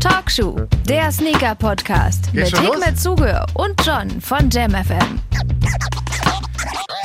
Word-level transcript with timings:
Talkshow, 0.00 0.66
der 0.88 1.12
Sneaker-Podcast 1.12 2.32
mit? 2.32 2.46
Hikmet 2.58 2.98
Zuge 2.98 3.44
und 3.54 3.74
John 3.86 4.20
von 4.20 4.50
JamFM. 4.50 5.20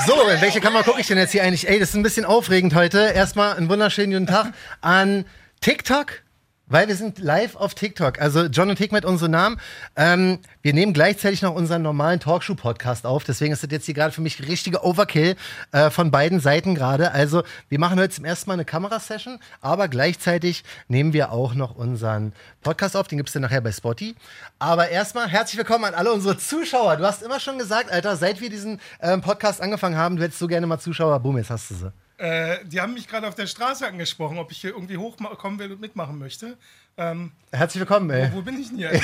So, 0.06 0.14
in 0.30 0.42
welche 0.42 0.62
Kamera 0.62 0.84
gucke 0.84 1.02
ich 1.02 1.08
denn 1.08 1.18
jetzt 1.18 1.32
hier 1.32 1.44
eigentlich? 1.44 1.68
Ey, 1.68 1.80
das 1.80 1.90
ist 1.90 1.96
ein 1.96 2.04
bisschen 2.04 2.26
aufregend 2.26 2.74
heute. 2.76 3.00
Erstmal 3.14 3.56
einen 3.56 3.70
wunderschönen 3.70 4.12
guten 4.12 4.28
Tag 4.28 4.54
an 4.82 5.26
TikTok. 5.62 6.22
Weil 6.70 6.90
wir 6.90 6.98
sind 6.98 7.20
live 7.20 7.56
auf 7.56 7.76
TikTok. 7.76 8.20
Also 8.20 8.48
John 8.48 8.70
und 8.70 8.78
Hikmet 8.78 9.06
unsere 9.06 9.30
Namen. 9.30 9.58
Ähm, 9.96 10.40
wir 10.62 10.74
nehmen 10.74 10.92
gleichzeitig 10.92 11.42
noch 11.42 11.56
unseren 11.56 11.82
normalen 11.82 12.20
Talkshow-Podcast 12.20 13.06
auf. 13.06 13.24
Deswegen 13.24 13.54
ist 13.54 13.64
das 13.64 13.72
jetzt 13.72 13.86
hier 13.86 13.94
gerade 13.94 14.12
für 14.12 14.20
mich 14.20 14.46
richtige 14.46 14.84
Overkill 14.84 15.38
äh, 15.72 15.90
von 15.90 16.12
beiden 16.12 16.42
Seiten 16.42 16.76
gerade. 16.76 17.14
Also 17.14 17.44
wir 17.70 17.80
machen 17.80 17.98
heute 17.98 18.14
zum 18.14 18.26
ersten 18.26 18.50
Mal 18.50 18.56
eine 18.56 18.66
Kamerasession, 18.66 19.40
aber 19.62 19.88
gleichzeitig 19.88 20.66
nehmen 20.90 21.14
wir 21.14 21.32
auch 21.32 21.54
noch 21.54 21.74
unseren 21.76 22.34
Podcast 22.64 22.98
auf. 22.98 23.08
Den 23.08 23.18
gibt's 23.18 23.32
dann 23.32 23.44
nachher 23.44 23.62
bei 23.62 23.72
Spotty. 23.72 24.16
Aber 24.60 24.90
erstmal 24.90 25.30
herzlich 25.30 25.58
willkommen 25.58 25.86
an 25.86 25.94
alle 25.94 26.12
unsere 26.12 26.38
Zuschauer. 26.38 26.98
Du 26.98 27.06
hast 27.06 27.24
immer 27.24 27.40
schon 27.40 27.58
gesagt, 27.60 27.90
Alter, 27.94 28.18
seit 28.18 28.42
wir 28.42 28.50
diesen 28.50 28.82
ähm, 29.00 29.22
Podcast 29.22 29.62
angefangen 29.62 29.96
haben, 29.96 30.18
du 30.18 30.24
hättest 30.24 30.40
so 30.40 30.48
gerne 30.48 30.68
mal 30.68 30.80
Zuschauer. 30.80 31.18
Boom, 31.22 31.38
jetzt 31.38 31.50
hast 31.50 31.72
du 31.72 31.76
sie. 31.76 32.07
Äh, 32.18 32.66
die 32.66 32.82
haben 32.82 32.94
mich 32.94 33.08
gerade 33.08 33.28
auf 33.28 33.36
der 33.36 33.48
Straße 33.48 33.88
angesprochen, 33.88 34.40
ob 34.40 34.52
ich 34.52 34.62
hier 34.62 34.72
irgendwie 34.72 34.98
hochkommen 34.98 35.60
will 35.60 35.72
und 35.72 35.82
mitmachen 35.82 36.18
möchte. 36.18 36.58
Ähm, 37.00 37.32
Herzlich 37.52 37.80
willkommen, 37.80 38.10
ey. 38.10 38.30
wo 38.34 38.42
bin 38.42 38.60
ich 38.60 38.68
denn 38.68 38.78
hier? 38.78 38.92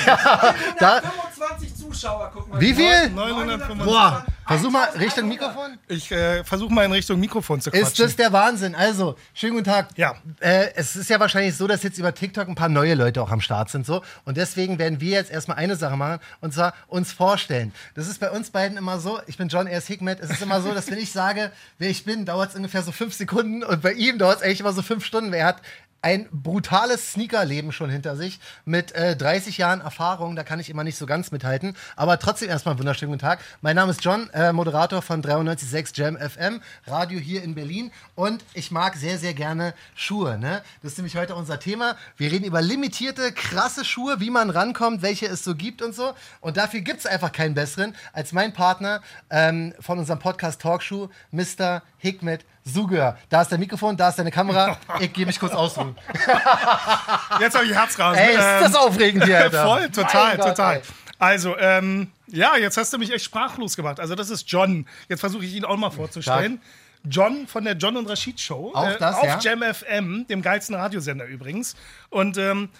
Da, 0.78 1.00
25 1.00 1.74
Zuschauer, 1.76 2.30
guck 2.34 2.48
mal. 2.48 2.60
wie 2.60 2.74
viel? 2.74 3.08
925. 3.10 3.84
Boah, 3.84 4.26
versuch 4.46 4.70
mal 4.70 4.88
Richtung 4.98 5.28
Mikrofon. 5.28 5.78
Ich 5.88 6.12
äh, 6.12 6.44
versuche 6.44 6.72
mal 6.72 6.84
in 6.84 6.92
Richtung 6.92 7.18
Mikrofon 7.18 7.60
zu 7.62 7.70
quatschen. 7.70 7.86
Ist 7.86 7.98
das 7.98 8.16
der 8.16 8.32
Wahnsinn? 8.32 8.74
Also, 8.74 9.16
schönen 9.32 9.54
guten 9.54 9.64
Tag. 9.64 9.88
Ja. 9.96 10.16
Äh, 10.40 10.74
es 10.74 10.94
ist 10.94 11.08
ja 11.08 11.18
wahrscheinlich 11.20 11.56
so, 11.56 11.66
dass 11.66 11.82
jetzt 11.84 11.96
über 11.98 12.12
TikTok 12.12 12.46
ein 12.48 12.54
paar 12.54 12.68
neue 12.68 12.94
Leute 12.94 13.22
auch 13.22 13.30
am 13.30 13.40
Start 13.40 13.70
sind. 13.70 13.86
so 13.86 14.02
Und 14.26 14.36
deswegen 14.36 14.78
werden 14.78 15.00
wir 15.00 15.12
jetzt 15.12 15.30
erstmal 15.30 15.56
eine 15.56 15.76
Sache 15.76 15.96
machen, 15.96 16.18
und 16.40 16.52
zwar 16.52 16.74
uns 16.88 17.12
vorstellen. 17.12 17.72
Das 17.94 18.08
ist 18.08 18.20
bei 18.20 18.30
uns 18.30 18.50
beiden 18.50 18.76
immer 18.76 18.98
so, 18.98 19.20
ich 19.26 19.38
bin 19.38 19.48
John, 19.48 19.66
er 19.66 19.78
ist 19.78 19.86
Hikmet. 19.86 20.20
Es 20.20 20.30
ist 20.30 20.42
immer 20.42 20.60
so, 20.60 20.74
dass 20.74 20.90
wenn 20.90 20.98
ich 20.98 21.12
sage, 21.12 21.50
wer 21.78 21.88
ich 21.88 22.04
bin, 22.04 22.26
dauert 22.26 22.50
es 22.50 22.56
ungefähr 22.56 22.82
so 22.82 22.92
fünf 22.92 23.14
Sekunden 23.14 23.62
und 23.62 23.80
bei 23.80 23.92
ihm 23.92 24.18
dauert 24.18 24.38
es 24.38 24.42
eigentlich 24.42 24.60
immer 24.60 24.72
so 24.72 24.82
fünf 24.82 25.04
Stunden, 25.04 25.32
er 25.32 25.46
hat 25.46 25.62
ein 26.04 26.28
brutales 26.30 27.12
Sneakerleben 27.12 27.72
schon 27.72 27.88
hinter 27.88 28.14
sich 28.14 28.38
mit 28.66 28.92
äh, 28.92 29.16
30 29.16 29.56
Jahren 29.56 29.80
Erfahrung. 29.80 30.36
Da 30.36 30.44
kann 30.44 30.60
ich 30.60 30.68
immer 30.68 30.84
nicht 30.84 30.98
so 30.98 31.06
ganz 31.06 31.32
mithalten. 31.32 31.74
Aber 31.96 32.18
trotzdem 32.18 32.50
erstmal 32.50 32.74
einen 32.74 32.80
wunderschönen 32.80 33.12
guten 33.12 33.22
Tag. 33.22 33.40
Mein 33.62 33.74
Name 33.74 33.90
ist 33.90 34.04
John, 34.04 34.28
äh, 34.34 34.52
Moderator 34.52 35.00
von 35.00 35.22
93.6 35.22 35.92
Jam 35.98 36.18
FM, 36.18 36.60
Radio 36.86 37.18
hier 37.18 37.42
in 37.42 37.54
Berlin. 37.54 37.90
Und 38.16 38.44
ich 38.52 38.70
mag 38.70 38.96
sehr, 38.96 39.16
sehr 39.16 39.32
gerne 39.32 39.72
Schuhe. 39.94 40.36
Ne? 40.36 40.62
Das 40.82 40.92
ist 40.92 40.98
nämlich 40.98 41.16
heute 41.16 41.34
unser 41.36 41.58
Thema. 41.58 41.96
Wir 42.18 42.30
reden 42.30 42.44
über 42.44 42.60
limitierte, 42.60 43.32
krasse 43.32 43.82
Schuhe, 43.82 44.20
wie 44.20 44.28
man 44.28 44.50
rankommt, 44.50 45.00
welche 45.00 45.24
es 45.24 45.42
so 45.42 45.54
gibt 45.54 45.80
und 45.80 45.94
so. 45.94 46.12
Und 46.42 46.58
dafür 46.58 46.82
gibt 46.82 47.00
es 47.00 47.06
einfach 47.06 47.32
keinen 47.32 47.54
besseren 47.54 47.96
als 48.12 48.32
mein 48.32 48.52
Partner 48.52 49.00
ähm, 49.30 49.72
von 49.80 49.98
unserem 49.98 50.18
Podcast 50.18 50.60
Talkshow, 50.60 51.08
Mr. 51.30 51.82
Hikmet 51.96 52.44
Suger. 52.64 53.18
Da 53.28 53.42
ist 53.42 53.52
dein 53.52 53.60
Mikrofon, 53.60 53.96
da 53.96 54.08
ist 54.08 54.18
deine 54.18 54.30
Kamera. 54.30 54.78
Ich 55.00 55.12
gehe 55.12 55.26
mich 55.26 55.38
kurz 55.38 55.52
ausruhen. 55.52 55.96
Jetzt 57.40 57.54
habe 57.54 57.66
ich 57.66 57.74
Herzrasen. 57.74 58.22
Ey, 58.22 58.34
ist 58.34 58.60
das 58.62 58.74
aufregend 58.74 59.24
hier, 59.24 59.38
Alter. 59.38 59.64
Voll, 59.66 59.90
total, 59.90 60.36
Gott, 60.36 60.46
total. 60.48 60.76
ey. 60.76 60.82
Also, 61.18 61.56
ähm, 61.58 62.10
ja, 62.26 62.56
jetzt 62.56 62.76
hast 62.76 62.92
du 62.92 62.98
mich 62.98 63.12
echt 63.12 63.24
sprachlos 63.24 63.76
gemacht. 63.76 64.00
Also, 64.00 64.14
das 64.14 64.30
ist 64.30 64.50
John. 64.50 64.86
Jetzt 65.08 65.20
versuche 65.20 65.44
ich 65.44 65.54
ihn 65.54 65.64
auch 65.64 65.76
mal 65.76 65.90
vorzustellen. 65.90 66.60
John 67.04 67.46
von 67.46 67.64
der 67.64 67.74
John 67.74 67.96
und 67.96 68.08
Rashid 68.08 68.40
Show. 68.40 68.72
Auch 68.74 68.96
das, 68.96 69.16
auf 69.16 69.24
ja? 69.24 69.38
Jam 69.40 69.62
FM, 69.62 70.26
dem 70.28 70.42
geilsten 70.42 70.74
Radiosender 70.74 71.26
übrigens. 71.26 71.76
Und 72.10 72.38
ähm, 72.38 72.70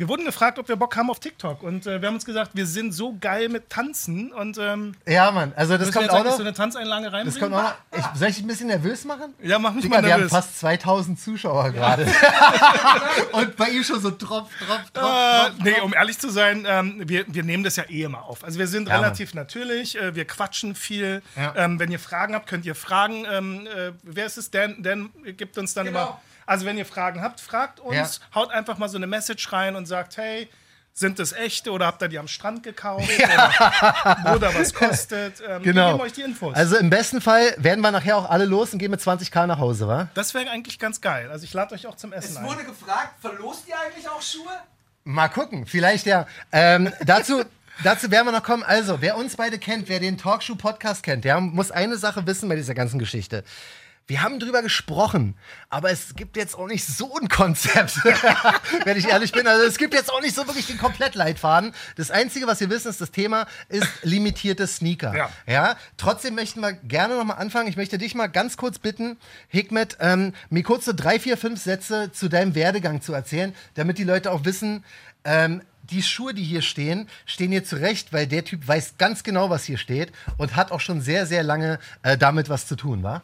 wir 0.00 0.08
wurden 0.08 0.24
gefragt, 0.24 0.58
ob 0.58 0.66
wir 0.68 0.76
Bock 0.76 0.96
haben 0.96 1.10
auf 1.10 1.20
TikTok. 1.20 1.62
Und 1.62 1.86
äh, 1.86 2.00
wir 2.00 2.08
haben 2.08 2.14
uns 2.16 2.24
gesagt, 2.24 2.52
wir 2.54 2.66
sind 2.66 2.92
so 2.92 3.14
geil 3.20 3.48
mit 3.50 3.68
Tanzen. 3.70 4.32
Und 4.32 4.56
ähm, 4.58 4.94
Ja, 5.06 5.30
Mann. 5.30 5.52
Also 5.54 5.76
das 5.78 5.92
kommt 5.92 6.10
auch 6.10 6.24
noch. 6.24 6.32
so 6.36 6.42
eine 6.42 6.54
Tanzeinlage 6.54 7.04
Das 7.04 7.12
reinbringen? 7.12 7.40
kommt 7.40 7.54
auch 7.54 7.62
noch. 7.62 7.74
Ich, 8.14 8.18
soll 8.18 8.28
ich 8.28 8.34
dich 8.36 8.44
ein 8.44 8.48
bisschen 8.48 8.66
nervös 8.68 9.04
machen? 9.04 9.34
ja, 9.42 9.58
mach 9.58 9.72
mich 9.74 9.84
Digga, 9.84 9.96
mal 9.98 10.04
wir 10.06 10.12
haben 10.14 10.20
nervös. 10.22 10.32
fast 10.36 10.58
2000 10.58 11.20
Zuschauer 11.20 11.70
gerade. 11.70 12.06
Und 13.32 13.56
bei 13.56 13.68
ihm 13.70 13.84
schon 13.84 14.00
so 14.00 14.10
Tropf, 14.10 14.50
Tropf, 14.66 14.90
Tropf, 14.92 15.04
Äh, 15.06 15.48
Tropf. 15.50 15.52
nee, 15.62 15.80
um 15.82 15.92
ehrlich 15.94 16.18
zu 16.18 16.30
sein, 16.30 16.64
ähm, 16.68 17.02
wir, 17.06 17.24
wir 17.28 17.42
nehmen 17.42 17.62
das 17.64 17.76
ja 17.76 17.84
eh 17.88 18.02
immer 18.02 18.24
auf. 18.24 18.42
Also 18.44 18.58
wir 18.58 18.66
sind 18.66 18.88
Ja, 18.88 18.94
Mann. 18.94 19.04
relativ 19.04 19.34
natürlich, 19.34 19.96
äh, 19.98 20.14
wir 20.14 20.24
quatschen 20.26 20.74
viel. 20.74 21.22
Ja. 21.36 21.54
Ähm, 21.56 21.78
wenn 21.78 21.90
ihr 21.90 21.98
Fragen 22.00 22.34
habt, 22.34 22.48
könnt 22.48 22.64
ihr 22.64 22.74
fragen. 22.74 23.26
Ähm, 23.30 23.66
äh, 23.66 23.92
wer 24.02 24.26
ist 24.26 24.38
es? 24.38 24.50
Dan, 24.50 24.82
Dan 24.82 25.10
gibt 25.36 25.58
uns 25.58 25.74
dann 25.74 25.86
Genau. 25.86 26.00
immer. 26.02 26.20
Also 26.50 26.66
wenn 26.66 26.76
ihr 26.76 26.84
Fragen 26.86 27.22
habt, 27.22 27.40
fragt 27.40 27.78
uns, 27.78 27.94
Ja. 27.96 28.34
haut 28.34 28.50
einfach 28.50 28.76
mal 28.76 28.88
so 28.88 28.96
eine 28.96 29.06
Message 29.06 29.52
rein 29.52 29.76
und 29.76 29.86
sagt, 29.86 30.16
hey, 30.16 30.48
sind 30.92 31.20
das 31.20 31.32
echte 31.32 31.70
oder 31.70 31.86
habt 31.86 32.02
ihr 32.02 32.08
die 32.08 32.18
am 32.18 32.26
Strand 32.26 32.64
gekauft? 32.64 33.08
Oder, 33.08 34.34
oder 34.34 34.54
was 34.56 34.74
kostet? 34.74 35.40
Ähm, 35.40 35.62
Wir 35.64 35.72
Genau. 35.72 35.92
geben 35.92 36.00
euch 36.02 36.12
die 36.12 36.22
Infos. 36.22 36.56
Also 36.56 36.76
im 36.76 36.90
besten 36.90 37.20
Fall 37.20 37.54
werden 37.58 37.80
wir 37.82 37.92
nachher 37.92 38.16
auch 38.16 38.28
alle 38.28 38.46
los 38.46 38.72
und 38.72 38.80
gehen 38.80 38.90
mit 38.90 39.00
20k 39.00 39.46
nach 39.46 39.58
Hause, 39.60 39.86
wa? 39.86 40.08
das 40.14 40.34
wäre 40.34 40.50
eigentlich 40.50 40.80
ganz 40.80 41.00
geil. 41.00 41.30
Also 41.30 41.44
ich 41.44 41.54
lade 41.54 41.72
euch 41.74 41.86
auch 41.86 41.94
zum 41.94 42.12
Essen 42.12 42.32
Es 42.32 42.36
ein. 42.38 42.44
wurde 42.44 42.64
gefragt, 42.64 43.14
verlost 43.20 43.68
ihr 43.68 43.74
eigentlich 43.78 44.08
auch 44.08 44.20
Schuhe? 44.20 44.50
Mal 45.04 45.28
gucken, 45.28 45.66
vielleicht 45.66 46.04
ja. 46.06 46.26
Ähm, 46.50 46.92
dazu, 47.06 47.44
dazu 47.84 48.10
werden 48.10 48.26
wir 48.26 48.32
noch 48.32 48.42
kommen. 48.42 48.64
Also, 48.64 49.00
wer 49.00 49.16
uns 49.16 49.36
beide 49.36 49.58
kennt, 49.58 49.88
wer 49.88 50.00
den 50.00 50.18
Talkshow-Podcast 50.18 51.04
kennt, 51.04 51.24
der 51.24 51.40
muss 51.40 51.70
eine 51.70 51.96
Sache 51.96 52.26
wissen 52.26 52.48
bei 52.48 52.56
dieser 52.56 52.74
ganzen 52.74 52.98
Geschichte. 52.98 53.44
Wir 54.06 54.22
haben 54.22 54.40
drüber 54.40 54.60
gesprochen, 54.60 55.36
aber 55.68 55.92
es 55.92 56.16
gibt 56.16 56.36
jetzt 56.36 56.56
auch 56.56 56.66
nicht 56.66 56.84
so 56.84 57.16
ein 57.16 57.28
Konzept, 57.28 58.04
wenn 58.84 58.96
ich 58.96 59.06
ehrlich 59.06 59.30
bin. 59.30 59.46
Also 59.46 59.64
es 59.64 59.78
gibt 59.78 59.94
jetzt 59.94 60.12
auch 60.12 60.20
nicht 60.20 60.34
so 60.34 60.48
wirklich 60.48 60.66
den 60.66 60.78
Komplettleitfaden. 60.78 61.72
Das 61.94 62.10
Einzige, 62.10 62.48
was 62.48 62.58
wir 62.58 62.70
wissen, 62.70 62.88
ist, 62.88 63.00
das 63.00 63.12
Thema 63.12 63.46
ist 63.68 63.86
limitierte 64.02 64.66
Sneaker. 64.66 65.16
Ja. 65.16 65.30
Ja, 65.46 65.76
trotzdem 65.96 66.34
möchten 66.34 66.60
wir 66.60 66.72
gerne 66.72 67.14
nochmal 67.14 67.38
anfangen. 67.38 67.68
Ich 67.68 67.76
möchte 67.76 67.98
dich 67.98 68.16
mal 68.16 68.26
ganz 68.26 68.56
kurz 68.56 68.80
bitten, 68.80 69.16
Hikmet, 69.48 69.96
ähm, 70.00 70.34
mir 70.48 70.64
kurz 70.64 70.86
so 70.86 70.92
drei, 70.92 71.20
vier, 71.20 71.36
fünf 71.36 71.62
Sätze 71.62 72.10
zu 72.10 72.28
deinem 72.28 72.56
Werdegang 72.56 73.02
zu 73.02 73.12
erzählen, 73.12 73.54
damit 73.74 73.98
die 73.98 74.04
Leute 74.04 74.32
auch 74.32 74.44
wissen, 74.44 74.84
ähm, 75.24 75.62
die 75.90 76.02
Schuhe, 76.02 76.34
die 76.34 76.44
hier 76.44 76.62
stehen, 76.62 77.08
stehen 77.26 77.50
hier 77.50 77.64
zurecht, 77.64 78.12
weil 78.12 78.26
der 78.26 78.44
Typ 78.44 78.66
weiß 78.66 78.94
ganz 78.98 79.22
genau, 79.22 79.50
was 79.50 79.64
hier 79.64 79.78
steht 79.78 80.12
und 80.36 80.56
hat 80.56 80.72
auch 80.72 80.80
schon 80.80 81.00
sehr, 81.00 81.26
sehr 81.26 81.42
lange 81.42 81.78
äh, 82.02 82.16
damit 82.16 82.48
was 82.48 82.66
zu 82.66 82.76
tun, 82.76 83.02
wa? 83.02 83.22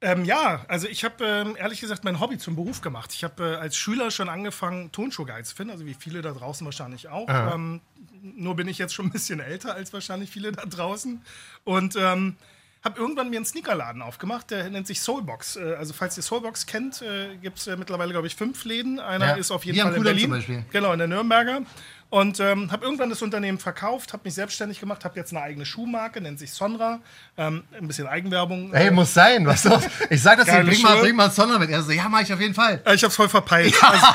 Ähm, 0.00 0.24
ja, 0.24 0.64
also 0.68 0.86
ich 0.86 1.04
habe 1.04 1.24
ähm, 1.24 1.56
ehrlich 1.58 1.80
gesagt 1.80 2.04
mein 2.04 2.20
Hobby 2.20 2.38
zum 2.38 2.54
Beruf 2.54 2.80
gemacht. 2.82 3.12
Ich 3.12 3.24
habe 3.24 3.54
äh, 3.54 3.56
als 3.56 3.76
Schüler 3.76 4.10
schon 4.12 4.28
angefangen, 4.28 4.92
Tonschuhe 4.92 5.26
geil 5.26 5.44
zu 5.44 5.56
finden, 5.56 5.72
also 5.72 5.86
wie 5.86 5.94
viele 5.94 6.22
da 6.22 6.30
draußen 6.32 6.64
wahrscheinlich 6.64 7.08
auch. 7.08 7.28
Ähm, 7.28 7.80
nur 8.22 8.54
bin 8.54 8.68
ich 8.68 8.78
jetzt 8.78 8.94
schon 8.94 9.06
ein 9.06 9.10
bisschen 9.10 9.40
älter 9.40 9.74
als 9.74 9.92
wahrscheinlich 9.92 10.30
viele 10.30 10.52
da 10.52 10.64
draußen. 10.66 11.20
Und 11.64 11.96
ähm, 11.96 12.36
habe 12.84 13.00
irgendwann 13.00 13.28
mir 13.28 13.36
einen 13.36 13.44
Sneakerladen 13.44 14.00
aufgemacht, 14.02 14.52
der 14.52 14.70
nennt 14.70 14.86
sich 14.86 15.00
Soulbox. 15.00 15.56
Äh, 15.56 15.74
also 15.74 15.92
falls 15.92 16.16
ihr 16.16 16.22
Soulbox 16.22 16.66
kennt, 16.66 17.02
äh, 17.02 17.36
gibt 17.42 17.58
es 17.58 17.66
äh, 17.66 17.76
mittlerweile, 17.76 18.12
glaube 18.12 18.28
ich, 18.28 18.36
fünf 18.36 18.64
Läden. 18.64 19.00
Einer 19.00 19.30
Ja. 19.30 19.34
ist 19.34 19.50
auf 19.50 19.64
jeden 19.64 19.80
Fall 19.80 19.94
in 19.96 20.02
Berlin. 20.04 20.22
zum 20.22 20.30
Beispiel. 20.30 20.64
Genau, 20.70 20.92
in 20.92 21.00
der 21.00 21.08
Nürnberger. 21.08 21.62
Und 22.10 22.40
ähm, 22.40 22.72
habe 22.72 22.86
irgendwann 22.86 23.10
das 23.10 23.20
Unternehmen 23.20 23.58
verkauft, 23.58 24.14
habe 24.14 24.22
mich 24.24 24.32
selbstständig 24.32 24.80
gemacht, 24.80 25.04
habe 25.04 25.18
jetzt 25.18 25.30
eine 25.34 25.42
eigene 25.42 25.66
Schuhmarke, 25.66 26.22
nennt 26.22 26.38
sich 26.38 26.52
Sonra. 26.54 27.00
Ähm, 27.36 27.64
ein 27.78 27.86
bisschen 27.86 28.06
Eigenwerbung. 28.06 28.72
Hey, 28.72 28.90
muss 28.90 29.12
sein, 29.12 29.44
was 29.46 29.62
so. 29.62 29.78
Ich 30.08 30.22
sag 30.22 30.38
das 30.38 30.46
dir, 30.46 30.64
bring 30.64 30.80
mal, 30.80 30.96
bring 31.00 31.14
mal 31.14 31.30
Sonder 31.30 31.58
mit. 31.58 31.68
Er 31.68 31.82
so, 31.82 31.92
ja, 31.92 32.08
mach 32.08 32.22
ich 32.22 32.32
auf 32.32 32.40
jeden 32.40 32.54
Fall. 32.54 32.80
Äh, 32.86 32.94
Ich 32.94 33.04
hab's 33.04 33.14
voll 33.14 33.28
verpeilt. 33.28 33.74
Also, 33.82 34.06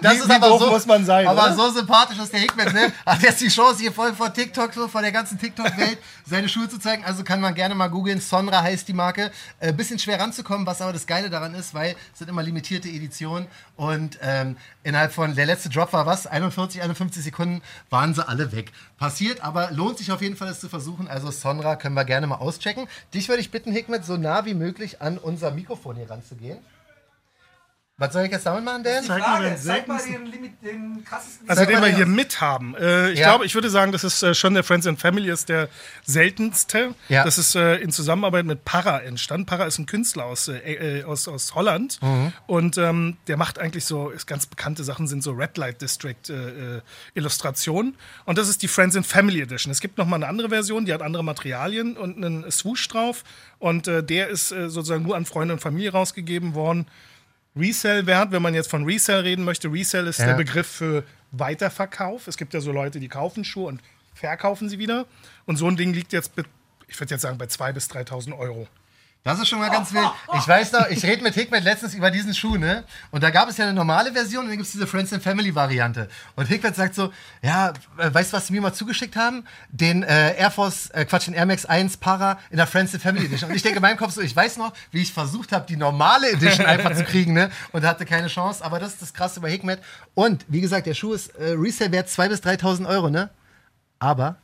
Das 0.00 0.14
wie, 0.14 0.18
ist 0.18 0.28
wie 0.28 0.32
aber 0.32 0.58
so, 0.58 0.70
muss 0.70 0.86
man 0.86 1.04
sein. 1.04 1.26
Aber 1.26 1.44
oder? 1.44 1.54
so 1.54 1.70
sympathisch 1.70 2.18
ist 2.18 2.32
der 2.32 2.40
Hickman, 2.40 2.72
ne? 2.72 2.90
Hat 3.04 3.20
jetzt 3.22 3.40
die 3.42 3.48
Chance, 3.48 3.80
hier 3.80 3.92
voll 3.92 4.14
vor 4.14 4.32
TikTok, 4.32 4.72
so 4.72 4.88
vor 4.88 5.02
der 5.02 5.12
ganzen 5.12 5.38
TikTok-Welt 5.38 5.98
seine 6.24 6.48
Schuhe 6.48 6.68
zu 6.70 6.78
zeigen. 6.78 7.04
Also 7.04 7.22
kann 7.22 7.40
man 7.42 7.54
gerne 7.54 7.74
mal 7.74 7.88
googeln. 7.88 8.20
Sonra 8.20 8.62
heißt 8.62 8.88
die 8.88 8.94
Marke. 8.94 9.30
Äh, 9.60 9.74
bisschen 9.74 9.98
schwer 9.98 10.18
ranzukommen, 10.18 10.66
was 10.66 10.80
aber 10.80 10.94
das 10.94 11.06
Geile 11.06 11.28
daran 11.28 11.54
ist, 11.54 11.74
weil 11.74 11.96
es 12.12 12.18
sind 12.18 12.30
immer 12.30 12.42
limitierte 12.42 12.88
Editionen 12.88 13.46
und 13.76 14.18
ähm, 14.22 14.56
innerhalb 14.84 15.12
von, 15.12 15.34
der 15.34 15.46
letzte 15.46 15.68
Drop 15.68 15.92
war 15.92 16.06
was? 16.06 16.26
41, 16.26 16.80
51 16.82 17.22
Sekunden 17.22 17.41
waren 17.90 18.14
sie 18.14 18.26
alle 18.26 18.52
weg. 18.52 18.72
Passiert, 18.98 19.42
aber 19.42 19.70
lohnt 19.72 19.98
sich 19.98 20.12
auf 20.12 20.22
jeden 20.22 20.36
Fall, 20.36 20.48
es 20.48 20.60
zu 20.60 20.68
versuchen. 20.68 21.08
Also 21.08 21.30
Sonra 21.30 21.76
können 21.76 21.94
wir 21.94 22.04
gerne 22.04 22.26
mal 22.26 22.36
auschecken. 22.36 22.88
Dich 23.14 23.28
würde 23.28 23.40
ich 23.40 23.50
bitten, 23.50 23.72
Hikmet, 23.72 24.04
so 24.04 24.16
nah 24.16 24.44
wie 24.44 24.54
möglich 24.54 25.00
an 25.02 25.18
unser 25.18 25.50
Mikrofon 25.50 25.96
hier 25.96 26.10
ranzugehen. 26.10 26.58
Was 27.98 28.14
soll 28.14 28.24
ich 28.24 28.32
jetzt 28.32 28.46
damit 28.46 28.64
machen, 28.64 28.82
Dan? 28.82 29.04
Zeig 29.04 29.20
mal 29.20 29.42
den 29.42 29.56
zeig 29.58 29.86
mal 29.86 29.98
seltensten- 30.00 30.12
den, 30.24 30.32
Limit, 30.32 30.52
den 30.62 31.04
krassesten. 31.04 31.48
Also 31.48 31.66
den 31.66 31.80
wir 31.82 31.88
hier 31.88 32.06
den- 32.06 32.14
mit 32.14 32.40
haben. 32.40 32.74
Äh, 32.74 33.10
ich 33.10 33.18
Ja. 33.18 33.28
glaube, 33.28 33.44
ich 33.44 33.54
würde 33.54 33.68
sagen, 33.68 33.92
das 33.92 34.02
ist 34.02 34.22
äh, 34.22 34.34
schon 34.34 34.54
der 34.54 34.64
Friends 34.64 34.86
and 34.86 34.98
Family 34.98 35.30
ist 35.30 35.50
der 35.50 35.68
seltenste. 36.04 36.94
Ja. 37.10 37.22
Das 37.24 37.36
ist 37.36 37.54
äh, 37.54 37.76
in 37.76 37.92
Zusammenarbeit 37.92 38.46
mit 38.46 38.64
Para 38.64 39.00
entstanden. 39.02 39.44
Para 39.46 39.66
ist 39.66 39.78
ein 39.78 39.86
Künstler 39.86 40.24
aus, 40.24 40.48
äh, 40.48 40.54
äh, 41.00 41.04
aus, 41.04 41.28
aus 41.28 41.54
Holland 41.54 41.98
Mhm. 42.02 42.32
und 42.46 42.78
ähm, 42.78 43.18
der 43.26 43.36
macht 43.36 43.58
eigentlich 43.58 43.84
so 43.84 44.08
ist 44.08 44.26
ganz 44.26 44.46
bekannte 44.46 44.84
Sachen 44.84 45.06
sind 45.06 45.22
so 45.22 45.32
Red 45.32 45.56
Light 45.58 45.82
District 45.82 46.16
äh, 46.30 46.76
äh, 46.78 46.80
Illustrationen 47.14 47.96
und 48.24 48.38
das 48.38 48.48
ist 48.48 48.62
die 48.62 48.68
Friends 48.68 48.96
and 48.96 49.06
Family 49.06 49.42
Edition. 49.42 49.70
Es 49.70 49.80
gibt 49.80 49.98
noch 49.98 50.06
mal 50.06 50.16
eine 50.16 50.28
andere 50.28 50.48
Version, 50.48 50.86
die 50.86 50.94
hat 50.94 51.02
andere 51.02 51.22
Materialien 51.22 51.96
und 51.98 52.16
einen 52.16 52.50
Swoosh 52.50 52.88
drauf 52.88 53.22
und 53.58 53.86
äh, 53.86 54.02
der 54.02 54.28
ist 54.28 54.50
äh, 54.50 54.70
sozusagen 54.70 55.02
nur 55.04 55.14
an 55.14 55.26
Freunde 55.26 55.54
und 55.54 55.60
Familie 55.60 55.92
rausgegeben 55.92 56.54
worden. 56.54 56.86
Resell-Wert, 57.56 58.32
wenn 58.32 58.42
man 58.42 58.54
jetzt 58.54 58.70
von 58.70 58.84
Resell 58.84 59.20
reden 59.20 59.44
möchte. 59.44 59.70
Resell 59.72 60.06
ist 60.06 60.18
Ja. 60.18 60.26
der 60.26 60.34
Begriff 60.34 60.66
für 60.66 61.04
Weiterverkauf. 61.32 62.26
Es 62.28 62.36
gibt 62.36 62.54
ja 62.54 62.60
so 62.60 62.72
Leute, 62.72 63.00
die 63.00 63.08
kaufen 63.08 63.44
Schuhe 63.44 63.66
und 63.68 63.80
verkaufen 64.14 64.68
sie 64.68 64.78
wieder. 64.78 65.06
Und 65.46 65.56
so 65.56 65.66
ein 65.68 65.76
Ding 65.76 65.92
liegt 65.92 66.12
jetzt, 66.12 66.32
ich 66.88 66.98
würde 67.00 67.14
jetzt 67.14 67.22
sagen, 67.22 67.38
bei 67.38 67.46
2.000 67.46 67.72
bis 67.72 67.88
3.000 67.90 68.38
Euro. 68.38 68.68
Das 69.24 69.38
ist 69.38 69.48
schon 69.48 69.60
mal 69.60 69.70
ganz 69.70 69.92
wild. 69.92 70.10
Ich 70.36 70.48
weiß 70.48 70.72
noch, 70.72 70.88
ich 70.88 71.04
rede 71.04 71.22
mit 71.22 71.34
Hickmet 71.34 71.62
letztens 71.62 71.94
über 71.94 72.10
diesen 72.10 72.34
Schuh, 72.34 72.56
ne? 72.56 72.82
Und 73.12 73.22
da 73.22 73.30
gab 73.30 73.48
es 73.48 73.56
ja 73.56 73.64
eine 73.64 73.72
normale 73.72 74.12
Version 74.12 74.42
und 74.42 74.48
dann 74.48 74.56
gibt 74.56 74.66
es 74.66 74.72
diese 74.72 74.88
Friends 74.88 75.12
and 75.12 75.22
Family 75.22 75.54
Variante. 75.54 76.08
Und 76.34 76.46
Hickmet 76.46 76.74
sagt 76.74 76.96
so, 76.96 77.12
ja, 77.40 77.72
äh, 77.98 78.12
weißt 78.12 78.32
du, 78.32 78.36
was 78.36 78.48
sie 78.48 78.52
mir 78.52 78.60
mal 78.60 78.72
zugeschickt 78.72 79.14
haben? 79.14 79.44
Den 79.70 80.02
äh, 80.02 80.34
Air 80.34 80.50
Force, 80.50 80.90
äh, 80.90 81.04
Quatsch, 81.04 81.28
den 81.28 81.34
Air 81.34 81.46
Max 81.46 81.64
1 81.64 81.98
Para 81.98 82.40
in 82.50 82.56
der 82.56 82.66
Friends 82.66 82.94
and 82.94 83.02
Family 83.02 83.26
Edition. 83.26 83.50
Und 83.50 83.54
ich 83.54 83.62
denke 83.62 83.76
in 83.76 83.82
meinem 83.82 83.96
Kopf 83.96 84.12
so, 84.12 84.20
ich 84.20 84.34
weiß 84.34 84.56
noch, 84.56 84.72
wie 84.90 85.02
ich 85.02 85.12
versucht 85.12 85.52
habe, 85.52 85.66
die 85.68 85.76
normale 85.76 86.32
Edition 86.32 86.66
einfach 86.66 86.92
zu 86.96 87.04
kriegen, 87.04 87.32
ne? 87.32 87.52
Und 87.70 87.84
hatte 87.84 88.04
keine 88.04 88.26
Chance. 88.26 88.64
Aber 88.64 88.80
das 88.80 88.94
ist 88.94 89.02
das 89.02 89.14
Krasse 89.14 89.38
bei 89.38 89.52
Hickmet. 89.52 89.80
Und, 90.14 90.44
wie 90.48 90.60
gesagt, 90.60 90.86
der 90.86 90.94
Schuh 90.94 91.12
ist 91.12 91.28
äh, 91.36 91.54
Resale-Wert 91.56 92.08
2.000 92.08 92.28
bis 92.28 92.40
3.000 92.40 92.88
Euro, 92.88 93.08
ne? 93.08 93.30
Aber 94.00 94.34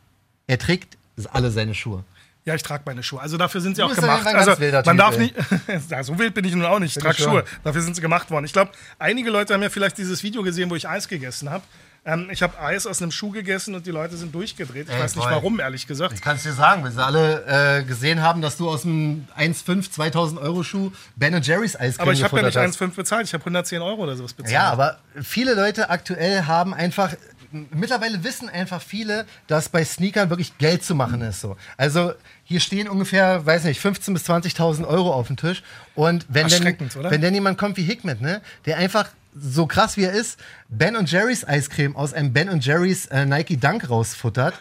er 0.46 0.58
trägt 0.58 0.96
alle 1.32 1.50
seine 1.50 1.74
Schuhe. 1.74 2.04
Ja, 2.48 2.54
ich 2.54 2.62
trage 2.62 2.82
meine 2.86 3.02
Schuhe. 3.02 3.20
Also 3.20 3.36
dafür 3.36 3.60
sind 3.60 3.76
sie 3.76 3.82
Du 3.82 3.88
auch 3.88 3.94
gemacht. 3.94 4.26
Also 4.26 4.54
man 4.86 4.96
darf 4.96 5.18
nicht. 5.18 5.34
ja, 5.90 6.02
so 6.02 6.18
wild 6.18 6.32
bin 6.32 6.46
ich 6.46 6.54
nun 6.54 6.64
auch 6.64 6.78
nicht. 6.78 6.96
Ich 6.96 7.02
trage. 7.02 7.22
Schuhe. 7.22 7.44
Dafür 7.62 7.82
sind 7.82 7.94
sie 7.94 8.00
gemacht 8.00 8.30
worden. 8.30 8.46
Ich 8.46 8.54
glaube, 8.54 8.70
einige 8.98 9.28
Leute 9.28 9.52
haben 9.52 9.62
ja 9.62 9.68
vielleicht 9.68 9.98
dieses 9.98 10.22
Video 10.22 10.42
gesehen, 10.42 10.70
wo 10.70 10.74
ich 10.74 10.88
Eis 10.88 11.08
gegessen 11.08 11.50
habe. 11.50 11.62
Ähm, 12.06 12.28
ich 12.30 12.42
habe 12.42 12.58
Eis 12.58 12.86
aus 12.86 13.02
einem 13.02 13.10
Schuh 13.10 13.32
gegessen 13.32 13.74
und 13.74 13.84
die 13.84 13.90
Leute 13.90 14.16
sind 14.16 14.34
durchgedreht. 14.34 14.88
Ich 14.88 14.94
Ey, 14.94 15.02
weiß 15.02 15.14
nicht 15.14 15.24
voll. 15.24 15.34
warum, 15.34 15.60
ehrlich 15.60 15.86
gesagt. 15.86 16.14
Ich 16.14 16.22
kann 16.22 16.36
es 16.36 16.42
dir 16.42 16.54
sagen, 16.54 16.82
weil 16.82 16.90
sie 16.90 17.04
alle 17.04 17.80
äh, 17.80 17.82
gesehen 17.82 18.22
haben, 18.22 18.40
dass 18.40 18.56
du 18.56 18.70
aus 18.70 18.82
dem 18.82 19.26
1,5, 19.38 19.90
2000 19.90 20.40
Euro 20.40 20.62
Schuh 20.62 20.90
Ben 21.16 21.38
Jerry's 21.42 21.76
Eiscreme 21.76 22.00
Aber 22.00 22.12
ich 22.14 22.24
habe 22.24 22.34
ja 22.34 22.44
nicht 22.44 22.54
gefuttert 22.54 22.72
hast. 22.72 22.80
1,5 22.80 22.96
bezahlt. 22.96 23.26
Ich 23.26 23.34
habe 23.34 23.42
110 23.42 23.82
Euro 23.82 24.04
oder 24.04 24.16
sowas 24.16 24.32
bezahlt. 24.32 24.54
Ja, 24.54 24.70
aber 24.70 25.00
viele 25.20 25.52
Leute 25.52 25.90
aktuell 25.90 26.44
haben 26.44 26.72
einfach, 26.72 27.14
mittlerweile 27.50 28.24
wissen 28.24 28.48
einfach 28.48 28.82
viele, 28.82 29.26
dass 29.46 29.68
bei 29.68 29.84
Sneakern 29.84 30.30
wirklich 30.30 30.58
Geld 30.58 30.84
zu 30.84 30.94
machen 30.94 31.20
ist. 31.22 31.40
So. 31.40 31.56
Also 31.76 32.12
hier 32.44 32.60
stehen 32.60 32.88
ungefähr, 32.88 33.44
weiß 33.44 33.64
nicht, 33.64 33.80
15.000 33.80 34.12
bis 34.12 34.24
20.000 34.28 34.86
Euro 34.86 35.12
auf 35.12 35.26
dem 35.28 35.36
Tisch. 35.36 35.62
Und 35.94 36.26
wenn 36.28 36.46
oder? 36.46 37.10
wenn 37.10 37.20
denn 37.20 37.34
jemand 37.34 37.58
kommt 37.58 37.76
wie 37.76 37.82
Hickmet, 37.82 38.20
ne, 38.20 38.40
der 38.66 38.78
einfach 38.78 39.08
so 39.38 39.66
krass 39.66 39.96
wie 39.96 40.04
er 40.04 40.12
ist, 40.12 40.38
Ben 40.68 40.96
Jerry's 41.06 41.46
Eiscreme 41.46 41.96
aus 41.96 42.12
einem 42.12 42.32
Ben 42.32 42.60
Jerry's 42.60 43.06
äh, 43.06 43.24
Nike 43.24 43.56
Dunk 43.58 43.88
rausfuttert, 43.88 44.60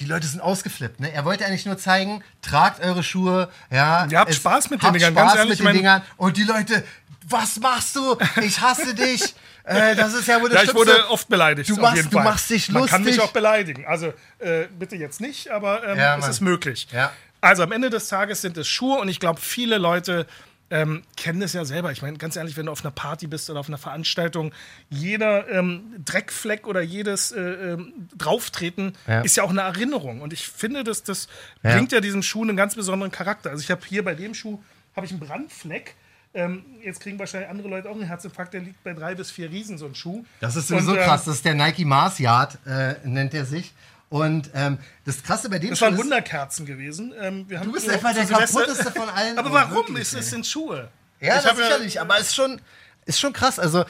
die 0.00 0.04
Leute 0.04 0.26
sind 0.26 0.40
ausgeflippt. 0.40 1.00
Ne? 1.00 1.12
Er 1.12 1.24
wollte 1.24 1.46
eigentlich 1.46 1.64
nur 1.64 1.78
zeigen, 1.78 2.22
tragt 2.42 2.84
eure 2.84 3.02
Schuhe. 3.02 3.48
Ja, 3.70 4.06
Ihr 4.10 4.18
habt 4.18 4.30
es- 4.30 4.36
Spaß 4.36 4.70
mit 4.70 4.82
den 4.82 4.92
Dingern, 4.92 5.14
ganz 5.14 5.34
ehrlich, 5.36 5.58
mit 5.60 5.68
den 5.68 5.76
Dingern. 5.76 6.02
Und 6.16 6.36
die 6.36 6.42
Leute, 6.42 6.84
was 7.28 7.58
machst 7.60 7.96
du? 7.96 8.16
Ich 8.42 8.60
hasse 8.60 8.94
dich. 8.94 9.34
Äh, 9.66 9.96
das 9.96 10.14
ist 10.14 10.28
ja 10.28 10.40
wohl 10.40 10.48
das 10.48 10.58
Ja, 10.58 10.64
ich 10.64 10.70
Schlimmste. 10.70 10.92
wurde 10.94 11.10
oft 11.10 11.28
beleidigt. 11.28 11.68
Du 11.70 11.76
machst- 11.76 12.12
du 12.12 12.18
machst 12.20 12.50
dich 12.50 12.68
Man 12.70 12.86
kann 12.86 13.02
mich 13.02 13.16
lustig. 13.16 13.28
auch 13.28 13.32
beleidigen. 13.32 13.84
Also 13.86 14.12
äh, 14.38 14.66
bitte 14.78 14.96
jetzt 14.96 15.20
nicht, 15.20 15.50
aber 15.50 15.82
ähm, 15.86 15.98
Ja, 15.98 16.16
es 16.18 16.28
ist 16.28 16.40
möglich. 16.40 16.86
Ja. 16.92 17.12
Also 17.40 17.62
am 17.64 17.72
Ende 17.72 17.90
des 17.90 18.08
Tages 18.08 18.40
sind 18.42 18.56
es 18.56 18.68
Schuhe 18.68 18.98
und 18.98 19.08
ich 19.08 19.18
glaube, 19.20 19.40
viele 19.40 19.78
Leute 19.78 20.26
ähm, 20.68 21.02
kennen 21.16 21.42
es 21.42 21.52
ja 21.52 21.64
selber. 21.64 21.92
Ich 21.92 22.02
meine, 22.02 22.16
ganz 22.18 22.34
ehrlich, 22.34 22.56
wenn 22.56 22.66
du 22.66 22.72
auf 22.72 22.84
einer 22.84 22.90
Party 22.90 23.28
bist 23.28 23.48
oder 23.50 23.60
auf 23.60 23.68
einer 23.68 23.78
Veranstaltung, 23.78 24.52
jeder 24.90 25.48
ähm, 25.48 25.94
Dreckfleck 26.04 26.66
oder 26.66 26.80
jedes 26.80 27.30
äh, 27.30 27.40
ähm, 27.40 27.92
Drauftreten 28.18 28.94
Ja. 29.06 29.20
ist 29.20 29.36
ja 29.36 29.44
auch 29.44 29.50
eine 29.50 29.60
Erinnerung. 29.62 30.22
Und 30.22 30.32
ich 30.32 30.48
finde, 30.48 30.82
dass 30.82 31.04
das 31.04 31.28
Ja. 31.62 31.72
bringt 31.74 31.92
ja 31.92 32.00
diesem 32.00 32.22
Schuh 32.22 32.42
einen 32.42 32.56
ganz 32.56 32.74
besonderen 32.74 33.12
Charakter. 33.12 33.50
Also 33.50 33.62
ich 33.62 33.70
habe 33.70 33.82
hier 33.86 34.04
bei 34.04 34.14
dem 34.14 34.34
Schuh 34.34 34.60
habe 34.96 35.06
ich 35.06 35.12
einen 35.12 35.20
Brandfleck. 35.20 35.94
Ähm, 36.36 36.64
jetzt 36.82 37.00
kriegen 37.00 37.18
wahrscheinlich 37.18 37.48
andere 37.48 37.68
Leute 37.68 37.88
auch 37.88 37.94
einen 37.94 38.04
Herzinfarkt. 38.04 38.52
Der 38.54 38.60
liegt 38.60 38.84
bei 38.84 38.92
drei 38.92 39.14
bis 39.14 39.30
vier 39.30 39.50
Riesen, 39.50 39.78
so 39.78 39.86
ein 39.86 39.94
Schuh. 39.94 40.24
Das 40.40 40.54
ist 40.54 40.68
sowieso 40.68 40.92
Und, 40.92 40.98
ähm, 40.98 41.04
krass. 41.04 41.24
Das 41.24 41.36
ist 41.36 41.44
der 41.44 41.54
Nike 41.54 41.84
Mars 41.84 42.18
Yard, 42.18 42.58
äh, 42.66 42.94
nennt 43.04 43.32
er 43.34 43.44
sich. 43.46 43.72
Und 44.08 44.50
ähm, 44.54 44.78
das 45.04 45.22
Krasse 45.22 45.48
bei 45.48 45.58
dem 45.58 45.70
Das 45.70 45.78
Schuh 45.78 45.86
waren 45.86 45.94
ist, 45.94 46.00
Wunderkerzen 46.00 46.66
gewesen. 46.66 47.12
Ähm, 47.20 47.46
du 47.48 47.72
bist 47.72 47.88
einfach 47.88 48.14
der 48.14 48.26
Silvester- 48.26 48.60
kaputteste 48.60 48.92
von 48.92 49.08
allen. 49.08 49.38
Aber 49.38 49.50
Oh, 49.50 49.54
warum? 49.54 49.74
wirklich, 49.74 50.02
es, 50.02 50.14
es 50.14 50.30
sind 50.30 50.46
Schuhe. 50.46 50.88
Ja, 51.20 51.28
Ich 51.38 51.42
das 51.42 51.46
hab 51.50 51.58
ja- 51.58 51.64
sicherlich, 51.64 52.00
aber 52.00 52.18
ist 52.18 52.34
schon, 52.34 52.60
ist 53.06 53.18
schon 53.18 53.32
krass. 53.32 53.58
Also, 53.58 53.84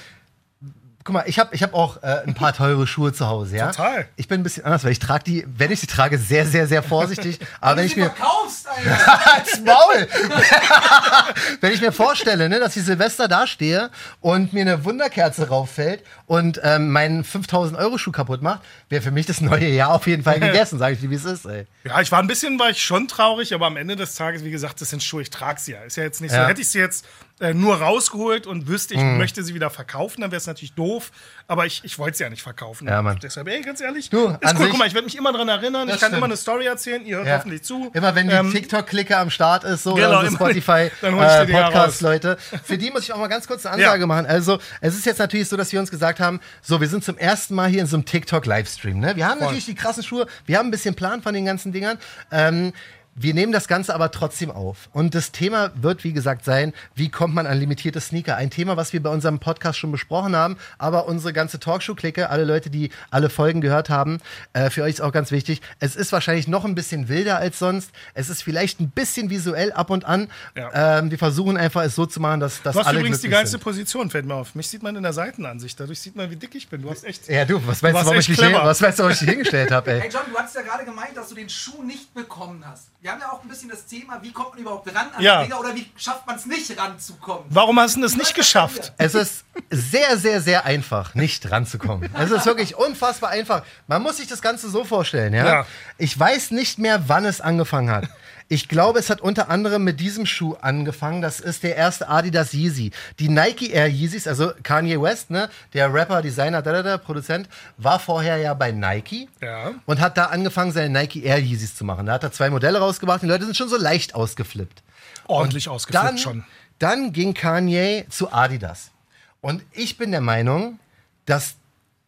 guck 1.06 1.14
mal, 1.14 1.25
ich 1.26 1.38
habe 1.38 1.55
ich 1.55 1.62
hab 1.62 1.73
auch 1.73 2.03
äh, 2.03 2.23
ein 2.26 2.35
paar 2.35 2.53
teure 2.53 2.87
Schuhe 2.87 3.12
zu 3.12 3.26
Hause, 3.29 3.56
ja? 3.56 3.70
Total. 3.70 4.06
Ich 4.17 4.29
bin 4.29 4.41
ein 4.41 4.43
bisschen 4.43 4.64
anders, 4.64 4.85
weil 4.85 4.93
ich 4.93 4.99
trage 4.99 5.25
die, 5.25 5.47
wenn 5.56 5.70
ich 5.73 5.81
sie 5.81 5.87
trage, 5.87 6.19
sehr, 6.19 6.44
sehr, 6.47 6.67
sehr 6.67 6.82
vorsichtig. 6.82 7.38
Aber 7.61 7.76
wenn 7.76 7.79
Wenn 7.79 7.87
ich 7.87 7.94
du 7.94 8.00
mir. 8.00 8.11
verkaufst, 8.11 8.69
Alter. 8.87 9.35
Als 9.35 9.61
Maul! 9.61 10.08
wenn 11.61 11.73
ich 11.73 11.81
mir 11.81 11.93
vorstelle, 11.93 12.49
ne, 12.49 12.58
dass 12.58 12.76
ich 12.76 12.85
Silvester 12.85 13.29
da 13.29 13.47
stehe 13.47 13.91
und 14.20 14.53
mir 14.53 14.62
eine 14.62 14.85
Wunderkerze 14.85 15.49
rauffällt 15.49 16.03
und 16.26 16.61
ähm, 16.62 16.91
meinen 16.91 17.25
5000 17.25 17.79
Euro 17.79 17.99
Schuh 17.99 18.12
kaputt 18.12 18.43
macht, 18.43 18.61
wäre 18.88 19.00
für 19.03 19.11
mich 19.12 19.26
das 19.26 19.41
neue 19.41 19.69
Jahr 19.69 19.91
auf 19.94 20.06
jeden 20.06 20.23
Fall 20.25 20.41
gegessen, 20.41 20.79
sage 20.79 20.94
ich 20.94 21.00
dir, 21.00 21.11
wie 21.11 21.14
es 21.14 21.25
ist, 21.25 21.44
ey. 21.47 21.67
Ja, 21.85 22.00
ich 22.00 22.11
war 22.11 22.19
ein 22.20 22.26
bisschen, 22.26 22.58
war 22.58 22.70
ich 22.70 22.82
schon 22.82 23.08
traurig, 23.08 23.55
aber 23.55 23.67
am 23.67 23.76
Ende 23.76 23.97
des 23.97 24.14
Tages, 24.17 24.44
wie 24.44 24.50
gesagt, 24.50 24.81
das 24.81 24.91
sind 24.91 25.03
Schuhe, 25.03 25.23
ich 25.23 25.31
trage 25.31 25.61
sie 25.61 25.73
ja. 25.73 25.81
Ist 25.82 25.97
ja 25.97 26.03
jetzt 26.03 26.20
nicht 26.20 26.32
Ja. 26.32 26.43
so, 26.43 26.49
hätte 26.49 26.61
ich 26.61 26.69
sie 26.69 26.79
jetzt 26.81 27.05
äh, 27.38 27.53
nur 27.53 27.77
rausgeholt 27.77 28.47
und 28.47 28.67
wüsste, 28.67 28.94
ich 28.94 29.00
Mhm. 29.00 29.19
möchte 29.19 29.43
sie 29.44 29.55
wieder 29.55 29.69
verkaufen, 29.69 30.23
dann 30.23 30.31
wäre 30.31 30.38
es 30.38 30.47
natürlich 30.47 30.73
doof, 30.73 31.11
aber 31.47 31.67
ich, 31.67 31.83
ich 31.85 31.99
wollte 31.99 32.17
sie 32.17 32.25
ja 32.25 32.31
nicht 32.31 32.43
verkaufen. 32.43 32.88
Ja, 32.88 33.03
Mann. 33.03 33.19
Deshalb, 33.23 33.47
ey, 33.49 33.61
ganz 33.61 33.81
ehrlich, 33.83 34.09
Du, 34.09 34.29
ist 34.41 34.59
cool, 34.59 34.69
guck 34.71 34.79
mal, 34.79 34.87
ich 34.88 34.94
werde 34.94 35.05
mich 35.05 35.19
immer 35.19 35.33
dran 35.35 35.49
erinnern, 35.49 35.83
ich 35.88 35.91
kann 35.93 35.99
stimmt. 35.99 36.15
immer 36.17 36.25
eine 36.27 36.37
Story 36.38 36.65
erzählen, 36.65 37.05
ihr 37.05 37.17
hört 37.19 37.27
Ja. 37.27 37.37
hoffentlich 37.37 37.62
zu. 37.62 37.91
Immer 37.93 38.15
wenn 38.15 38.29
die 38.29 38.35
Ähm, 38.35 38.50
TikTok-Clique 38.50 39.17
am 39.19 39.29
Start 39.29 39.65
ist, 39.65 39.83
so 39.83 39.93
Genau, 39.94 40.09
oder 40.09 40.21
so 40.23 40.27
immer- 40.29 40.37
Spotify 40.38 40.91
dann 41.03 41.15
hol 41.15 41.25
ich 41.25 41.47
die 41.47 41.53
äh. 41.53 42.03
Leute. 42.03 42.38
Für 42.65 42.79
die 42.79 42.91
muss 42.91 43.03
ich 43.03 43.12
auch 43.12 43.19
mal 43.19 43.27
ganz 43.29 43.47
kurz 43.47 43.67
eine 43.67 43.75
Ansage 43.85 44.00
Ja. 44.00 44.06
machen. 44.06 44.25
Also, 44.27 44.59
es 44.81 44.94
ist 44.97 45.05
jetzt 45.05 45.19
natürlich 45.19 45.49
so, 45.49 45.59
dass 45.59 45.71
wir 45.73 45.81
uns 45.81 45.91
gesagt 45.91 46.21
haben, 46.21 46.41
so, 46.62 46.81
wir 46.81 46.89
sind 46.89 47.05
zum 47.05 47.19
ersten 47.19 47.55
Mal 47.55 47.69
hier 47.69 47.82
in 47.82 47.87
so 47.87 47.97
einem 47.97 48.06
TikTok-Livestream. 48.06 48.99
Ne? 48.99 49.15
Wir 49.15 49.29
haben 49.29 49.41
natürlich 49.41 49.67
die 49.67 49.75
krassen 49.75 50.03
Schuhe, 50.03 50.27
wir 50.47 50.59
haben 50.59 50.69
ein 50.69 50.71
bisschen 50.71 50.94
Plan 50.94 51.21
von 51.23 51.35
den 51.35 51.44
ganzen 51.44 51.71
Dingern. 51.73 51.99
Ähm, 52.32 52.73
wir 53.19 53.33
nehmen 53.33 53.51
das 53.51 53.67
Ganze 53.67 53.95
aber 53.95 54.11
trotzdem 54.11 54.51
auf. 54.51 54.91
Und 54.93 55.15
das 55.15 55.33
Thema 55.33 55.71
wird, 55.75 56.05
wie 56.05 56.13
gesagt, 56.13 56.45
sein, 56.45 56.75
wie 56.95 57.09
kommt 57.09 57.35
man 57.35 57.47
an 57.47 57.59
limitierte 57.59 58.01
Sneaker? 58.01 58.37
Ein 58.37 58.51
Thema, 58.51 58.77
was 58.77 58.93
wir 58.93 59.03
bei 59.03 59.09
unserem 59.09 59.39
Podcast 59.39 59.79
schon 59.79 59.91
besprochen 59.91 60.37
haben, 60.37 60.59
aber 60.77 61.07
unsere 61.07 61.33
ganze 61.33 61.59
Talkshow-Clique, 61.59 62.29
alle 62.29 62.45
Leute, 62.45 62.69
die 62.69 62.91
alle 63.11 63.31
Folgen 63.31 63.63
gehört 63.63 63.89
haben, 63.89 64.19
äh, 64.53 64.69
für 64.69 64.83
euch 64.83 64.97
ist 64.97 65.01
auch 65.01 65.13
ganz 65.13 65.31
wichtig, 65.31 65.63
es 65.81 65.97
ist 65.97 66.13
wahrscheinlich 66.13 66.47
noch 66.47 66.67
ein 66.67 66.75
bisschen 66.75 67.09
wilder 67.09 67.39
als 67.39 67.59
sonst. 67.59 67.91
Es 68.13 68.29
ist 68.29 68.43
vielleicht 68.43 68.81
ein 68.81 68.91
bisschen 68.91 69.31
visuell 69.31 69.73
ab 69.73 69.89
und 69.89 70.05
an. 70.05 70.29
Ja. 70.55 70.99
Ähm, 70.99 71.11
wir 71.11 71.19
versuchen 71.19 71.57
einfach 71.57 71.83
es 71.85 71.95
so 71.95 72.05
zu 72.05 72.21
machen, 72.21 72.41
dass, 72.41 72.63
dass 72.63 72.75
Du 72.75 72.81
hast 72.81 72.87
alle 72.87 72.99
übrigens 72.99 73.23
die 73.23 73.29
geilste 73.29 73.53
sind. 73.53 73.63
Position, 73.65 74.11
fällt 74.11 74.27
mir 74.27 74.35
auf. 74.35 74.55
Mich 74.55 74.69
sieht 74.69 74.83
man 74.83 74.95
in 74.95 75.03
der 75.03 75.15
Seitenansicht. 75.15 75.81
Dadurch 75.81 76.01
sieht 76.01 76.17
man, 76.17 76.31
wie 76.31 76.37
dick 76.37 76.55
ich 76.55 76.69
bin. 76.69 76.83
Du 76.83 76.91
hast 76.91 77.05
echt. 77.05 77.29
Ja, 77.29 77.46
du, 77.46 77.67
was 77.67 77.82
weißt 77.82 77.94
du, 77.94 78.06
warum 78.06 79.11
ich 79.11 79.19
dich 79.19 79.29
hingestellt 79.29 79.70
habe, 79.70 79.93
ey? 79.93 80.01
Hey 80.03 80.11
John, 80.13 80.23
du 80.31 80.37
hast 80.37 80.55
ja 80.55 80.63
gerade 80.63 80.85
gemeint, 80.85 81.17
dass 81.17 81.31
du 81.31 81.35
den 81.35 81.49
Schuh 81.49 81.82
nicht 81.82 82.13
bekommen 82.13 82.63
hast. 82.67 82.89
Wir 83.06 83.13
haben 83.13 83.20
ja 83.20 83.31
auch 83.31 83.41
ein 83.41 83.48
bisschen 83.48 83.69
das 83.69 83.86
Thema, 83.86 84.20
wie 84.20 84.32
kommt 84.32 84.55
man 84.55 84.58
überhaupt 84.63 84.89
ran 84.93 85.06
an 85.15 85.22
Ja. 85.22 85.41
die 85.41 85.46
Dinger 85.48 85.60
oder 85.60 85.72
wie 85.77 85.89
schafft 85.96 86.27
man 86.27 86.34
es 86.34 86.44
nicht 86.44 86.77
ranzukommen? 86.77 87.44
Warum 87.51 87.79
hast 87.79 87.94
du 87.94 88.01
das 88.01 88.17
nicht 88.17 88.34
geschafft? 88.34 88.93
Es 88.98 89.15
ist 89.15 89.44
sehr, 89.70 90.17
sehr, 90.19 90.41
sehr 90.41 90.65
einfach, 90.65 91.15
nicht 91.15 91.48
ranzukommen. 91.48 92.10
Es 92.19 92.32
ist 92.32 92.44
wirklich 92.46 92.75
unfassbar 92.75 93.31
einfach. 93.31 93.63
Man 93.86 94.03
muss 94.03 94.17
sich 94.17 94.27
das 94.27 94.43
Ganze 94.43 94.69
so 94.69 94.82
vorstellen, 94.84 95.34
ja? 95.34 95.46
Ja. 95.46 95.67
Ich 95.98 96.19
weiß 96.19 96.51
nicht 96.51 96.81
mehr, 96.81 97.08
wann 97.08 97.25
es 97.25 97.41
angefangen 97.41 97.93
hat. 97.93 98.08
Ich 98.48 98.69
glaube, 98.69 99.00
es 99.00 99.10
hat 99.10 99.20
unter 99.20 99.48
anderem 99.50 99.82
mit 99.82 99.98
diesem 99.98 100.24
Schuh 100.24 100.55
angefangen. 100.60 101.20
Das 101.20 101.41
ist 101.41 101.65
der 101.65 101.74
erste 101.74 102.08
Adidas 102.08 102.53
Yeezy. 102.53 102.93
Die 103.19 103.29
Nike 103.29 103.72
Air 103.72 103.88
Yeezys, 103.88 104.29
also 104.29 104.53
Kanye 104.62 105.00
West, 105.03 105.31
ne, 105.31 105.48
der 105.74 105.93
Rapper, 105.93 106.22
Designer, 106.22 106.62
da, 106.62 106.70
da, 106.72 106.82
da, 106.84 106.96
Produzent, 106.98 107.48
war 107.76 107.98
vorher 107.98 108.36
ja 108.36 108.55
bei 108.55 108.70
Nike 108.70 109.29
Ja. 109.43 109.72
und 109.86 110.00
hat 110.00 110.17
da 110.17 110.26
angefangen, 110.26 110.70
seine 110.70 110.91
Nike 110.96 111.24
Air 111.24 111.38
Yeezys 111.41 111.74
zu 111.74 111.84
machen. 111.84 112.06
Da 112.06 112.12
hat 112.12 112.22
er 112.22 112.31
zwei 112.31 112.48
Modelle 112.50 112.79
rausgebracht. 112.79 113.20
Die 113.22 113.26
Leute 113.26 113.44
sind 113.46 113.56
schon 113.56 113.69
so 113.69 113.76
leicht 113.76 114.15
ausgeflippt. 114.15 114.82
Ordentlich 115.26 115.69
ausgeflippt 115.69 116.05
Dann, 116.05 116.19
schon. 116.19 116.44
dann 116.79 117.12
ging 117.12 117.34
Kanye 117.34 118.06
zu 118.10 118.32
Adidas. 118.32 118.93
Und 119.41 119.65
ich 119.72 119.98
bin 119.98 120.12
der 120.12 120.20
Meinung, 120.20 120.79
dass 121.24 121.55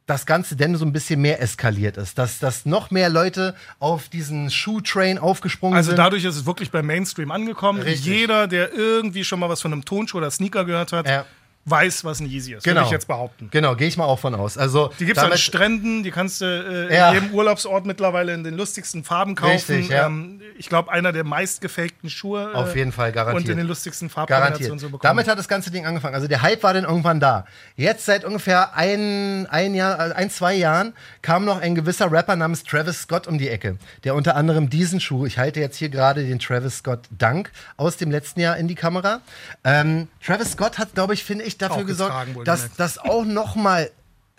das 0.08 0.26
Ganze 0.26 0.56
denn 0.56 0.74
so 0.76 0.84
ein 0.84 0.92
bisschen 0.92 1.20
mehr 1.20 1.40
eskaliert 1.40 1.96
ist. 1.98 2.18
Dass, 2.18 2.38
dass 2.38 2.64
noch 2.66 2.90
mehr 2.90 3.08
Leute 3.10 3.54
auf 3.78 4.08
diesen 4.08 4.50
Schuhtrain 4.50 5.18
aufgesprungen 5.18 5.76
Also 5.76 5.90
sind. 5.90 5.98
dadurch 5.98 6.24
ist 6.24 6.34
es 6.36 6.46
wirklich 6.46 6.70
beim 6.70 6.86
Mainstream 6.86 7.30
angekommen. 7.30 7.80
Richtig. 7.82 8.06
Jeder, 8.06 8.48
der 8.48 8.72
irgendwie 8.72 9.22
schon 9.22 9.38
mal 9.38 9.48
was 9.48 9.60
von 9.60 9.72
einem 9.72 9.84
Tonschuh 9.84 10.18
oder 10.18 10.30
Sneaker 10.30 10.64
gehört 10.64 10.92
hat, 10.92 11.06
Ja. 11.06 11.24
Weiß, 11.70 12.04
was 12.04 12.20
ein 12.20 12.26
Yeezy 12.26 12.54
ist. 12.54 12.64
genau. 12.64 12.76
Würde 12.80 12.86
ich 12.86 12.92
jetzt 12.92 13.06
behaupten. 13.08 13.48
Genau, 13.50 13.74
gehe 13.76 13.88
ich 13.88 13.96
mal 13.96 14.04
auch 14.04 14.18
von 14.18 14.34
aus. 14.34 14.56
Also, 14.58 14.90
Die 14.98 15.06
gibt 15.06 15.18
es 15.18 15.24
an 15.24 15.36
Stränden, 15.38 16.02
die 16.02 16.10
kannst 16.10 16.40
du 16.40 16.44
äh, 16.46 16.94
Ja. 16.94 17.08
in 17.10 17.14
jedem 17.22 17.34
Urlaubsort 17.34 17.86
mittlerweile 17.86 18.34
in 18.34 18.44
den 18.44 18.54
lustigsten 18.56 19.04
Farben 19.04 19.34
kaufen. 19.34 19.52
Richtig, 19.52 19.88
ja. 19.88 20.06
ähm, 20.06 20.40
ich 20.56 20.68
glaube, 20.68 20.90
einer 20.90 21.12
der 21.12 21.24
meist 21.24 21.60
gefakten 21.60 22.10
Schuhe. 22.10 22.50
äh, 22.52 22.56
Auf 22.56 22.74
jeden 22.76 22.92
Fall, 22.92 23.12
garantiert. 23.12 23.44
Und 23.44 23.50
in 23.50 23.58
den 23.58 23.66
lustigsten 23.66 24.08
Garantiert. 24.08 24.28
Farbkombinationen 24.38 24.78
so 24.78 24.86
bekommen. 24.86 25.02
Damit 25.02 25.28
hat 25.28 25.38
das 25.38 25.48
ganze 25.48 25.70
Ding 25.70 25.86
angefangen. 25.86 26.14
Also 26.14 26.26
der 26.28 26.42
Hype 26.42 26.62
war 26.62 26.74
dann 26.74 26.84
irgendwann 26.84 27.20
da. 27.20 27.44
Jetzt 27.76 28.06
seit 28.06 28.24
ungefähr 28.24 28.74
ein, 28.76 29.46
ein 29.50 29.74
Jahr, 29.74 29.98
äh, 30.10 30.12
ein, 30.14 30.30
zwei 30.30 30.54
Jahren 30.54 30.94
kam 31.22 31.44
noch 31.44 31.60
ein 31.60 31.74
gewisser 31.74 32.10
Rapper 32.10 32.36
namens 32.36 32.64
Travis 32.64 33.02
Scott 33.02 33.26
um 33.26 33.38
die 33.38 33.48
Ecke, 33.48 33.76
der 34.04 34.14
unter 34.14 34.34
anderem 34.36 34.70
diesen 34.70 35.00
Schuh, 35.00 35.26
ich 35.26 35.38
halte 35.38 35.60
jetzt 35.60 35.76
hier 35.76 35.88
gerade 35.88 36.24
den 36.24 36.38
Travis 36.38 36.78
Scott 36.78 37.00
Dunk 37.10 37.50
aus 37.76 37.96
dem 37.96 38.10
letzten 38.10 38.40
Jahr 38.40 38.56
in 38.56 38.68
die 38.68 38.74
Kamera. 38.74 39.20
Ähm, 39.64 40.08
Travis 40.24 40.52
Scott 40.52 40.78
hat, 40.78 40.94
glaube 40.94 41.14
ich, 41.14 41.24
finde 41.24 41.44
ich, 41.44 41.57
dafür 41.58 41.84
gesorgt, 41.84 42.28
dass, 42.44 42.72
dass 42.74 42.98
auch 42.98 43.24
noch 43.24 43.54
mal 43.56 43.90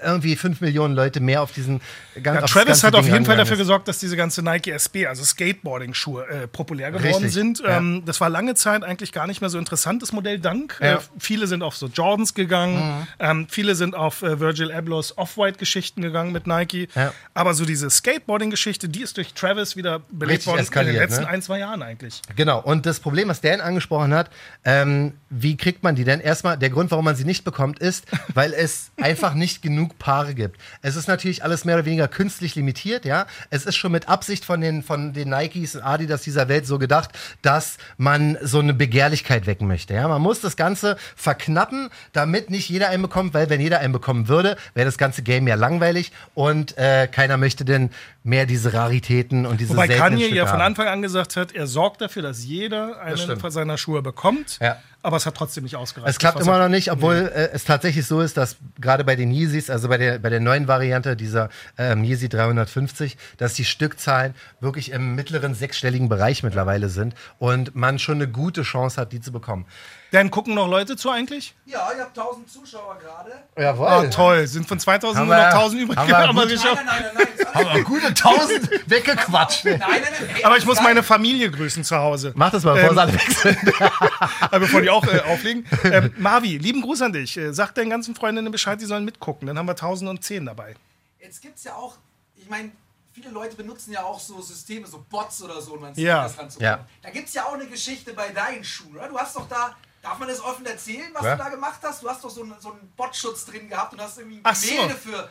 irgendwie 0.04 0.36
5 0.36 0.62
Millionen 0.62 0.96
Leute 0.96 1.20
mehr 1.20 1.42
auf 1.42 1.52
diesen 1.52 1.82
ganz 2.22 2.42
Ja, 2.42 2.48
Travis 2.48 2.84
hat 2.84 2.96
auf 2.96 3.06
Ding 3.06 3.14
jeden 3.14 3.26
Fall 3.26 3.38
dafür 3.38 3.54
ist. 3.54 3.60
gesorgt, 3.60 3.88
dass 3.88 4.00
diese 4.00 4.16
ganze 4.16 4.42
Nike 4.42 4.72
SB, 4.72 5.08
also 5.08 5.24
Skateboarding-Schuhe, 5.24 6.28
äh, 6.28 6.48
populär 6.48 6.92
geworden 6.92 7.14
Richtig, 7.14 7.34
sind. 7.34 7.60
ja. 7.60 7.78
Ähm, 7.78 8.04
das 8.06 8.20
war 8.22 8.30
lange 8.30 8.56
Zeit 8.56 8.84
eigentlich 8.84 9.12
gar 9.12 9.28
nicht 9.28 9.42
mehr 9.42 9.50
so 9.50 9.58
interessantes 9.58 10.12
Modell, 10.12 10.40
dank. 10.40 10.78
Ja. 10.82 10.92
Mhm. 10.94 10.98
Äh, 10.98 11.02
viele 11.20 11.48
sind 11.48 11.64
auf 11.64 11.76
so 11.76 11.88
Jordans 11.88 12.34
gegangen, 12.34 13.08
ähm, 13.20 13.48
viele 13.50 13.76
sind 13.76 13.96
auf 13.96 14.22
äh, 14.22 14.40
Virgil 14.40 14.72
Ablohs 14.72 15.18
Off-White-Geschichten 15.18 16.02
gegangen 16.02 16.32
mit 16.32 16.48
Nike. 16.48 16.88
Ja. 16.96 17.14
Aber 17.34 17.54
so 17.54 17.66
diese 17.66 17.90
Skateboarding-Geschichte, 17.90 18.90
die 18.90 19.02
ist 19.02 19.18
durch 19.18 19.34
Travis 19.34 19.76
wieder 19.76 20.00
belebt 20.12 20.48
Richtig 20.48 20.48
worden 20.48 20.88
in 20.88 20.94
den 20.94 20.96
letzten 20.96 21.24
ne? 21.24 21.28
ein, 21.28 21.42
zwei 21.42 21.60
Jahren 21.60 21.82
eigentlich. 21.82 22.22
Genau, 22.36 22.62
und 22.62 22.86
das 22.86 23.00
Problem, 23.00 23.28
was 23.30 23.42
Dan 23.42 23.62
angesprochen 23.62 24.14
hat, 24.14 24.30
ähm, 24.64 25.14
wie 25.30 25.58
kriegt 25.58 25.84
man 25.84 25.96
die 25.96 26.04
denn? 26.04 26.20
Erstmal, 26.20 26.58
der 26.58 26.70
Grund, 26.70 26.92
warum 26.92 27.06
man 27.06 27.16
sie 27.16 27.26
nicht 27.26 27.44
bekommt, 27.44 27.80
ist, 27.80 28.06
weil 28.34 28.54
es 28.54 28.92
einfach 29.02 29.34
nicht 29.34 29.62
genug 29.62 29.89
Paare 29.98 30.36
gibt. 30.36 30.60
Es 30.82 30.96
ist 30.96 31.08
natürlich 31.08 31.44
alles 31.44 31.66
mehr 31.66 31.76
oder 31.76 31.86
weniger 31.86 32.08
künstlich 32.08 32.56
limitiert, 32.56 33.06
ja. 33.06 33.26
Es 33.50 33.66
ist 33.66 33.76
schon 33.76 33.92
mit 33.92 34.08
Absicht 34.08 34.46
von 34.46 34.62
den, 34.62 34.84
von 34.84 35.14
den 35.14 35.30
Nikes 35.30 35.76
und 35.76 35.82
Adidas 35.82 36.22
dieser 36.22 36.48
Welt 36.48 36.68
so 36.68 36.78
gedacht, 36.78 37.12
dass 37.42 37.78
man 37.98 38.38
so 38.42 38.60
eine 38.60 38.74
Begehrlichkeit 38.74 39.48
wecken 39.48 39.68
möchte, 39.68 39.94
ja. 39.94 40.08
Man 40.08 40.22
muss 40.22 40.42
das 40.42 40.56
Ganze 40.56 40.98
verknappen, 41.16 41.90
damit 42.14 42.50
nicht 42.50 42.70
jeder 42.70 42.90
einen 42.90 43.02
bekommt, 43.02 43.34
weil 43.34 43.50
wenn 43.50 43.62
jeder 43.62 43.80
einen 43.80 43.94
bekommen 43.94 44.28
würde, 44.28 44.58
wäre 44.74 44.86
das 44.86 44.98
ganze 44.98 45.24
Game 45.24 45.48
ja 45.48 45.56
langweilig 45.56 46.12
und 46.36 46.78
äh, 46.78 47.08
keiner 47.08 47.38
möchte 47.38 47.66
denn 47.66 47.90
mehr 48.24 48.46
diese 48.46 48.74
Raritäten 48.74 49.46
und 49.46 49.60
diese 49.60 49.72
Wobei 49.72 49.88
Kanye 49.88 50.26
Stücke 50.26 50.36
ja 50.36 50.46
von. 50.46 50.62
Anfang 50.62 50.88
an 50.88 51.02
gesagt 51.02 51.36
hat, 51.36 51.54
er 51.54 51.68
sorgt 51.68 52.02
dafür, 52.02 52.22
dass 52.22 52.46
jeder 52.46 53.02
einen 53.02 53.40
seiner 53.50 53.78
Schuhe 53.78 54.02
bekommt. 54.02 54.60
Ja. 54.62 54.78
Aber 55.02 55.16
es 55.16 55.26
hat 55.26 55.36
trotzdem 55.36 55.64
nicht 55.64 55.78
ausgereicht. 55.78 56.10
Es 56.10 56.20
klappt 56.20 56.42
immer 56.42 56.60
noch 56.60 56.68
nicht, 56.68 56.92
obwohl 56.92 57.32
äh, 57.34 57.52
es 57.54 57.64
tatsächlich 57.64 58.06
so 58.06 58.20
ist, 58.20 58.36
dass 58.36 58.58
gerade 58.80 59.06
bei 59.06 59.16
den 59.16 59.32
Yeezys, 59.32 59.70
also 59.70 59.88
bei 59.88 59.98
der, 59.98 60.20
bei 60.20 60.30
der 60.30 60.42
neuen 60.42 60.68
Variante 60.68 61.16
dieser 61.16 61.50
ähm, 61.78 62.04
Yeezy 62.04 62.28
350, 62.28 63.18
dass 63.38 63.54
die 63.54 63.64
Stückzahlen 63.64 64.36
wirklich 64.60 64.92
im 64.92 65.16
mittleren 65.16 65.56
sechsstelligen 65.56 66.10
Bereich 66.10 66.44
mittlerweile 66.44 66.90
sind 66.90 67.16
und 67.38 67.76
man 67.76 67.98
schon 67.98 68.16
eine 68.16 68.28
gute 68.28 68.64
Chance 68.64 69.00
hat, 69.00 69.14
die 69.14 69.22
zu 69.22 69.32
bekommen. 69.32 69.66
Dann 70.12 70.32
gucken 70.32 70.56
noch 70.56 70.68
Leute 70.68 70.98
zu 70.98 71.12
eigentlich? 71.12 71.54
Ja, 71.66 71.88
ihr 71.96 72.02
habt 72.02 72.18
1000 72.18 72.50
Zuschauer 72.52 72.98
gerade. 73.00 73.32
Jawohl. 73.58 73.88
Ah, 73.88 74.06
toll. 74.08 74.48
Sind 74.48 74.68
von 74.68 74.80
2000 74.80 75.18
Haben 75.20 75.28
nur 75.28 75.36
noch 75.36 75.44
wir- 75.44 75.50
1000 75.54 75.82
übrig. 75.82 75.98
haben 75.98 76.08
wir 76.08 76.18
Aber, 76.30 76.34
gut- 76.34 76.50
wir 76.50 76.58
Nein, 76.58 76.86
nein, 76.86 77.04
nein, 77.16 77.28
nein, 77.38 77.48
Aber 77.54 77.82
gute 77.84 78.08
1000 78.08 78.90
weggequatscht. 78.90 79.66
Nein, 79.66 79.80
nein, 79.80 79.90
nein. 80.02 80.30
Hey, 80.34 80.44
aber 80.44 80.58
ich 80.58 80.66
muss 80.66 80.82
meine 80.82 81.04
Familie 81.04 81.52
grüßen 81.52 81.84
zu 81.84 81.96
Hause. 81.98 82.32
Mach 82.36 82.50
das 82.52 82.64
mal, 82.64 82.74
bevor 82.74 82.90
Ähm, 82.90 82.96
sie 82.96 83.02
alle 83.02 83.14
weg 83.14 83.32
sind. 83.32 83.58
äh, 84.52 84.60
bevor 84.60 84.82
die 84.82 84.90
auch 84.90 85.06
äh, 85.06 85.20
auflegen. 85.22 85.66
Ähm, 85.84 86.12
Marvi, 86.18 86.58
lieben 86.58 86.82
Gruß 86.82 87.04
an 87.04 87.14
dich. 87.14 87.38
Äh, 87.38 87.54
sag 87.54 87.76
deinen 87.76 87.92
ganzen 87.92 88.16
Freundinnen 88.16 88.52
Bescheid, 88.52 88.82
die 88.82 88.86
sollen 88.86 89.06
mitgucken. 89.06 89.48
Dann 89.48 89.58
haben 89.60 89.68
wir 89.68 89.74
1010 89.74 90.46
dabei. 90.48 90.76
Jetzt 91.20 91.40
gibt 91.42 91.58
es 91.58 91.66
ja 91.66 91.76
auch, 91.76 91.96
ich 92.36 92.50
meine, 92.50 92.72
viele 93.14 93.30
Leute 93.30 93.56
benutzen 93.56 93.92
ja 93.92 94.02
auch 94.04 94.20
so 94.20 94.42
Systeme, 94.42 94.88
so 94.88 95.06
Bots 95.08 95.44
oder 95.44 95.62
so, 95.62 95.74
um 95.74 95.84
an 95.84 95.94
Ja. 95.96 96.22
Sneakers 96.28 96.40
ranzukommen. 96.40 96.72
Ja. 96.80 96.86
Da 97.04 97.10
gibt 97.12 97.28
es 97.28 97.34
ja 97.36 97.44
auch 97.46 97.54
eine 97.54 97.68
Geschichte 97.68 98.14
bei 98.14 98.30
deinen 98.30 98.64
Schuhen, 98.64 98.96
oder? 98.96 99.08
Du 99.10 99.18
hast 99.20 99.36
doch 99.36 99.48
da, 99.48 99.76
darf 100.02 100.18
man 100.20 100.28
das 100.30 100.42
offen 100.42 100.66
erzählen, 100.66 101.10
was 101.14 101.24
Ja. 101.26 101.36
du 101.36 101.44
da 101.44 101.50
gemacht 101.50 101.80
hast? 101.84 102.02
Du 102.04 102.10
hast 102.10 102.24
doch 102.24 102.30
so 102.30 102.44
einen, 102.44 102.54
so 102.60 102.72
einen 102.72 102.92
Botschutz 102.96 103.46
drin 103.46 103.68
gehabt 103.70 103.94
und 103.94 104.02
hast 104.02 104.18
irgendwie 104.18 104.40
Ach 104.44 104.56
so. 104.56 104.70
Gemälde 104.70 104.96
für. 104.96 105.30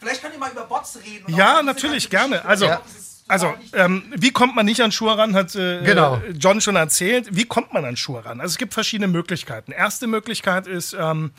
Vielleicht 0.00 0.22
könnt 0.22 0.34
ihr 0.34 0.40
mal 0.40 0.50
über 0.52 0.64
Bots 0.64 0.98
reden. 1.04 1.34
Ja, 1.34 1.62
natürlich, 1.62 2.08
gerne. 2.10 2.36
Geschichte. 2.36 2.48
Also, 2.48 2.66
total 2.66 2.80
Also, 3.28 3.54
ähm, 3.72 4.12
wie 4.16 4.30
kommt 4.30 4.54
man 4.54 4.64
nicht 4.66 4.80
an 4.80 4.92
Schuhe 4.92 5.18
ran, 5.18 5.34
hat 5.34 5.54
äh, 5.56 5.82
Genau. 5.82 6.20
John 6.38 6.60
schon 6.60 6.76
erzählt. 6.76 7.28
Wie 7.32 7.44
kommt 7.44 7.72
man 7.72 7.84
an 7.84 7.96
Schuhe 7.96 8.24
ran? 8.24 8.40
Also 8.40 8.52
es 8.52 8.58
gibt 8.58 8.72
verschiedene 8.72 9.08
Möglichkeiten. 9.08 9.72
Erste 9.72 10.06
Möglichkeit 10.06 10.66
ist, 10.68 10.92
ähm, 10.98 11.32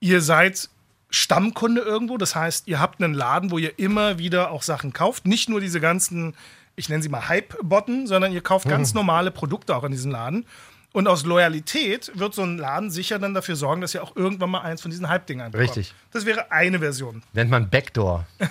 ihr 0.00 0.20
seid 0.22 0.68
Stammkunde 1.08 1.80
irgendwo. 1.82 2.16
Das 2.18 2.34
heißt, 2.34 2.68
ihr 2.68 2.80
habt 2.80 3.02
einen 3.02 3.14
Laden, 3.14 3.50
wo 3.50 3.58
ihr 3.58 3.78
immer 3.78 4.18
wieder 4.18 4.50
auch 4.50 4.62
Sachen 4.62 4.92
kauft. 4.92 5.26
Nicht 5.26 5.48
nur 5.48 5.60
diese 5.60 5.80
ganzen, 5.80 6.34
ich 6.76 6.88
nenne 6.88 7.02
sie 7.02 7.08
mal 7.08 7.28
Hype-Botten, 7.28 8.06
sondern 8.06 8.32
ihr 8.32 8.40
kauft 8.42 8.66
Mhm. 8.66 8.70
ganz 8.70 8.94
normale 8.94 9.30
Produkte 9.30 9.74
auch 9.76 9.84
in 9.84 9.92
diesem 9.92 10.10
Laden. 10.10 10.46
Und 10.92 11.06
aus 11.06 11.24
Loyalität 11.24 12.10
wird 12.14 12.34
so 12.34 12.42
ein 12.42 12.58
Laden 12.58 12.90
sicher 12.90 13.18
dann 13.18 13.32
dafür 13.32 13.54
sorgen, 13.54 13.80
dass 13.80 13.94
ihr 13.94 14.02
auch 14.02 14.16
irgendwann 14.16 14.50
mal 14.50 14.62
eins 14.62 14.82
von 14.82 14.90
diesen 14.90 15.08
Hype-Dingern 15.08 15.52
bekommt. 15.52 15.68
Richtig. 15.76 15.94
Das 16.10 16.26
wäre 16.26 16.50
eine 16.50 16.80
Version. 16.80 17.22
Nennt 17.32 17.50
man 17.50 17.70
Backdoor. 17.70 18.26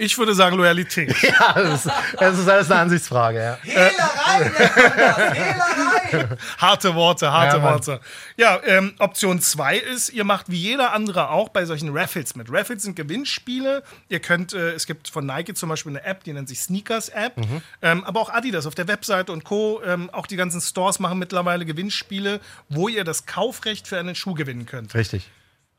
Ich 0.00 0.16
würde 0.16 0.34
sagen 0.34 0.56
Loyalität. 0.56 1.14
Ja, 1.22 1.52
das 1.52 1.84
ist, 1.84 1.94
das 2.18 2.38
ist 2.38 2.48
alles 2.48 2.70
eine 2.70 2.80
Ansichtsfrage, 2.80 3.38
ja. 3.38 3.58
Hehlerei. 3.62 4.50
Hehlerei. 5.34 6.28
Harte 6.58 6.94
Worte, 6.94 7.30
harte 7.30 7.58
Ja. 7.58 7.62
Worte. 7.62 8.00
Ja, 8.36 8.60
ähm, 8.64 8.94
Option 8.98 9.40
2 9.40 9.76
ist, 9.76 10.08
ihr 10.10 10.24
macht 10.24 10.50
wie 10.50 10.56
jeder 10.56 10.92
andere 10.92 11.28
auch 11.30 11.50
bei 11.50 11.66
solchen 11.66 11.96
Raffles 11.96 12.34
mit. 12.34 12.48
Raffles 12.50 12.82
sind 12.82 12.96
Gewinnspiele. 12.96 13.82
Ihr 14.08 14.20
könnt, 14.20 14.54
äh, 14.54 14.70
es 14.72 14.86
gibt 14.86 15.08
von 15.08 15.26
Nike 15.26 15.54
zum 15.54 15.68
Beispiel 15.68 15.92
eine 15.92 16.04
App, 16.04 16.24
die 16.24 16.32
nennt 16.32 16.48
sich 16.48 16.60
Sneakers 16.60 17.10
App. 17.10 17.36
Mhm. 17.36 17.62
Ähm, 17.82 18.04
aber 18.04 18.20
auch 18.20 18.30
Adidas 18.30 18.66
auf 18.66 18.74
der 18.74 18.88
Webseite 18.88 19.32
und 19.32 19.44
Co. 19.44 19.82
Ähm, 19.84 20.08
auch 20.10 20.26
die 20.26 20.36
ganzen 20.36 20.60
Stores 20.62 20.98
machen 20.98 21.18
mittlerweile 21.18 21.64
Gewinnspiele, 21.66 22.40
wo 22.70 22.88
ihr 22.88 23.04
das 23.04 23.26
Kaufrecht 23.26 23.86
für 23.86 23.98
einen 23.98 24.14
Schuh 24.14 24.34
gewinnen 24.34 24.64
könnt. 24.66 24.94
Richtig. 24.94 25.28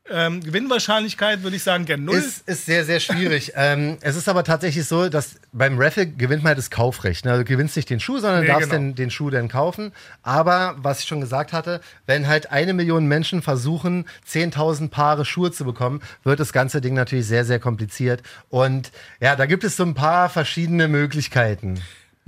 Ähm, 0.09 0.41
Gewinnwahrscheinlichkeit 0.41 1.43
würde 1.43 1.55
ich 1.55 1.63
sagen, 1.63 1.85
gern 1.85 2.03
null. 2.03 2.17
Ist, 2.17 2.47
ist 2.47 2.65
sehr, 2.65 2.83
sehr 2.85 2.99
schwierig. 2.99 3.53
ähm, 3.55 3.97
es 4.01 4.15
ist 4.15 4.27
aber 4.27 4.43
tatsächlich 4.43 4.85
so, 4.85 5.09
dass 5.09 5.35
beim 5.53 5.79
Raffle 5.79 6.07
gewinnt 6.07 6.41
man 6.43 6.49
halt 6.49 6.57
das 6.57 6.71
Kaufrecht. 6.71 7.23
Ne? 7.23 7.31
Also 7.31 7.43
du 7.43 7.49
gewinnst 7.49 7.75
nicht 7.75 7.89
den 7.89 7.99
Schuh, 7.99 8.17
sondern 8.17 8.41
Nee, 8.41 8.47
darfst 8.47 8.71
genau. 8.71 8.81
den, 8.81 8.95
den 8.95 9.11
Schuh 9.11 9.29
dann 9.29 9.47
kaufen. 9.47 9.93
Aber, 10.23 10.75
was 10.79 11.01
ich 11.01 11.07
schon 11.07 11.21
gesagt 11.21 11.53
hatte, 11.53 11.81
wenn 12.07 12.27
halt 12.27 12.51
eine 12.51 12.73
Million 12.73 13.05
Menschen 13.05 13.41
versuchen, 13.43 14.05
10.000 14.27 14.89
Paare 14.89 15.23
Schuhe 15.23 15.51
zu 15.51 15.65
bekommen, 15.65 16.01
wird 16.23 16.39
das 16.39 16.51
ganze 16.51 16.81
Ding 16.81 16.95
natürlich 16.95 17.27
sehr, 17.27 17.45
sehr 17.45 17.59
kompliziert. 17.59 18.23
Und 18.49 18.91
ja, 19.19 19.35
da 19.35 19.45
gibt 19.45 19.63
es 19.63 19.77
so 19.77 19.83
ein 19.83 19.93
paar 19.93 20.29
verschiedene 20.29 20.87
Möglichkeiten. 20.87 21.79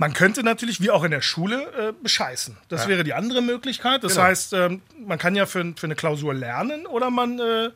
Man 0.04 0.12
könnte 0.12 0.42
natürlich, 0.42 0.82
wie 0.82 0.90
auch 0.90 1.02
in 1.02 1.12
der 1.12 1.22
Schule, 1.22 1.62
äh, 1.78 1.92
bescheißen. 2.02 2.58
Das 2.68 2.88
wäre 2.88 3.04
die 3.04 3.14
andere 3.14 3.40
Möglichkeit. 3.40 4.04
Das 4.04 4.12
Genau. 4.16 4.24
heißt, 4.26 4.52
ähm, 4.52 4.82
man 5.02 5.16
kann 5.16 5.34
ja 5.34 5.46
für, 5.46 5.72
für 5.76 5.86
eine 5.86 5.94
Klausur 5.94 6.34
lernen 6.34 6.86
oder 6.86 7.08
man 7.08 7.38
äh, 7.38 7.70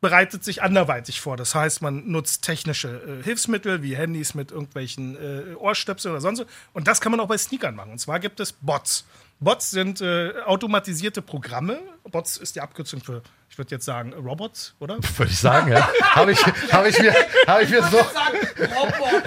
bereitet 0.00 0.42
sich 0.42 0.60
anderweitig 0.60 1.20
vor. 1.20 1.36
Das 1.36 1.54
heißt, 1.54 1.80
man 1.80 2.10
nutzt 2.10 2.42
technische 2.42 2.88
äh, 2.88 3.22
Hilfsmittel 3.22 3.80
wie 3.84 3.94
Handys 3.94 4.34
mit 4.34 4.50
irgendwelchen 4.50 5.14
äh, 5.14 5.54
Ohrstöpseln 5.54 6.10
oder 6.10 6.20
sonst 6.20 6.38
so. 6.40 6.46
Und 6.72 6.88
das 6.88 7.00
kann 7.00 7.12
man 7.12 7.20
auch 7.20 7.28
bei 7.28 7.38
Sneakern 7.38 7.76
machen. 7.76 7.92
Und 7.92 7.98
zwar 8.00 8.18
gibt 8.18 8.40
es 8.40 8.52
Bots. 8.52 9.04
Bots 9.42 9.70
sind 9.70 10.00
äh, 10.00 10.32
automatisierte 10.46 11.20
Programme. 11.20 11.78
Bots 12.10 12.36
ist 12.36 12.54
die 12.56 12.60
Abkürzung 12.60 13.00
für, 13.02 13.22
ich 13.50 13.58
würde 13.58 13.72
jetzt 13.72 13.84
sagen, 13.84 14.12
Robots, 14.12 14.74
oder? 14.78 14.98
Würde 15.16 15.30
ich 15.32 15.38
sagen, 15.38 15.72
ja. 15.72 15.90
Habe 16.14 16.32
ich, 16.32 16.38
hab 16.46 16.86
ich, 16.86 16.98
mir- 16.98 17.14
hab 17.46 17.60
ich, 17.60 17.70
mir 17.70 17.82
so- 17.82 18.04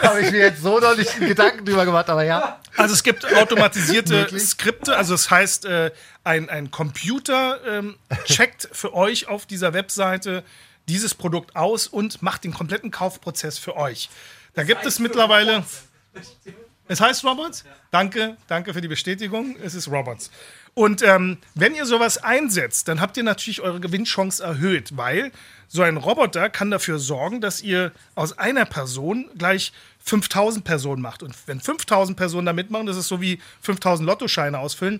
hab 0.01 0.17
ich 0.19 0.31
mir 0.31 0.39
jetzt 0.39 0.61
so 0.61 0.79
noch 0.79 0.95
nicht 0.95 1.19
Gedanken 1.19 1.65
drüber 1.65 1.85
gemacht, 1.85 2.09
aber 2.09 2.23
ja. 2.23 2.59
Also 2.77 2.93
es 2.93 3.03
gibt 3.03 3.25
automatisierte? 3.35 4.27
Skripte, 4.39 4.95
also 4.95 5.13
das 5.13 5.29
heißt, 5.29 5.65
äh, 5.65 5.91
ein, 6.23 6.49
ein 6.49 6.71
Computer 6.71 7.59
ähm, 7.67 7.97
checkt 8.25 8.69
für 8.71 8.93
euch 8.93 9.27
auf 9.27 9.45
dieser 9.45 9.73
Webseite 9.73 10.43
dieses 10.87 11.13
Produkt 11.15 11.55
aus 11.55 11.87
und 11.87 12.21
macht 12.21 12.43
den 12.43 12.53
kompletten 12.53 12.91
Kaufprozess 12.91 13.57
für 13.57 13.75
euch. 13.75 14.09
Da 14.53 14.63
gibt 14.63 14.85
es 14.85 14.99
mittlerweile. 14.99 15.63
Es 16.87 17.01
heißt 17.01 17.23
Robots? 17.23 17.65
Danke, 17.91 18.37
danke 18.47 18.73
für 18.73 18.81
die 18.81 18.87
Bestätigung. 18.87 19.55
Es 19.63 19.73
ist 19.73 19.87
Robots. 19.87 20.29
Und 20.75 21.01
ähm, 21.01 21.37
wenn 21.55 21.73
ihr 21.73 21.85
sowas 21.85 22.17
einsetzt, 22.17 22.87
dann 22.87 23.01
habt 23.01 23.17
ihr 23.17 23.23
natürlich 23.23 23.61
eure 23.61 23.79
Gewinnchance 23.79 24.43
erhöht, 24.43 24.95
weil 24.97 25.31
so 25.67 25.81
ein 25.81 25.97
Roboter 25.97 26.49
kann 26.49 26.69
dafür 26.69 26.99
sorgen, 26.99 27.41
dass 27.41 27.61
ihr 27.61 27.91
aus 28.13 28.37
einer 28.37 28.65
Person 28.65 29.29
gleich 29.37 29.71
5000 29.99 30.63
Personen 30.63 31.01
macht. 31.01 31.23
Und 31.23 31.35
wenn 31.47 31.59
5000 31.59 32.17
Personen 32.17 32.45
da 32.45 32.53
mitmachen, 32.53 32.85
das 32.85 32.97
ist 32.97 33.07
so 33.07 33.21
wie 33.21 33.39
5000 33.61 34.05
Lottoscheine 34.05 34.59
ausfüllen, 34.59 34.99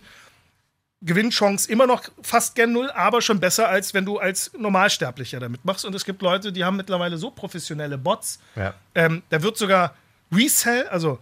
Gewinnchance 1.02 1.70
immer 1.70 1.86
noch 1.86 2.04
fast 2.24 2.56
gern 2.56 2.72
null, 2.72 2.90
aber 2.90 3.22
schon 3.22 3.40
besser, 3.40 3.68
als 3.68 3.94
wenn 3.94 4.06
du 4.06 4.18
als 4.18 4.52
Normalsterblicher 4.58 5.40
damit 5.40 5.64
machst. 5.64 5.86
Und 5.86 5.94
es 5.94 6.04
gibt 6.04 6.22
Leute, 6.22 6.52
die 6.52 6.64
haben 6.64 6.78
mittlerweile 6.78 7.18
so 7.18 7.30
professionelle 7.30 7.98
Bots. 7.98 8.40
Ja. 8.56 8.74
Ähm, 8.96 9.22
da 9.30 9.44
wird 9.44 9.58
sogar 9.58 9.94
Resell, 10.32 10.88
also 10.88 11.20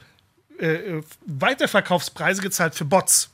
äh, 0.60 0.66
äh, 0.66 1.04
Weiterverkaufspreise 1.26 2.42
gezahlt 2.42 2.76
für 2.76 2.86
Bots. 2.86 3.30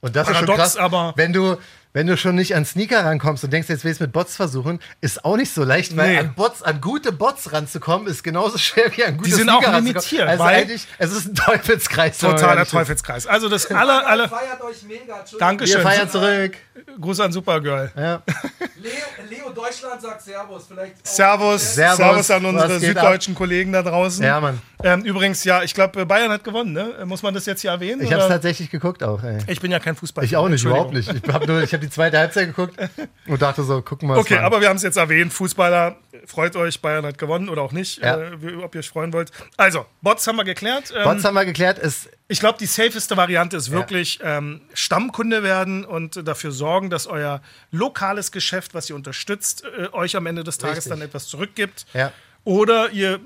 Und 0.00 0.14
das 0.16 0.28
ist 0.28 0.36
schon 0.36 0.46
Paradox, 0.46 0.74
krass, 0.74 0.76
aber- 0.76 1.12
wenn 1.16 1.32
du, 1.32 1.56
wenn 1.92 2.06
du 2.06 2.16
schon 2.16 2.36
nicht 2.36 2.54
an 2.54 2.64
Sneaker 2.64 3.04
rankommst 3.04 3.42
und 3.42 3.52
denkst, 3.52 3.68
jetzt 3.68 3.82
will 3.82 3.90
ich 3.90 3.96
es 3.96 4.00
mit 4.00 4.12
Bots 4.12 4.36
versuchen, 4.36 4.78
ist 5.00 5.24
auch 5.24 5.36
nicht 5.36 5.52
so 5.52 5.64
leicht, 5.64 5.96
weil 5.96 6.12
Nee. 6.12 6.18
an 6.18 6.34
Bots, 6.34 6.62
an 6.62 6.80
gute 6.80 7.10
Bots 7.10 7.52
ranzukommen, 7.52 8.06
ist 8.06 8.22
genauso 8.22 8.58
schwer 8.58 8.96
wie 8.96 9.04
an 9.04 9.16
gute 9.16 9.30
Die 9.30 9.34
sind 9.34 9.48
Sneaker 9.50 9.70
auch 9.70 9.74
limitiert, 9.76 10.28
Also 10.28 10.44
weil- 10.44 10.56
eigentlich, 10.62 10.86
es 10.98 11.10
ist 11.12 11.26
ein 11.26 11.34
Teufelskreis. 11.34 12.18
Totaler. 12.18 12.64
Teufelspreis. 12.66 13.26
Also 13.26 13.48
das 13.48 13.66
aller, 13.72 14.06
aller. 14.06 14.28
Feiert 14.28 14.60
euch 14.62 14.82
mega. 14.84 15.24
Dankeschön. 15.40 15.76
Wir 15.78 15.82
feiern 15.82 16.08
zurück. 16.10 16.56
Gruß 17.00 17.20
an 17.20 17.32
Supergirl. 17.32 17.90
Ja. 17.96 18.22
Leo, 18.82 18.92
Leo 19.28 19.50
Deutschland 19.50 20.00
sagt 20.00 20.22
Servus. 20.22 20.66
Vielleicht 20.68 20.94
auch- 20.94 21.06
Servus, 21.10 21.74
Servus, 21.74 21.96
Servus, 21.96 22.30
an 22.30 22.44
unsere 22.44 22.78
süddeutschen 22.80 23.34
Kollegen 23.34 23.72
da 23.72 23.82
draußen. 23.82 24.24
Ja, 24.24 24.40
Mann. 24.40 24.60
Ähm, 24.84 25.02
übrigens, 25.04 25.42
ja, 25.44 25.62
ich 25.62 25.74
glaube, 25.74 26.06
Bayern 26.06 26.30
hat 26.30 26.44
gewonnen, 26.44 26.72
ne? 26.72 27.04
Muss 27.04 27.22
man 27.22 27.34
das 27.34 27.46
jetzt 27.46 27.62
hier 27.62 27.70
erwähnen? 27.72 28.00
Ich 28.02 28.12
habe 28.12 28.22
es 28.22 28.28
tatsächlich 28.28 28.70
geguckt 28.70 29.02
auch, 29.02 29.22
ey. 29.24 29.38
Ich 29.48 29.60
bin 29.60 29.72
ja 29.72 29.80
kein 29.80 29.96
Fußballer. 29.96 30.24
Ich 30.24 30.36
auch 30.36 30.48
nicht, 30.48 30.64
überhaupt 30.64 30.92
nicht. 30.94 31.12
Ich 31.12 31.32
habe 31.32 31.46
nur, 31.46 31.62
ich 31.62 31.72
habe 31.72 31.84
die 31.84 31.90
zweite 31.90 32.18
Halbzeit 32.18 32.46
geguckt 32.48 32.76
und 33.26 33.42
dachte 33.42 33.62
so, 33.64 33.82
gucken 33.82 34.08
wir 34.08 34.14
mal. 34.14 34.20
Okay, 34.20 34.38
aber 34.38 34.60
wir 34.60 34.68
haben 34.68 34.76
es 34.76 34.82
jetzt 34.84 34.96
erwähnt. 34.96 35.32
Fußballer, 35.32 35.96
freut 36.26 36.54
euch, 36.54 36.80
Bayern 36.80 37.04
hat 37.06 37.18
gewonnen 37.18 37.48
oder 37.48 37.62
auch 37.62 37.72
nicht, 37.72 37.98
Ja. 38.02 38.16
äh, 38.18 38.40
wie- 38.42 38.54
ob 38.62 38.74
ihr 38.74 38.78
euch 38.80 38.88
freuen 38.88 39.12
wollt. 39.12 39.32
Also, 39.56 39.84
Bots 40.00 40.26
haben 40.28 40.36
wir 40.36 40.44
geklärt. 40.44 40.92
Ähm, 40.96 41.02
Bots 41.04 41.24
haben 41.24 41.34
wir 41.34 41.44
geklärt, 41.44 41.78
ist 41.78 42.08
Ich 42.30 42.40
glaube, 42.40 42.58
die 42.58 42.66
safeste 42.66 43.16
Variante 43.16 43.56
ist 43.56 43.70
wirklich 43.70 44.18
ähm, 44.22 44.60
Stammkunde 44.74 45.42
werden 45.42 45.86
und 45.86 46.28
dafür 46.28 46.52
sorgen, 46.52 46.90
dass 46.90 47.06
euer 47.06 47.40
lokales 47.70 48.32
Geschäft, 48.32 48.74
was 48.74 48.90
ihr 48.90 48.96
unterstützt, 48.96 49.64
äh, 49.64 49.88
euch 49.92 50.14
am 50.14 50.26
Ende 50.26 50.44
des 50.44 50.58
Tages 50.58 50.76
Richtig. 50.76 50.90
dann 50.90 51.00
etwas 51.00 51.26
zurückgibt. 51.26 51.86
Ja. 51.94 52.12
Oder 52.44 52.90
ihr 52.90 53.20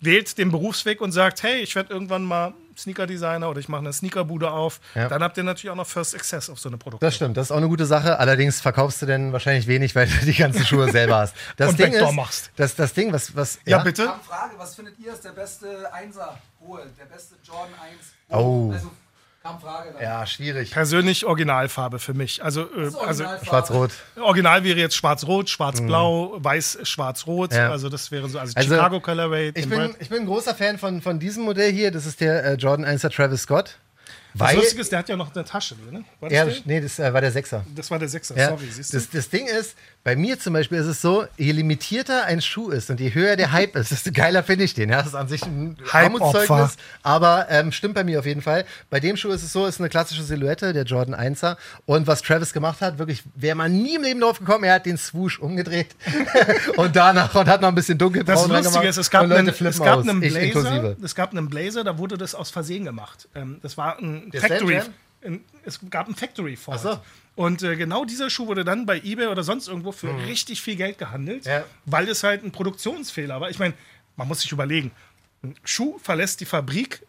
wählt 0.00 0.36
den 0.36 0.50
Berufsweg 0.50 1.00
und 1.00 1.12
sagt, 1.12 1.44
hey, 1.44 1.60
ich 1.60 1.76
werde 1.76 1.92
irgendwann 1.92 2.24
mal 2.24 2.54
Sneaker-Designer 2.80 3.48
oder 3.48 3.60
ich 3.60 3.68
mache 3.68 3.80
eine 3.80 3.92
Sneakerbude 3.92 4.50
auf. 4.50 4.80
Ja. 4.94 5.08
Dann 5.08 5.22
habt 5.22 5.36
ihr 5.36 5.44
natürlich 5.44 5.70
auch 5.70 5.76
noch 5.76 5.86
First 5.86 6.14
Access 6.14 6.50
auf 6.50 6.58
so 6.58 6.68
eine 6.68 6.78
Produkte. 6.78 7.06
Das 7.06 7.14
stimmt, 7.14 7.36
das 7.36 7.46
ist 7.48 7.52
auch 7.52 7.56
eine 7.58 7.68
gute 7.68 7.86
Sache. 7.86 8.18
Allerdings 8.18 8.60
verkaufst 8.60 9.02
du 9.02 9.06
denn 9.06 9.32
wahrscheinlich 9.32 9.66
wenig, 9.66 9.94
weil 9.94 10.06
du 10.06 10.24
die 10.24 10.34
ganzen 10.34 10.64
Schuhe 10.64 10.88
selber 10.92 11.18
hast. 11.18 11.34
Das 11.56 11.70
Und 11.70 11.78
Ding 11.78 11.92
Backdoor 11.92 12.10
ist, 12.10 12.16
machst. 12.16 12.50
Das, 12.56 12.74
das 12.74 12.92
Ding, 12.92 13.12
was, 13.12 13.34
was 13.36 13.58
ja, 13.64 13.78
bitte. 13.78 14.02
Ich 14.02 14.08
habe 14.08 14.18
eine 14.18 14.24
Frage, 14.24 14.54
was 14.58 14.74
findet 14.74 14.98
ihr 14.98 15.12
ist 15.12 15.24
der 15.24 15.30
beste 15.30 15.92
Einser 15.92 16.38
hohe, 16.60 16.86
der 16.98 17.04
beste 17.06 17.36
Jordan 17.44 17.74
1 17.82 18.00
Oh. 18.30 18.70
Also, 18.72 18.90
Frage. 19.42 19.92
dann. 19.94 20.02
Ja, 20.02 20.26
schwierig. 20.26 20.70
Persönlich 20.70 21.24
Originalfarbe 21.24 21.98
für 21.98 22.12
mich. 22.14 22.44
Also, 22.44 22.62
äh, 22.62 22.84
Das 22.84 22.94
also. 22.96 23.24
Schwarz-Rot. 23.42 23.90
Original 24.20 24.64
wäre 24.64 24.78
jetzt 24.78 24.94
schwarz-rot, 24.96 25.48
schwarz-blau, 25.48 26.36
weiß-schwarz-rot. 26.38 27.52
Mhm. 27.52 27.56
Ja. 27.56 27.70
Also 27.70 27.88
das 27.88 28.10
wäre 28.10 28.28
so, 28.28 28.38
also, 28.38 28.52
Also, 28.54 28.68
Chicago 28.74 29.00
Colorway. 29.00 29.52
Ich 29.54 29.68
bin, 29.68 29.94
ich 29.98 30.08
bin 30.10 30.20
ein 30.20 30.26
großer 30.26 30.54
Fan 30.54 30.78
von, 30.78 31.00
von 31.00 31.18
diesem 31.18 31.44
Modell 31.44 31.72
hier. 31.72 31.90
Das 31.90 32.04
ist 32.06 32.20
der 32.20 32.44
äh, 32.44 32.54
Jordan 32.54 32.84
1er 32.86 33.10
Travis 33.14 33.42
Scott. 33.42 33.78
Das 34.34 34.48
Weil, 34.48 34.56
Lustige 34.58 34.80
ist, 34.82 34.92
der 34.92 35.00
hat 35.00 35.08
ja 35.08 35.16
noch 35.16 35.34
eine 35.34 35.44
Tasche, 35.44 35.74
ne? 35.90 36.04
War 36.20 36.28
das, 36.28 36.36
ja, 36.56 36.62
nee, 36.64 36.80
das 36.80 37.00
äh, 37.00 37.12
war 37.12 37.20
der 37.20 37.32
Sechser. 37.32 37.64
das 37.74 37.90
war 37.90 37.98
der 37.98 38.08
Sechser, 38.08 38.36
Ja, 38.36 38.50
sorry, 38.50 38.68
siehst 38.70 38.92
du? 38.92 38.98
das, 38.98 39.10
das 39.10 39.28
Ding 39.28 39.46
ist, 39.48 39.74
bei 40.02 40.16
mir 40.16 40.38
zum 40.38 40.54
Beispiel 40.54 40.78
ist 40.78 40.86
es 40.86 41.02
so, 41.02 41.26
je 41.36 41.52
limitierter 41.52 42.24
ein 42.24 42.40
Schuh 42.40 42.70
ist 42.70 42.88
und 42.88 43.00
je 43.00 43.12
höher 43.12 43.36
der 43.36 43.52
Hype 43.52 43.76
ist, 43.76 43.90
desto 43.90 44.10
geiler 44.12 44.42
finde 44.42 44.64
ich 44.64 44.72
den. 44.72 44.88
Ja, 44.88 44.98
das 44.98 45.08
ist 45.08 45.14
an 45.14 45.28
sich 45.28 45.42
ein. 45.44 45.76
Armutszeugnis, 45.92 46.76
aber 47.02 47.46
ähm, 47.50 47.70
stimmt 47.70 47.94
bei 47.94 48.04
mir 48.04 48.18
auf 48.18 48.24
jeden 48.24 48.40
Fall. 48.40 48.64
Bei 48.88 48.98
dem 48.98 49.18
Schuh 49.18 49.28
ist 49.30 49.42
es 49.42 49.52
so, 49.52 49.66
ist 49.66 49.78
eine 49.78 49.90
klassische 49.90 50.22
Silhouette, 50.22 50.72
der 50.72 50.84
Jordan 50.84 51.14
1er. 51.14 51.58
Und 51.84 52.06
was 52.06 52.22
Travis 52.22 52.54
gemacht 52.54 52.80
hat, 52.80 52.98
wirklich, 52.98 53.24
wäre 53.34 53.56
man 53.56 53.72
nie 53.72 53.96
im 53.96 54.02
Leben 54.02 54.20
drauf 54.20 54.38
gekommen, 54.38 54.64
er 54.64 54.74
hat 54.74 54.86
den 54.86 54.96
Swoosh 54.96 55.38
umgedreht 55.38 55.94
und 56.76 56.96
danach 56.96 57.34
und 57.34 57.46
hat 57.46 57.60
noch 57.60 57.68
ein 57.68 57.74
bisschen 57.74 57.98
dunkelbraun 57.98 58.48
Das 58.48 58.64
Lustige 58.64 58.88
ist, 58.88 58.96
es 58.96 59.10
gab, 59.10 59.24
einen, 59.24 59.48
es 59.48 59.78
gab 59.78 59.98
einen 60.00 60.20
Blazer, 60.20 60.96
es 61.02 61.14
gab 61.14 61.30
einen 61.32 61.50
Blazer, 61.50 61.84
da 61.84 61.98
wurde 61.98 62.16
das 62.16 62.34
aus 62.34 62.50
Versehen 62.50 62.86
gemacht. 62.86 63.28
Ähm, 63.34 63.58
das 63.62 63.76
war 63.76 63.98
ein 63.98 64.30
Der 64.30 64.40
Factory. 64.40 64.80
Slam 64.80 64.94
Ein, 65.24 65.44
es 65.64 65.78
gab 65.90 66.08
ein 66.08 66.14
Factory. 66.14 66.56
Ach 66.66 66.78
so. 66.78 66.98
Und 67.36 67.62
äh, 67.62 67.76
genau 67.76 68.04
dieser 68.04 68.30
Schuh 68.30 68.46
wurde 68.46 68.64
dann 68.64 68.86
bei 68.86 68.98
eBay 68.98 69.26
oder 69.28 69.42
sonst 69.42 69.68
irgendwo 69.68 69.92
für 69.92 70.08
richtig 70.26 70.60
viel 70.62 70.76
Geld 70.76 70.98
gehandelt, 70.98 71.44
Mhm. 71.44 71.50
Ja. 71.50 71.64
weil 71.86 72.08
es 72.08 72.22
halt 72.22 72.44
ein 72.44 72.52
Produktionsfehler 72.52 73.40
war. 73.40 73.50
Ich 73.50 73.58
meine, 73.58 73.74
man 74.16 74.28
muss 74.28 74.40
sich 74.40 74.52
überlegen, 74.52 74.90
ein 75.42 75.54
Schuh 75.64 75.98
verlässt 76.02 76.40
die 76.40 76.44
Fabrik 76.46 77.02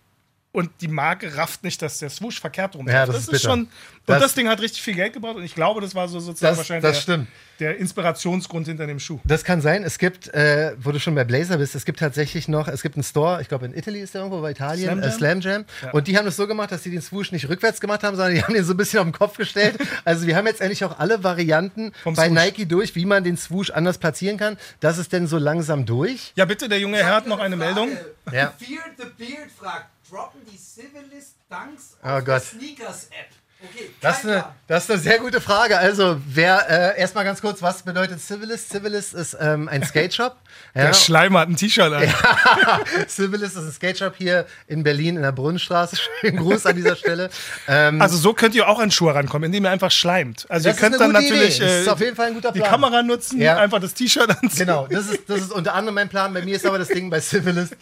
und 0.54 0.70
die 0.82 0.88
Marke 0.90 1.36
rafft 1.38 1.64
nicht, 1.64 1.82
dass 1.82 2.00
der 2.00 2.10
Swoosh 2.10 2.40
verkehrt 2.42 2.76
rum 2.76 2.88
Ja, 2.90 3.06
das 3.06 3.18
ist 3.20 3.26
bitter. 3.28 3.40
schon. 3.40 3.60
Und 3.62 3.70
Das- 4.06 4.22
das, 4.22 4.34
Ding 4.34 4.50
hat 4.50 4.60
richtig 4.60 4.82
viel 4.82 4.96
Geld 4.96 5.14
gebraucht 5.14 5.36
und 5.38 5.44
ich 5.44 5.56
glaube, 5.56 5.80
das 5.80 5.94
war 5.96 6.08
so 6.10 6.20
sozusagen 6.20 6.52
Das- 6.52 6.58
wahrscheinlich 6.58 6.82
das 6.84 7.06
der, 7.06 7.14
stimmt. 7.14 7.28
der 7.60 7.78
Inspirationsgrund 7.78 8.68
hinter 8.68 8.88
dem 8.88 9.00
Schuh. 9.00 9.20
Das 9.24 9.44
kann 9.44 9.62
sein. 9.62 9.84
Es 9.84 9.98
gibt, 10.00 10.34
äh, 10.34 10.74
wo 10.80 10.92
du 10.92 11.00
schon 11.00 11.14
bei 11.16 11.24
Blazer 11.24 11.58
bist, 11.58 11.76
es 11.76 11.86
gibt 11.86 12.00
tatsächlich 12.00 12.48
noch, 12.48 12.68
es 12.68 12.82
gibt 12.82 12.96
einen 12.96 13.04
Store, 13.04 13.42
ich 13.42 13.48
glaube 13.48 13.68
in 13.68 13.74
Italy 13.78 14.02
ist 14.02 14.14
der 14.16 14.22
irgendwo, 14.22 14.42
bei 14.42 14.52
Italien, 14.52 15.00
Slam 15.00 15.12
Slam 15.12 15.40
Jam? 15.42 15.62
Äh, 15.62 15.66
Slam 15.66 15.82
Jam. 15.84 15.94
Und 15.94 16.08
die 16.08 16.18
haben 16.18 16.28
es 16.28 16.36
so 16.36 16.48
gemacht, 16.48 16.72
dass 16.72 16.84
sie 16.84 16.90
den 16.92 17.02
Swoosh 17.02 17.32
nicht 17.32 17.48
rückwärts 17.48 17.80
gemacht 17.80 18.04
haben, 18.04 18.16
sondern 18.18 18.34
die 18.36 18.44
haben 18.44 18.54
den 18.54 18.64
so 18.66 18.74
ein 18.74 18.78
bisschen 18.78 19.00
auf 19.00 19.06
den 19.06 19.14
Kopf 19.14 19.38
gestellt. 19.38 19.78
Also 20.04 20.26
wir 20.26 20.36
haben 20.36 20.48
jetzt 20.48 20.62
endlich 20.62 20.84
auch 20.84 20.98
alle 21.00 21.24
Varianten 21.24 21.94
Vom 22.04 22.16
bei 22.16 22.28
Swoosh. 22.28 22.36
Nike 22.44 22.66
durch, 22.66 22.96
wie 22.96 23.06
man 23.06 23.24
den 23.24 23.38
Swoosh 23.38 23.70
anders 23.70 24.00
platzieren 24.00 24.38
kann. 24.38 24.58
Das 24.80 24.98
ist 24.98 25.14
denn 25.14 25.28
so 25.28 25.38
langsam 25.38 25.86
durch. 25.86 26.34
Ja, 26.36 26.46
bitte, 26.46 26.68
der 26.68 26.80
junge 26.80 26.98
Herr 26.98 27.16
hat 27.16 27.28
noch 27.28 27.40
eine 27.40 27.56
Meldung. 27.56 27.90
Ja. 28.32 28.52
Fear 28.60 28.82
the 28.98 29.04
Beard 29.18 29.52
fragt, 29.58 29.86
droppen 30.12 30.46
die 30.46 30.58
Civilist 30.58 31.36
Dunks 31.50 31.98
Oh 32.04 32.08
auf 32.08 32.20
Gott. 32.20 32.28
der 32.28 32.40
Sneakers-App? 32.42 33.30
Okay, 33.64 33.92
Das 34.02 34.20
ist, 34.20 34.26
eine, 34.26 34.46
das 34.68 34.84
ist 34.86 34.92
eine 34.92 35.00
sehr 35.00 35.20
gute 35.20 35.40
Frage. 35.40 35.78
Also, 35.78 36.18
wer, 36.26 36.96
äh, 36.96 37.00
erstmal 37.00 37.24
ganz 37.24 37.42
kurz, 37.42 37.62
was 37.62 37.84
bedeutet 37.84 38.20
Civilist? 38.20 38.70
Civilist 38.72 39.14
ist 39.14 39.38
ähm, 39.40 39.68
ein 39.70 39.84
Skate 39.86 40.14
Shop. 40.14 40.36
Ja, 40.74 40.84
Der 40.86 40.94
Schleimer 40.94 41.42
hat 41.42 41.50
ein 41.50 41.56
T-Shirt 41.58 41.92
an. 41.94 42.04
Civilist 43.08 43.56
ist 43.58 43.64
ein 43.64 43.72
Skate 43.72 43.98
Shop 43.98 44.14
hier 44.18 44.46
in 44.68 44.84
Berlin 44.84 45.16
in 45.18 45.22
der 45.22 45.32
Brunnenstraße. 45.32 45.98
Schönen 46.22 46.38
Gruß 46.38 46.66
an 46.66 46.76
dieser 46.76 46.96
Stelle. 46.96 47.30
Ähm, 47.68 48.02
Also 48.02 48.18
so 48.18 48.34
könnt 48.34 48.56
ihr 48.56 48.68
auch 48.68 48.80
an 48.80 48.90
Schuhe 48.92 49.14
rankommen, 49.14 49.46
indem 49.48 49.66
ihr 49.66 49.72
einfach 49.72 49.92
schleimt. 49.92 50.46
Also 50.50 50.70
Das 50.70 50.78
ihr 50.78 50.82
könnt 50.82 50.96
ist 50.96 51.02
eine 51.02 51.14
dann 51.14 51.22
gute 51.24 51.34
natürlich 51.34 51.58
Idee. 51.58 51.66
Das 51.66 51.74
ist 51.82 51.88
äh, 51.88 51.90
auf 51.90 52.00
jeden 52.00 52.16
Fall 52.16 52.28
ein 52.28 52.34
guter 52.36 52.52
die 52.52 52.60
Plan. 52.60 52.72
Kamera 52.72 53.02
nutzen, 53.04 53.42
Ja. 53.42 53.58
einfach 53.58 53.80
das 53.80 53.94
T-Shirt 53.94 54.30
anziehen. 54.30 54.66
Genau, 54.66 54.88
das 54.90 55.08
ist, 55.08 55.22
das 55.30 55.40
ist 55.42 55.52
unter 55.52 55.74
anderem 55.74 55.96
mein 55.96 56.10
Plan. 56.10 56.34
Bei 56.34 56.42
mir 56.42 56.56
ist 56.56 56.66
aber 56.66 56.80
das 56.80 56.88
Ding 56.90 57.10
bei 57.10 57.20
Civilist. 57.20 57.76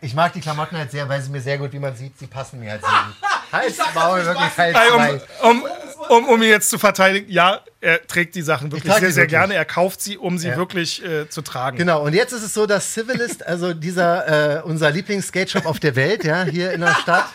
Ich 0.00 0.14
mag 0.14 0.32
die 0.32 0.40
Klamotten 0.40 0.76
halt 0.76 0.90
sehr, 0.90 1.08
weil 1.08 1.20
sie 1.22 1.30
mir 1.30 1.40
sehr 1.40 1.58
gut, 1.58 1.72
wie 1.72 1.78
man 1.80 1.94
sieht, 1.96 2.18
sie 2.18 2.26
passen 2.26 2.60
mir 2.60 2.72
halt 2.72 2.82
sehr 2.82 2.90
gut. 2.90 3.14
Halt, 3.52 3.76
sag, 3.76 3.94
Maul, 3.94 4.18
ich 4.18 4.26
wirklich 4.26 4.58
halt 4.58 4.74
zwei. 4.74 5.20
Um, 5.42 5.64
um, 6.08 6.24
um, 6.28 6.42
ihn 6.42 6.48
jetzt 6.48 6.70
zu 6.70 6.78
verteidigen, 6.78 7.30
ja, 7.30 7.60
er 7.80 8.06
trägt 8.06 8.34
die 8.34 8.42
Sachen 8.42 8.70
wirklich 8.72 8.92
sehr, 8.92 9.00
sehr 9.10 9.16
wirklich. 9.24 9.30
gerne. 9.30 9.54
Er 9.54 9.64
kauft 9.64 10.00
sie, 10.00 10.16
um 10.18 10.38
sie 10.38 10.48
Ja. 10.48 10.56
wirklich 10.56 11.04
äh, 11.04 11.28
zu 11.28 11.42
tragen. 11.42 11.76
Genau, 11.76 12.02
und 12.04 12.14
jetzt 12.14 12.32
ist 12.32 12.42
es 12.42 12.54
so, 12.54 12.66
dass 12.66 12.92
Civilist, 12.92 13.46
also 13.46 13.74
dieser, 13.74 14.58
äh, 14.58 14.62
unser 14.62 14.90
Lieblings-Skate-Shop 14.90 15.66
auf 15.66 15.78
der 15.80 15.96
Welt, 15.96 16.24
ja, 16.24 16.44
hier 16.44 16.72
in 16.72 16.80
der 16.80 16.94
Stadt. 16.94 17.26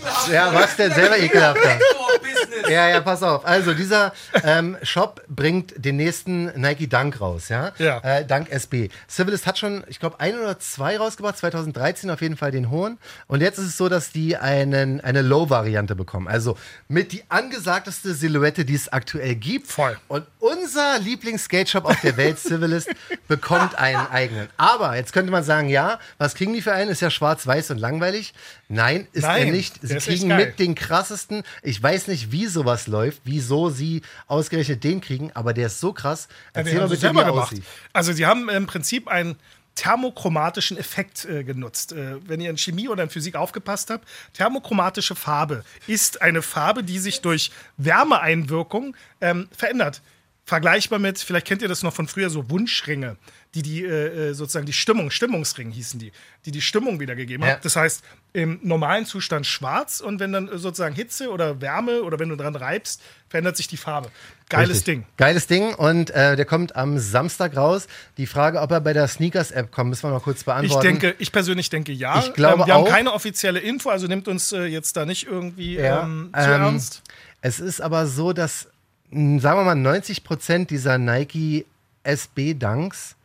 Ekelhaft. 0.00 0.28
Ja, 0.28 0.54
was 0.54 0.76
denn 0.76 0.92
selber 0.92 1.18
ekelhafter? 1.18 1.78
Business. 2.20 2.68
Ja, 2.68 2.88
ja, 2.88 3.00
pass 3.00 3.22
auf. 3.22 3.44
Also 3.44 3.74
dieser 3.74 4.12
ähm, 4.44 4.76
Shop 4.82 5.22
bringt 5.28 5.84
den 5.84 5.96
nächsten 5.96 6.46
Nike 6.60 6.88
Dunk 6.88 7.20
raus, 7.20 7.48
ja? 7.48 7.72
Ja. 7.78 7.98
Äh, 8.00 8.24
Dunk 8.24 8.50
SB. 8.50 8.88
Civilist 9.08 9.46
hat 9.46 9.58
schon, 9.58 9.84
ich 9.88 10.00
glaube, 10.00 10.20
ein 10.20 10.38
oder 10.38 10.58
zwei 10.58 10.98
rausgebracht, 10.98 11.38
2013 11.38 12.10
auf 12.10 12.20
jeden 12.20 12.36
Fall 12.36 12.50
den 12.50 12.70
hohen. 12.70 12.98
Und 13.26 13.40
jetzt 13.40 13.58
ist 13.58 13.66
es 13.66 13.76
so, 13.76 13.88
dass 13.88 14.12
die 14.12 14.36
einen, 14.36 15.00
eine 15.00 15.22
Low-Variante 15.22 15.94
bekommen. 15.94 16.28
Also 16.28 16.56
mit 16.88 17.12
die 17.12 17.22
angesagteste 17.28 18.14
Silhouette, 18.14 18.64
die 18.64 18.74
es 18.74 18.92
aktuell 18.92 19.34
gibt. 19.34 19.68
Voll. 19.68 19.96
Und 20.08 20.26
unser 20.38 20.98
Lieblings-Skate-Shop 20.98 21.84
auf 21.84 22.00
der 22.00 22.16
Welt, 22.16 22.38
Civilist, 22.38 22.90
bekommt 23.28 23.78
einen 23.78 24.06
eigenen. 24.10 24.48
Aber 24.56 24.96
jetzt 24.96 25.12
könnte 25.12 25.30
man 25.30 25.44
sagen, 25.44 25.68
ja, 25.68 25.98
was 26.18 26.34
kriegen 26.34 26.52
die 26.52 26.62
für 26.62 26.72
einen? 26.72 26.90
Ist 26.90 27.00
ja 27.00 27.10
schwarz-weiß 27.10 27.70
und 27.70 27.78
langweilig. 27.78 28.34
Nein, 28.68 29.06
ist 29.12 29.24
Nein, 29.24 29.48
er 29.48 29.52
nicht. 29.52 29.82
Sie 29.90 30.10
kriegen 30.10 30.28
mit 30.28 30.58
den 30.58 30.74
krassesten. 30.74 31.42
Ich 31.62 31.82
weiß 31.82 32.08
nicht, 32.08 32.32
wie 32.32 32.46
sowas 32.46 32.86
läuft, 32.86 33.22
wieso 33.24 33.70
sie 33.70 34.02
ausgerechnet 34.26 34.84
den 34.84 35.00
kriegen, 35.00 35.30
aber 35.34 35.52
der 35.52 35.66
ist 35.66 35.80
so 35.80 35.92
krass. 35.92 36.28
Ja, 36.54 36.60
Erzähl 36.60 36.74
mal 36.74 36.82
haben 36.82 36.88
sie 36.90 36.96
bitte, 36.96 37.14
wie 37.14 37.20
aussieht. 37.20 37.64
Also 37.92 38.12
sie 38.12 38.26
haben 38.26 38.48
im 38.48 38.66
Prinzip 38.66 39.08
einen 39.08 39.36
thermochromatischen 39.74 40.76
Effekt 40.76 41.24
äh, 41.24 41.44
genutzt. 41.44 41.92
Äh, 41.92 42.16
wenn 42.28 42.40
ihr 42.40 42.50
in 42.50 42.58
Chemie 42.58 42.88
oder 42.88 43.02
in 43.02 43.10
Physik 43.10 43.36
aufgepasst 43.36 43.90
habt, 43.90 44.06
thermochromatische 44.34 45.14
Farbe 45.14 45.64
ist 45.86 46.20
eine 46.22 46.42
Farbe, 46.42 46.84
die 46.84 46.98
sich 46.98 47.20
durch 47.22 47.50
Wärmeeinwirkung 47.76 48.96
ähm, 49.20 49.48
verändert. 49.56 50.02
Vergleichbar 50.50 50.98
mit, 50.98 51.20
vielleicht 51.20 51.46
kennt 51.46 51.62
ihr 51.62 51.68
das 51.68 51.84
noch 51.84 51.94
von 51.94 52.08
früher, 52.08 52.28
so 52.28 52.50
Wunschringe, 52.50 53.16
die 53.54 53.62
die 53.62 53.84
äh, 53.84 54.30
äh, 54.30 54.34
sozusagen 54.34 54.66
die 54.66 54.72
Stimmung, 54.72 55.12
Stimmungsring 55.12 55.70
hießen 55.70 56.00
die, 56.00 56.10
die 56.44 56.50
die 56.50 56.60
Stimmung 56.60 56.98
wiedergegeben 56.98 57.46
Ja. 57.46 57.52
haben. 57.52 57.60
Das 57.62 57.76
heißt, 57.76 58.02
im 58.32 58.58
normalen 58.64 59.06
Zustand 59.06 59.46
schwarz 59.46 60.00
und 60.00 60.18
wenn 60.18 60.32
dann 60.32 60.48
äh, 60.48 60.58
sozusagen 60.58 60.96
Hitze 60.96 61.30
oder 61.30 61.60
Wärme 61.60 62.02
oder 62.02 62.18
wenn 62.18 62.28
du 62.30 62.34
dran 62.36 62.56
reibst, 62.56 63.00
verändert 63.28 63.56
sich 63.56 63.68
die 63.68 63.76
Farbe. 63.76 64.10
Geiles 64.48 64.78
Richtig. 64.78 64.84
Ding. 64.86 65.06
Geiles 65.16 65.46
Ding 65.46 65.72
und 65.74 66.10
äh, 66.10 66.34
der 66.34 66.44
kommt 66.46 66.74
am 66.74 66.98
Samstag 66.98 67.56
raus. 67.56 67.86
Die 68.16 68.26
Frage, 68.26 68.60
ob 68.60 68.72
er 68.72 68.80
bei 68.80 68.92
der 68.92 69.06
Sneakers-App 69.06 69.70
kommt, 69.70 69.90
müssen 69.90 70.02
wir 70.02 70.10
noch 70.10 70.24
kurz 70.24 70.40
Ich 70.40 70.44
beantworten. 70.46 70.84
denke, 70.84 71.14
ich 71.20 71.30
persönlich 71.30 71.70
denke 71.70 71.92
ja. 71.92 72.18
Ich 72.18 72.32
glaube 72.34 72.62
ähm, 72.62 72.66
wir 72.66 72.74
haben 72.74 72.84
auch. 72.86 72.88
keine 72.90 73.12
offizielle 73.12 73.60
Info, 73.60 73.88
also 73.88 74.08
nimmt 74.08 74.26
uns 74.26 74.50
äh, 74.50 74.64
jetzt 74.64 74.96
da 74.96 75.06
nicht 75.06 75.28
irgendwie 75.28 75.76
Ja, 75.76 76.02
ähm, 76.02 76.30
zu 76.34 76.40
ähm, 76.40 76.50
ernst. 76.62 77.02
Es 77.40 77.60
ist 77.60 77.80
aber 77.80 78.08
so, 78.08 78.32
dass, 78.32 78.66
sagen 79.10 79.58
wir 79.58 79.64
mal, 79.64 79.74
90 79.74 80.24
Prozent 80.24 80.70
dieser 80.70 80.98
Nike 80.98 81.66
SB-Dunks 82.04 83.16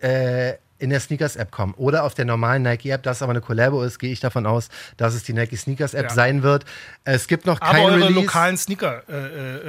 äh, 0.00 0.54
in 0.80 0.90
der 0.90 1.00
Sneakers-App 1.00 1.50
kommen. 1.50 1.74
Oder 1.76 2.04
auf 2.04 2.14
der 2.14 2.24
normalen 2.24 2.62
Nike-App, 2.62 3.02
das 3.02 3.20
aber 3.20 3.30
eine 3.32 3.40
Collabo 3.40 3.82
ist, 3.82 3.98
gehe 3.98 4.12
ich 4.12 4.20
davon 4.20 4.46
aus, 4.46 4.68
dass 4.96 5.12
es 5.14 5.24
die 5.24 5.32
Nike 5.32 5.56
Sneakers-App 5.56 6.04
Ja. 6.10 6.14
sein 6.14 6.44
wird. 6.44 6.64
Es 7.02 7.26
gibt 7.26 7.46
noch 7.46 7.60
Aber 7.60 7.72
kein 7.72 7.84
eure 7.86 7.94
Release. 7.96 8.12
lokalen 8.12 8.56
Sneaker 8.56 9.02
äh, 9.08 9.12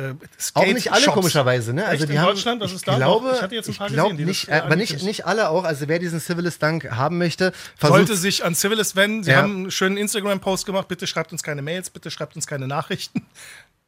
äh, 0.09 0.13
Auch 0.53 0.65
nicht 0.67 0.91
alle 0.91 1.01
Skate-Shops. 1.01 1.13
komischerweise, 1.15 1.73
ne? 1.73 1.85
Also 1.85 2.03
Echt? 2.03 2.09
die 2.11 2.15
in 2.15 2.21
haben, 2.21 2.27
Deutschland, 2.27 2.61
das 2.61 2.69
ich 2.69 2.75
ist 2.75 2.87
da 2.87 2.95
glaube? 2.97 3.31
Ich 3.33 3.41
hatte 3.41 3.55
jetzt 3.55 3.69
ein 3.69 3.75
paar 3.75 3.89
gesehen, 3.89 4.17
die 4.17 4.25
nicht, 4.25 4.49
äh, 4.49 4.57
äh, 4.57 4.61
aber 4.61 4.75
nicht, 4.75 5.01
nicht 5.01 5.25
alle 5.25 5.49
auch. 5.49 5.63
Also 5.63 5.87
wer 5.87 5.97
diesen 5.97 6.19
Civilist 6.19 6.61
Dunk 6.61 6.91
haben 6.91 7.17
möchte, 7.17 7.53
Sollte 7.81 8.15
sich 8.15 8.45
an 8.45 8.53
Civilist 8.53 8.95
wenden. 8.95 9.23
Sie 9.23 9.31
Ja. 9.31 9.37
haben 9.37 9.55
einen 9.55 9.71
schönen 9.71 9.97
Instagram-Post 9.97 10.67
gemacht. 10.67 10.87
Bitte 10.89 11.07
schreibt 11.07 11.31
uns 11.31 11.41
keine 11.41 11.63
Mails, 11.63 11.89
bitte 11.89 12.11
schreibt 12.11 12.35
uns 12.35 12.45
keine 12.45 12.67
Nachrichten. 12.67 13.25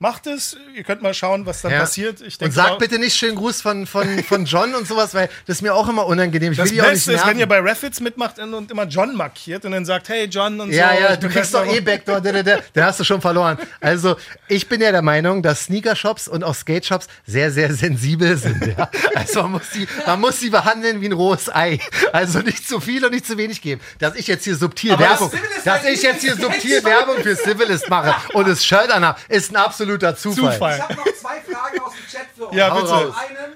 Macht 0.01 0.25
es. 0.25 0.57
Ihr 0.75 0.83
könnt 0.83 1.03
mal 1.03 1.13
schauen, 1.13 1.45
was 1.45 1.61
dann 1.61 1.71
Ja. 1.73 1.81
passiert. 1.81 2.21
Ich 2.21 2.41
Und 2.41 2.51
sag 2.51 2.79
bitte 2.79 2.97
nicht 2.97 3.15
schönen 3.15 3.35
Gruß 3.35 3.61
von, 3.61 3.85
von, 3.85 4.23
von 4.23 4.45
John 4.45 4.73
und 4.73 4.87
sowas, 4.87 5.13
weil 5.13 5.29
das 5.45 5.57
ist 5.57 5.61
mir 5.61 5.75
auch 5.75 5.87
immer 5.87 6.07
unangenehm. 6.07 6.53
Ich 6.53 6.57
will 6.57 6.63
Das 6.65 6.71
die 6.73 6.81
auch 6.81 6.85
nicht 6.85 6.93
Beste 6.93 7.11
ist, 7.11 7.17
nerven. 7.17 7.29
wenn 7.29 7.39
ihr 7.39 7.45
bei 7.47 7.59
Raffits 7.59 7.99
mitmacht 7.99 8.39
und 8.39 8.71
immer 8.71 8.85
John 8.85 9.15
markiert 9.15 9.63
und 9.63 9.73
dann 9.73 9.85
sagt, 9.85 10.09
hey 10.09 10.25
John 10.25 10.59
und 10.59 10.71
Ja, 10.71 10.91
so. 10.95 11.01
ja, 11.03 11.13
ich 11.13 11.19
du 11.19 11.29
kriegst 11.29 11.53
doch 11.53 11.67
eh 11.67 11.81
Backdoor, 11.81 12.19
da, 12.19 12.57
hast 12.83 12.99
du 12.99 13.03
schon 13.03 13.21
verloren. 13.21 13.59
Also, 13.79 14.15
ich 14.47 14.67
bin 14.67 14.81
ja 14.81 14.91
der 14.91 15.03
Meinung, 15.03 15.43
dass 15.43 15.65
Sneaker-Shops 15.65 16.27
und 16.27 16.43
auch 16.43 16.55
Skate-Shops 16.55 17.05
sehr, 17.27 17.51
sehr 17.51 17.71
sensibel 17.71 18.35
sind. 18.37 18.65
Ja? 18.75 18.89
Also, 19.13 19.43
man 19.43 19.51
muss, 19.51 19.69
die, 19.75 19.87
man 20.07 20.19
muss 20.19 20.39
sie 20.39 20.49
behandeln 20.49 20.99
wie 21.01 21.05
ein 21.09 21.13
rohes 21.13 21.53
Ei. 21.53 21.79
Also, 22.11 22.39
nicht 22.39 22.67
zu 22.67 22.79
viel 22.79 23.05
und 23.05 23.11
nicht 23.11 23.27
zu 23.27 23.37
wenig 23.37 23.61
geben. 23.61 23.81
Dass 23.99 24.15
ich 24.15 24.25
jetzt 24.25 24.45
hier 24.45 24.55
subtil 24.55 24.93
Aber 24.93 25.03
Werbung, 25.03 25.29
Civilist 25.29 25.67
dass 25.67 25.83
ich 25.85 26.01
jetzt 26.01 26.21
hier 26.21 26.35
subtil. 26.35 26.83
Werbung 26.83 27.17
für 27.21 27.35
Civilist 27.35 27.87
mache 27.87 28.15
und 28.33 28.47
das 28.47 28.65
Shirt 28.65 28.89
anhabe, 28.89 29.19
ist 29.29 29.51
ein 29.51 29.57
absoluter 29.93 30.15
Zufall. 30.15 30.53
Zufall. 30.53 30.75
Ich 30.77 30.83
habe 30.83 30.93
noch 30.95 31.05
zwei 31.19 31.41
Fragen 31.41 31.79
aus 31.81 31.93
dem 31.93 32.07
Chat 32.07 32.27
für 32.35 32.49
euch. 32.49 32.55
Ja, 32.55 32.73
bitte. 32.73 32.87
Zum 32.87 33.15
einen, 33.15 33.55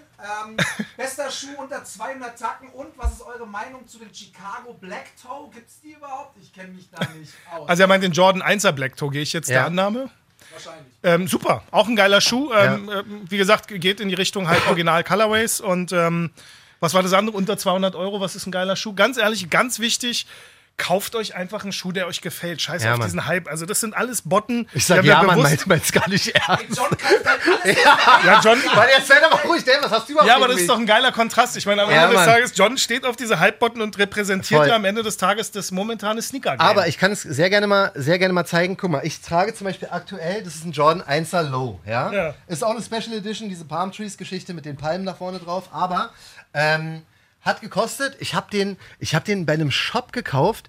ähm, 0.50 0.58
bester 0.98 1.30
Schuh 1.32 1.48
unter 1.58 1.84
200 1.84 2.38
Tacken 2.40 2.70
und 2.70 2.88
was 2.98 3.14
ist 3.14 3.22
eure 3.22 3.46
Meinung 3.48 3.88
zu 3.88 4.00
den 4.00 4.14
Chicago 4.14 4.74
Black 4.74 5.06
Toe? 5.22 5.50
Gibt 5.54 5.70
es 5.70 5.80
die 5.82 5.92
überhaupt? 5.94 6.36
Ich 6.42 6.52
kenne 6.54 6.70
mich 6.70 6.88
da 6.92 7.06
nicht 7.20 7.34
aus. 7.56 7.70
Also 7.70 7.84
er 7.84 7.88
meint 7.88 8.04
den 8.04 8.12
Jordan 8.12 8.42
1er 8.42 8.72
Black 8.72 8.96
Toe, 8.98 9.12
gehe 9.12 9.22
ich 9.22 9.34
jetzt 9.34 9.50
Ja. 9.50 9.56
der 9.56 9.66
Annahme. 9.68 10.10
Wahrscheinlich. 10.52 10.86
Ähm, 11.04 11.28
super, 11.28 11.64
auch 11.72 11.88
ein 11.88 11.96
geiler 11.96 12.22
Schuh. 12.22 12.52
Ähm, 12.54 12.90
ähm, 12.90 13.26
wie 13.30 13.38
gesagt, 13.38 13.68
geht 13.68 14.00
in 14.00 14.10
die 14.10 14.16
Richtung 14.16 14.48
halt 14.48 14.66
Original 14.68 15.04
Colorways 15.04 15.60
und 15.60 15.92
ähm, 15.92 16.32
was 16.80 16.94
war 16.94 17.04
das 17.04 17.14
andere? 17.14 17.36
Unter 17.38 17.58
200 17.58 17.96
Euro, 17.96 18.20
was 18.22 18.36
ist 18.36 18.46
ein 18.48 18.52
geiler 18.52 18.76
Schuh? 18.76 18.94
Ganz 18.94 19.18
ehrlich, 19.18 19.50
ganz 19.50 19.80
wichtig, 19.80 20.28
kauft 20.78 21.16
euch 21.16 21.36
einfach 21.36 21.64
einen 21.64 21.72
Schuh, 21.72 21.92
der 21.94 22.06
euch 22.08 22.20
gefällt. 22.22 22.62
Scheiß 22.62 22.84
Ja, 22.84 22.94
auf 22.94 22.98
Mann. 23.00 23.08
diesen 23.08 23.26
Hype. 23.26 23.48
Also 23.48 23.66
das 23.66 23.80
sind 23.80 23.96
alles 23.96 24.24
Botten. 24.24 24.68
Ich 24.74 24.86
sag, 24.86 25.04
ja, 25.06 25.24
man 25.24 25.42
meint 25.42 25.66
es 25.68 25.92
gar 25.92 26.10
nicht 26.10 26.28
ernst. 26.36 26.78
John 26.78 26.90
kauft 26.90 27.26
halt 27.26 27.40
alles. 27.64 27.78
Ja, 28.26 28.42
John, 28.44 28.58
Weil 28.76 28.90
jetzt 28.98 29.08
sei 29.08 29.20
doch 29.22 29.32
mal 29.32 29.42
ruhig, 29.48 29.64
Dave, 29.64 29.78
was 29.82 29.92
hast 29.92 30.08
du 30.10 30.12
überhaupt 30.14 30.30
Ja, 30.30 30.36
aber 30.36 30.48
das 30.50 30.60
ist 30.60 30.70
doch 30.70 30.78
ein 30.78 30.86
geiler 30.86 31.12
Kontrast. 31.12 31.56
Ich 31.58 31.66
meine, 31.66 31.84
am 31.84 31.90
Ja, 31.90 32.04
Ende 32.04 32.16
des 32.18 32.26
Mann. 32.26 32.36
Tages, 32.36 32.52
John 32.56 32.78
steht 32.78 33.06
auf 33.06 33.16
diese 33.16 33.40
Hypebotten 33.40 33.82
und 33.82 33.98
repräsentiert 33.98 34.60
Voll. 34.60 34.68
ja 34.68 34.76
am 34.76 34.86
Ende 34.86 35.02
des 35.02 35.18
Tages 35.18 35.52
das 35.52 35.72
momentane 35.72 36.22
sneaker 36.22 36.52
-Game. 36.54 36.60
Aber 36.60 36.88
ich 36.88 36.98
kann 36.98 37.12
es 37.12 37.22
sehr 37.22 37.50
gerne 37.50 37.68
mal, 37.68 37.92
sehr 37.96 38.20
gerne 38.20 38.34
mal 38.34 38.46
zeigen. 38.46 38.76
Guck 38.78 38.92
mal, 38.92 39.02
ich 39.06 39.22
trage 39.22 39.54
zum 39.54 39.66
Beispiel 39.66 39.88
aktuell, 39.92 40.44
das 40.44 40.56
ist 40.56 40.66
ein 40.66 40.72
Jordan 40.74 41.02
1er 41.04 41.42
Low, 41.44 41.80
ja? 41.86 42.12
Ja. 42.12 42.34
Ist 42.48 42.64
auch 42.64 42.72
eine 42.72 42.82
Special 42.82 43.16
Edition, 43.18 43.48
diese 43.50 43.66
Palm 43.66 43.92
Trees 43.92 44.18
Geschichte 44.18 44.54
mit 44.54 44.66
den 44.66 44.76
Palmen 44.76 45.06
da 45.06 45.14
vorne 45.14 45.40
drauf, 45.40 45.70
aber 45.72 46.10
ähm, 46.54 47.02
hat 47.46 47.62
gekostet. 47.62 48.18
Ich 48.20 48.34
habe 48.34 48.48
den, 48.52 48.78
ich 49.00 49.16
habe 49.16 49.24
den 49.24 49.46
bei 49.46 49.54
einem 49.54 49.72
Shop 49.72 50.12
gekauft. 50.12 50.68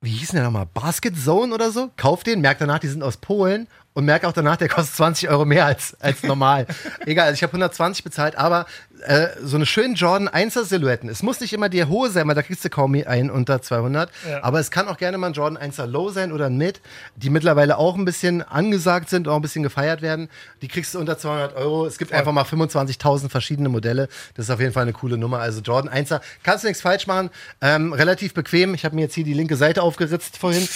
Wie 0.00 0.10
hieß 0.10 0.30
denn 0.30 0.36
der 0.36 0.44
nochmal? 0.44 0.66
Basket 0.66 1.16
Zone 1.16 1.54
oder 1.54 1.70
so? 1.70 1.90
Kauf 1.96 2.24
den, 2.24 2.40
merk 2.40 2.58
danach, 2.58 2.78
die 2.78 2.88
sind 2.88 3.02
aus 3.02 3.16
Polen 3.18 3.68
und 3.94 4.04
merk 4.04 4.24
auch 4.24 4.32
danach, 4.32 4.56
der 4.56 4.68
kostet 4.68 4.96
20 4.96 5.30
Euro 5.30 5.44
mehr 5.44 5.64
als, 5.64 5.96
als 6.00 6.22
normal. 6.22 6.66
Egal, 7.06 7.26
also 7.26 7.36
ich 7.36 7.42
habe 7.42 7.52
120 7.52 8.04
bezahlt, 8.04 8.36
aber 8.36 8.66
äh, 9.04 9.28
so 9.42 9.56
eine 9.56 9.66
schöne 9.66 9.94
Jordan 9.94 10.28
1er 10.28 10.64
Silhouetten. 10.64 11.08
Es 11.08 11.22
muss 11.22 11.40
nicht 11.40 11.52
immer 11.52 11.68
die 11.68 11.84
hohe 11.84 12.10
sein, 12.10 12.26
weil 12.28 12.34
da 12.34 12.42
kriegst 12.42 12.64
du 12.64 12.70
kaum 12.70 12.94
einen 12.94 13.30
unter 13.30 13.60
200. 13.62 14.10
Ja. 14.28 14.42
Aber 14.42 14.60
es 14.60 14.70
kann 14.70 14.88
auch 14.88 14.96
gerne 14.96 15.18
mal 15.18 15.28
ein 15.28 15.32
Jordan 15.32 15.58
1er 15.58 15.86
Low 15.86 16.10
sein 16.10 16.32
oder 16.32 16.46
ein 16.46 16.56
Mid, 16.56 16.80
die 17.16 17.30
mittlerweile 17.30 17.78
auch 17.78 17.96
ein 17.96 18.04
bisschen 18.04 18.42
angesagt 18.42 19.08
sind, 19.10 19.28
auch 19.28 19.36
ein 19.36 19.42
bisschen 19.42 19.62
gefeiert 19.62 20.02
werden. 20.02 20.28
Die 20.62 20.68
kriegst 20.68 20.94
du 20.94 20.98
unter 20.98 21.18
200 21.18 21.54
Euro. 21.56 21.86
Es 21.86 21.98
gibt 21.98 22.12
einfach 22.12 22.32
mal 22.32 22.44
25.000 22.44 23.28
verschiedene 23.28 23.68
Modelle. 23.68 24.08
Das 24.34 24.46
ist 24.46 24.50
auf 24.50 24.60
jeden 24.60 24.72
Fall 24.72 24.82
eine 24.82 24.92
coole 24.92 25.18
Nummer. 25.18 25.38
Also 25.40 25.60
Jordan 25.60 25.92
1er, 25.92 26.20
kannst 26.42 26.64
du 26.64 26.68
nichts 26.68 26.82
falsch 26.82 27.06
machen. 27.06 27.30
Ähm, 27.60 27.92
relativ 27.92 28.34
bequem. 28.34 28.74
Ich 28.74 28.84
habe 28.84 28.94
mir 28.94 29.02
jetzt 29.02 29.14
hier 29.14 29.24
die 29.24 29.34
linke 29.34 29.56
Seite 29.56 29.82
aufgeritzt 29.82 30.36
vorhin. 30.38 30.66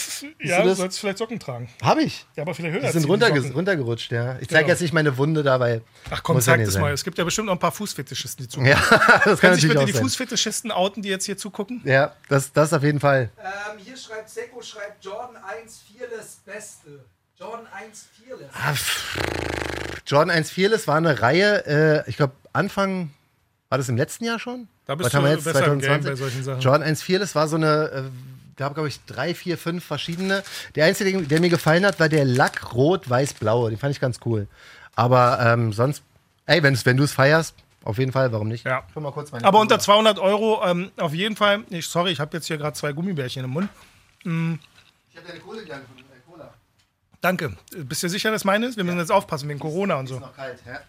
Ja, 0.41 0.63
du 0.63 0.75
sollst 0.75 0.99
vielleicht 1.01 1.19
Socken 1.19 1.39
tragen. 1.41 1.69
Habe 1.83 2.03
ich. 2.03 2.27
Ja, 2.37 2.43
aber 2.43 2.55
vielleicht 2.55 2.75
höher 2.75 2.83
Die 2.87 2.93
sind 2.93 3.09
runterge 3.09 3.41
runtergerutscht, 3.53 4.13
ja. 4.13 4.37
Ich 4.41 4.49
zeige 4.49 4.65
Genau. 4.65 4.69
jetzt 4.73 4.83
nicht 4.83 4.93
meine 4.93 5.17
Wunde 5.17 5.43
dabei. 5.43 5.81
Ach 6.11 6.23
komm, 6.23 6.41
zeig 6.41 6.65
das 6.65 6.77
mal. 6.79 6.93
Es 6.93 7.05
gibt 7.05 7.19
ja 7.19 7.25
bestimmt 7.25 7.49
auch 7.49 7.53
ein 7.55 7.59
paar 7.59 7.73
Fußfetischisten, 8.19 8.45
die 8.45 8.49
zugucken. 8.49 8.71
Ja, 8.71 8.79
das 8.89 8.99
kann 8.99 9.23
Können 9.23 9.55
sich 9.55 9.65
natürlich 9.65 9.69
bitte 9.69 9.87
die 9.87 9.93
sein. 9.93 10.03
Fußfetischisten 10.03 10.71
outen, 10.71 11.03
die 11.03 11.09
jetzt 11.09 11.25
hier 11.25 11.37
zugucken? 11.37 11.81
Ja, 11.85 12.13
das, 12.29 12.53
das 12.53 12.73
auf 12.73 12.83
jeden 12.83 13.01
Fall. 13.01 13.31
Ähm, 13.39 13.79
hier 13.79 13.97
schreibt 13.97 14.29
Seko, 14.31 14.63
schreibt 14.63 15.05
Jordan 15.05 15.37
1 15.37 15.81
Fearless 15.93 16.41
Beste. 16.45 17.05
Jordan 17.39 17.67
1 17.73 18.07
Fearless. 18.25 18.51
Ah, 18.53 18.75
Jordan 20.07 20.31
1 20.31 20.51
Fearless 20.51 20.89
war 20.89 20.97
eine 20.97 21.21
Reihe, 21.23 21.67
äh, 21.67 22.11
ich 22.11 22.17
glaube 22.17 22.35
Anfang, 22.53 23.11
war 23.69 23.79
das 23.79 23.89
im 23.89 23.97
letzten 23.97 24.25
Jahr 24.25 24.39
schon? 24.39 24.67
Da 24.87 24.95
bist 24.95 25.07
Was 25.07 25.13
du 25.13 25.19
haben 25.19 25.25
wir 25.25 25.33
jetzt, 25.33 25.45
besser 25.45 25.67
im 25.67 25.79
Game 25.79 26.03
2020? 26.03 26.11
bei 26.11 26.17
solchen 26.17 26.45
Sachen. 26.45 26.61
Jordan 26.61 26.83
1 26.83 27.03
Fearless 27.03 27.35
war 27.35 27.47
so 27.47 27.57
eine, 27.57 27.91
äh, 27.91 28.03
gab 28.57 28.75
glaube 28.75 28.89
ich 28.89 29.05
drei, 29.05 29.35
vier, 29.35 29.57
fünf 29.59 29.85
verschiedene. 29.85 30.43
Der 30.75 30.87
einzige, 30.87 31.23
der, 31.23 31.41
mir 31.41 31.51
gefallen 31.51 31.87
hat, 31.87 32.01
war 32.01 32.09
der 32.09 32.25
Lack 32.25 32.75
Rot, 32.75 33.09
Weiß, 33.09 33.35
Blau. 33.35 33.69
Den 33.69 33.79
fand 33.79 33.93
ich 33.93 34.01
ganz 34.01 34.19
cool. 34.25 34.49
Aber 34.97 35.39
ähm, 35.41 35.73
sonst, 35.73 36.03
ey, 36.47 36.63
wenn 36.63 36.97
du 36.97 37.05
es 37.05 37.13
feierst, 37.13 37.55
auf 37.85 37.99
jeden 37.99 38.13
Fall, 38.13 38.33
warum 38.33 38.49
nicht? 38.49 38.65
Ja. 38.67 38.83
Guck 38.93 39.03
mal 39.03 39.13
kurz 39.13 39.31
meine 39.33 39.45
Aber 39.45 39.61
unter 39.61 39.77
Kamera. 39.79 39.85
200 40.15 40.19
Euro 40.19 40.63
ähm, 40.65 40.91
auf 40.97 41.15
jeden 41.15 41.37
Fall. 41.37 41.65
Ich, 41.71 41.89
sorry, 41.89 42.11
ich 42.13 42.21
habe 42.21 42.37
jetzt 42.37 42.47
hier 42.47 42.59
gerade 42.59 42.75
zwei 42.77 42.93
Gummibärchen 42.93 43.45
im 43.45 43.51
Mund. 43.51 43.69
Ich 44.21 44.27
habe 44.29 44.59
deine 45.27 45.41
Kohle 45.41 45.63
gegangen 45.63 45.85
von 45.87 45.97
deiner 45.97 46.21
Cola. 46.27 46.55
Danke. 47.21 47.57
Bist 47.77 48.03
du 48.03 48.09
sicher, 48.09 48.31
dass 48.31 48.45
meine 48.45 48.67
ist? 48.67 48.77
Wir 48.77 48.85
müssen 48.85 48.99
jetzt 48.99 49.13
aufpassen 49.13 49.49
wegen 49.49 49.59
Corona 49.59 49.97
und 49.97 50.07
so. 50.09 50.17
Ist 50.17 50.21
noch 50.21 50.37
kalt, 50.37 50.59
ja? 50.67 50.81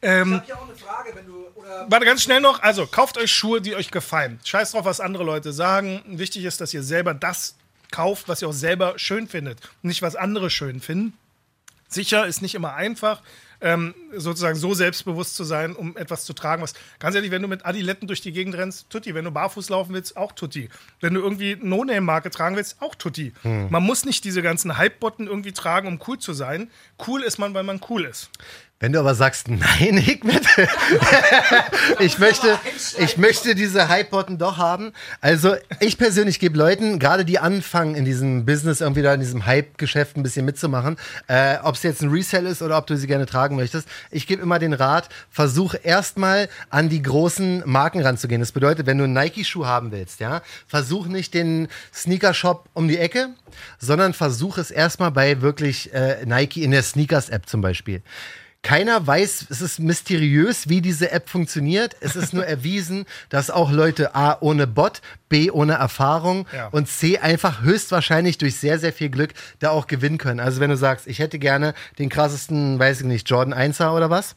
Ich 0.00 0.08
Ähm, 0.08 0.34
habe 0.34 0.46
hier 0.46 0.56
auch 0.56 0.62
eine 0.68 0.76
Frage, 0.76 1.10
wenn 1.14 1.26
du. 1.26 1.46
Oder 1.56 1.86
warte, 1.90 2.06
ganz 2.06 2.22
schnell 2.22 2.40
noch. 2.40 2.62
Also, 2.62 2.86
kauft 2.86 3.18
euch 3.18 3.32
Schuhe, 3.32 3.60
die 3.60 3.74
euch 3.74 3.90
gefallen. 3.90 4.38
Scheiß 4.44 4.72
drauf, 4.72 4.84
was 4.84 5.00
andere 5.00 5.24
Leute 5.24 5.52
sagen. 5.52 6.02
Wichtig 6.06 6.44
ist, 6.44 6.60
dass 6.60 6.72
ihr 6.72 6.82
selber 6.84 7.14
das 7.14 7.56
kauft, 7.90 8.28
was 8.28 8.40
ihr 8.42 8.48
auch 8.48 8.52
selber 8.52 8.98
schön 8.98 9.26
findet. 9.28 9.58
Nicht, 9.82 10.00
was 10.02 10.14
andere 10.14 10.50
schön 10.50 10.80
finden. 10.80 11.16
Sicher 11.88 12.26
ist 12.26 12.42
nicht 12.42 12.54
immer 12.54 12.74
einfach, 12.74 13.22
ähm, 13.60 13.94
sozusagen 14.14 14.56
so 14.56 14.74
selbstbewusst 14.74 15.34
zu 15.34 15.44
sein, 15.44 15.74
um 15.74 15.96
etwas 15.96 16.24
zu 16.24 16.32
tragen, 16.32 16.62
was, 16.62 16.74
ganz 16.98 17.14
ehrlich, 17.14 17.30
wenn 17.30 17.42
du 17.42 17.48
mit 17.48 17.66
Adiletten 17.66 18.06
durch 18.06 18.20
die 18.20 18.32
Gegend 18.32 18.54
rennst, 18.56 18.88
Tutti. 18.90 19.14
Wenn 19.14 19.24
du 19.24 19.30
barfuß 19.30 19.68
laufen 19.68 19.94
willst, 19.94 20.16
auch 20.16 20.32
Tutti. 20.32 20.68
Wenn 21.00 21.14
du 21.14 21.20
irgendwie 21.20 21.56
No-Name-Marke 21.60 22.30
tragen 22.30 22.56
willst, 22.56 22.80
auch 22.80 22.94
Tutti. 22.94 23.32
Man 23.70 23.82
muss 23.82 24.04
nicht 24.04 24.24
diese 24.24 24.42
ganzen 24.42 24.78
Hype-Botten 24.78 25.26
irgendwie 25.26 25.52
tragen, 25.52 25.88
um 25.88 26.00
cool 26.06 26.18
zu 26.18 26.32
sein. 26.32 26.70
Cool 27.06 27.22
ist 27.22 27.38
man, 27.38 27.54
weil 27.54 27.64
man 27.64 27.80
cool 27.88 28.04
ist. 28.04 28.30
Wenn 28.80 28.92
du 28.92 29.00
aber 29.00 29.16
sagst, 29.16 29.48
nein, 29.48 29.96
Hikmet, 29.96 30.46
ich 31.98 32.20
möchte, 32.20 32.56
ich 32.98 33.16
möchte 33.16 33.56
diese 33.56 33.88
Hype-Botten 33.88 34.38
doch 34.38 34.56
haben. 34.56 34.92
Also 35.20 35.56
ich 35.80 35.98
persönlich 35.98 36.38
gebe 36.38 36.56
Leuten, 36.56 37.00
gerade 37.00 37.24
die 37.24 37.40
anfangen 37.40 37.96
in 37.96 38.04
diesem 38.04 38.46
Business 38.46 38.80
irgendwie 38.80 39.02
da 39.02 39.14
in 39.14 39.20
diesem 39.20 39.46
Hype-Geschäft 39.46 40.16
ein 40.16 40.22
bisschen 40.22 40.44
mitzumachen, 40.44 40.96
äh, 41.26 41.56
ob 41.64 41.74
es 41.74 41.82
jetzt 41.82 42.02
ein 42.02 42.10
Resell 42.10 42.46
ist 42.46 42.62
oder 42.62 42.78
ob 42.78 42.86
du 42.86 42.96
sie 42.96 43.08
gerne 43.08 43.26
tragen 43.26 43.56
möchtest, 43.56 43.88
ich 44.12 44.28
gebe 44.28 44.42
immer 44.42 44.60
den 44.60 44.72
Rat, 44.72 45.08
versuch 45.28 45.74
erstmal 45.82 46.48
an 46.70 46.88
die 46.88 47.02
großen 47.02 47.64
Marken 47.66 48.00
ranzugehen. 48.00 48.40
Das 48.40 48.52
bedeutet, 48.52 48.86
wenn 48.86 48.98
du 48.98 49.04
einen 49.04 49.12
Nike-Schuh 49.12 49.66
haben 49.66 49.90
willst, 49.90 50.20
ja, 50.20 50.40
versuch 50.68 51.08
nicht 51.08 51.34
den 51.34 51.66
Sneaker-Shop 51.92 52.68
um 52.74 52.86
die 52.86 52.98
Ecke, 52.98 53.30
sondern 53.80 54.14
versuch 54.14 54.56
es 54.56 54.70
erstmal 54.70 55.10
bei 55.10 55.40
wirklich 55.40 55.92
äh, 55.92 56.24
Nike 56.24 56.62
in 56.62 56.70
der 56.70 56.84
Sneakers-App 56.84 57.48
zum 57.48 57.60
Beispiel. 57.60 58.02
Keiner 58.62 59.06
weiß, 59.06 59.46
es 59.50 59.60
ist 59.62 59.78
mysteriös, 59.78 60.68
wie 60.68 60.80
diese 60.80 61.12
App 61.12 61.28
funktioniert. 61.28 61.96
Es 62.00 62.16
ist 62.16 62.34
nur 62.34 62.44
erwiesen, 62.46 63.06
dass 63.28 63.50
auch 63.50 63.70
Leute 63.70 64.14
A 64.16 64.36
ohne 64.40 64.66
Bot, 64.66 65.00
B 65.28 65.50
ohne 65.50 65.74
Erfahrung 65.74 66.46
Ja. 66.52 66.66
und 66.68 66.88
C 66.88 67.18
einfach 67.18 67.62
höchstwahrscheinlich 67.62 68.36
durch 68.38 68.56
sehr, 68.56 68.78
sehr 68.78 68.92
viel 68.92 69.10
Glück 69.10 69.32
da 69.60 69.70
auch 69.70 69.86
gewinnen 69.86 70.18
können. 70.18 70.40
Also 70.40 70.60
wenn 70.60 70.70
du 70.70 70.76
sagst, 70.76 71.06
ich 71.06 71.20
hätte 71.20 71.38
gerne 71.38 71.72
den 71.98 72.08
krassesten, 72.08 72.78
weiß 72.78 73.00
ich 73.00 73.06
nicht, 73.06 73.30
Jordan 73.30 73.54
1er 73.54 73.94
oder 73.94 74.10
was, 74.10 74.34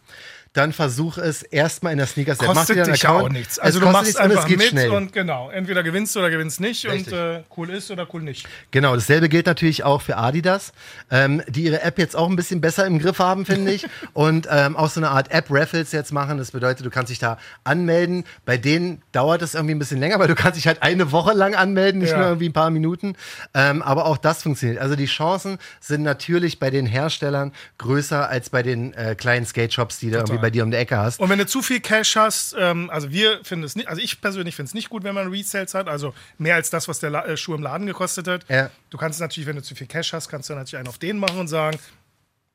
dann 0.53 0.73
versuch 0.73 1.17
es 1.17 1.43
erstmal 1.43 1.93
in 1.93 1.97
der. 1.99 2.07
Mach 2.07 2.13
dir 2.15 2.35
Kostet 2.35 2.77
einen 2.77 2.91
dich 2.91 3.03
ja 3.03 3.09
Account. 3.09 3.23
auch 3.25 3.29
nichts. 3.29 3.57
Also 3.57 3.79
du 3.79 3.85
machst 3.87 4.19
einfach 4.19 4.47
mit 4.49 4.61
schnell. 4.63 4.89
und 4.91 5.13
genau, 5.13 5.49
entweder 5.49 5.81
gewinnst 5.81 6.13
du 6.15 6.19
oder 6.19 6.29
gewinnst 6.29 6.59
nicht 6.59 6.85
Richtig. 6.85 7.13
und 7.13 7.19
äh, 7.19 7.43
cool 7.55 7.69
ist 7.69 7.89
oder 7.89 8.05
cool 8.13 8.21
nicht. 8.21 8.45
Genau, 8.71 8.93
dasselbe 8.95 9.29
gilt 9.29 9.45
natürlich 9.45 9.85
auch 9.85 10.01
für 10.01 10.17
Adidas, 10.17 10.73
ähm, 11.09 11.41
die 11.47 11.63
ihre 11.63 11.81
App 11.83 11.97
jetzt 11.97 12.17
auch 12.17 12.29
ein 12.29 12.35
bisschen 12.35 12.59
besser 12.59 12.85
im 12.85 12.99
Griff 12.99 13.19
haben, 13.19 13.45
finde 13.45 13.71
ich. 13.71 13.87
Und 14.13 14.47
ähm, 14.51 14.75
auch 14.75 14.89
so 14.89 14.99
eine 14.99 15.09
Art 15.09 15.31
App-Raffles 15.31 15.93
jetzt 15.93 16.11
machen. 16.11 16.37
Das 16.37 16.51
bedeutet, 16.51 16.85
du 16.85 16.89
kannst 16.89 17.11
dich 17.11 17.19
da 17.19 17.37
anmelden. 17.63 18.25
Bei 18.45 18.57
denen 18.57 19.01
dauert 19.13 19.41
es 19.41 19.53
irgendwie 19.53 19.75
ein 19.75 19.79
bisschen 19.79 19.99
länger, 19.99 20.19
weil 20.19 20.27
du 20.27 20.35
kannst 20.35 20.57
dich 20.57 20.67
halt 20.67 20.83
eine 20.83 21.13
Woche 21.13 21.31
lang 21.33 21.55
anmelden, 21.55 22.01
nicht 22.01 22.11
Ja. 22.11 22.17
nur 22.17 22.25
irgendwie 22.27 22.49
ein 22.49 22.53
paar 22.53 22.71
Minuten. 22.71 23.15
Ähm, 23.53 23.81
aber 23.81 24.05
auch 24.05 24.17
das 24.17 24.43
funktioniert. 24.43 24.79
Also 24.81 24.97
die 24.97 25.05
Chancen 25.05 25.59
sind 25.79 26.03
natürlich 26.03 26.59
bei 26.59 26.69
den 26.69 26.85
Herstellern 26.85 27.53
größer 27.77 28.27
als 28.27 28.49
bei 28.49 28.63
den 28.63 28.93
äh, 28.93 29.15
kleinen 29.15 29.45
Skate-Shops, 29.45 29.99
die 29.99 30.09
du 30.11 30.17
irgendwie 30.17 30.40
bei 30.41 30.49
dir 30.49 30.63
um 30.63 30.71
die 30.71 30.77
Ecke 30.77 30.97
hast. 30.97 31.19
Und 31.19 31.29
wenn 31.29 31.39
du 31.39 31.45
zu 31.45 31.61
viel 31.61 31.79
Cash 31.79 32.15
hast, 32.15 32.55
ähm, 32.57 32.89
also 32.89 33.11
wir 33.11 33.43
finden 33.43 33.65
es 33.65 33.75
nicht, 33.75 33.87
also 33.87 34.01
ich 34.01 34.21
persönlich 34.21 34.55
finde 34.55 34.67
es 34.67 34.73
nicht 34.73 34.89
gut, 34.89 35.03
wenn 35.03 35.15
man 35.15 35.29
Resales 35.29 35.73
hat, 35.73 35.87
also 35.87 36.13
mehr 36.37 36.55
als 36.55 36.69
das, 36.69 36.87
was 36.87 36.99
der 36.99 37.09
La 37.09 37.25
äh, 37.25 37.37
Schuh 37.37 37.55
im 37.55 37.61
Laden 37.61 37.87
gekostet 37.87 38.27
hat. 38.27 38.45
Ja. 38.49 38.69
Du 38.89 38.97
kannst 38.97 39.19
natürlich, 39.19 39.47
wenn 39.47 39.55
du 39.55 39.63
zu 39.63 39.75
viel 39.75 39.87
Cash 39.87 40.13
hast, 40.13 40.29
kannst 40.29 40.49
du 40.49 40.55
natürlich 40.55 40.77
einen 40.77 40.87
auf 40.87 40.97
den 40.97 41.17
machen 41.17 41.39
und 41.39 41.47
sagen, 41.47 41.77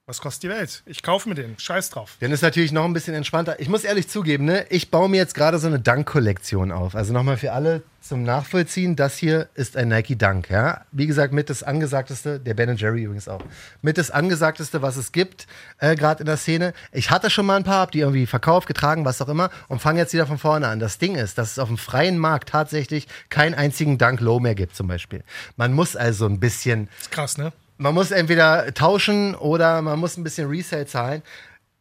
Was 0.08 0.20
kostet 0.20 0.44
die 0.44 0.48
Welt? 0.50 0.84
Ich 0.86 1.02
kaufe 1.02 1.28
mir 1.28 1.34
den. 1.34 1.58
Scheiß 1.58 1.90
drauf. 1.90 2.16
Dann 2.20 2.30
ist 2.30 2.40
natürlich 2.40 2.70
noch 2.70 2.84
ein 2.84 2.92
bisschen 2.92 3.14
entspannter. 3.16 3.58
Ich 3.58 3.68
muss 3.68 3.82
ehrlich 3.82 4.06
zugeben, 4.06 4.44
ne, 4.44 4.64
ich 4.70 4.92
baue 4.92 5.08
mir 5.08 5.16
jetzt 5.16 5.34
gerade 5.34 5.58
so 5.58 5.66
eine 5.66 5.80
Dunk-Kollektion 5.80 6.70
auf. 6.70 6.94
Also 6.94 7.12
nochmal 7.12 7.38
für 7.38 7.50
alle 7.50 7.82
zum 8.00 8.22
Nachvollziehen, 8.22 8.94
das 8.94 9.16
hier 9.16 9.48
ist 9.56 9.76
ein 9.76 9.88
Nike 9.88 10.14
Dunk, 10.14 10.48
ja. 10.48 10.82
Wie 10.92 11.08
gesagt, 11.08 11.32
mit 11.32 11.50
das 11.50 11.64
angesagteste, 11.64 12.38
der 12.38 12.54
Ben 12.54 12.76
Jerry 12.76 13.02
übrigens 13.02 13.26
auch, 13.26 13.42
mit 13.82 13.98
das 13.98 14.12
angesagteste, 14.12 14.80
was 14.80 14.96
es 14.96 15.10
gibt, 15.10 15.48
äh, 15.78 15.96
gerade 15.96 16.20
in 16.20 16.26
der 16.26 16.36
Szene. 16.36 16.72
Ich 16.92 17.10
hatte 17.10 17.28
schon 17.28 17.44
mal 17.44 17.56
ein 17.56 17.64
paar, 17.64 17.80
hab 17.80 17.90
die 17.90 17.98
irgendwie 17.98 18.26
verkauft, 18.26 18.68
getragen, 18.68 19.04
was 19.04 19.20
auch 19.20 19.28
immer 19.28 19.50
und 19.66 19.80
fange 19.82 19.98
jetzt 19.98 20.12
wieder 20.12 20.28
von 20.28 20.38
vorne 20.38 20.68
an. 20.68 20.78
Das 20.78 20.98
Ding 20.98 21.16
ist, 21.16 21.36
dass 21.36 21.50
es 21.50 21.58
auf 21.58 21.66
dem 21.66 21.78
freien 21.78 22.16
Markt 22.16 22.50
tatsächlich 22.50 23.08
keinen 23.28 23.54
einzigen 23.56 23.98
Dunk 23.98 24.20
Low 24.20 24.38
mehr 24.38 24.54
gibt, 24.54 24.76
zum 24.76 24.86
Beispiel. 24.86 25.24
Man 25.56 25.72
muss 25.72 25.96
also 25.96 26.26
ein 26.26 26.38
bisschen 26.38 26.88
Ist 27.00 27.10
krass, 27.10 27.38
ne? 27.38 27.52
Man 27.78 27.94
muss 27.94 28.10
entweder 28.10 28.72
tauschen 28.74 29.34
oder 29.34 29.82
man 29.82 29.98
muss 29.98 30.16
ein 30.16 30.24
bisschen 30.24 30.48
Resale 30.48 30.86
zahlen. 30.86 31.22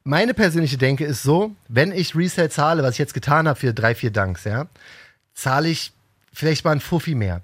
Meine 0.03 0.33
persönliche 0.33 0.77
Denke 0.77 1.05
ist 1.05 1.23
so, 1.23 1.55
wenn 1.67 1.91
ich 1.91 2.15
Resale 2.15 2.49
zahle, 2.49 2.83
was 2.83 2.91
ich 2.93 2.99
jetzt 2.99 3.13
getan 3.13 3.47
habe 3.47 3.59
für 3.59 3.73
drei, 3.73 3.95
vier 3.95 4.11
Dunks, 4.11 4.43
ja, 4.43 4.67
zahle 5.33 5.69
ich 5.69 5.93
vielleicht 6.33 6.63
mal 6.63 6.73
ein 6.73 6.79
Fuffi 6.79 7.15
mehr. 7.15 7.41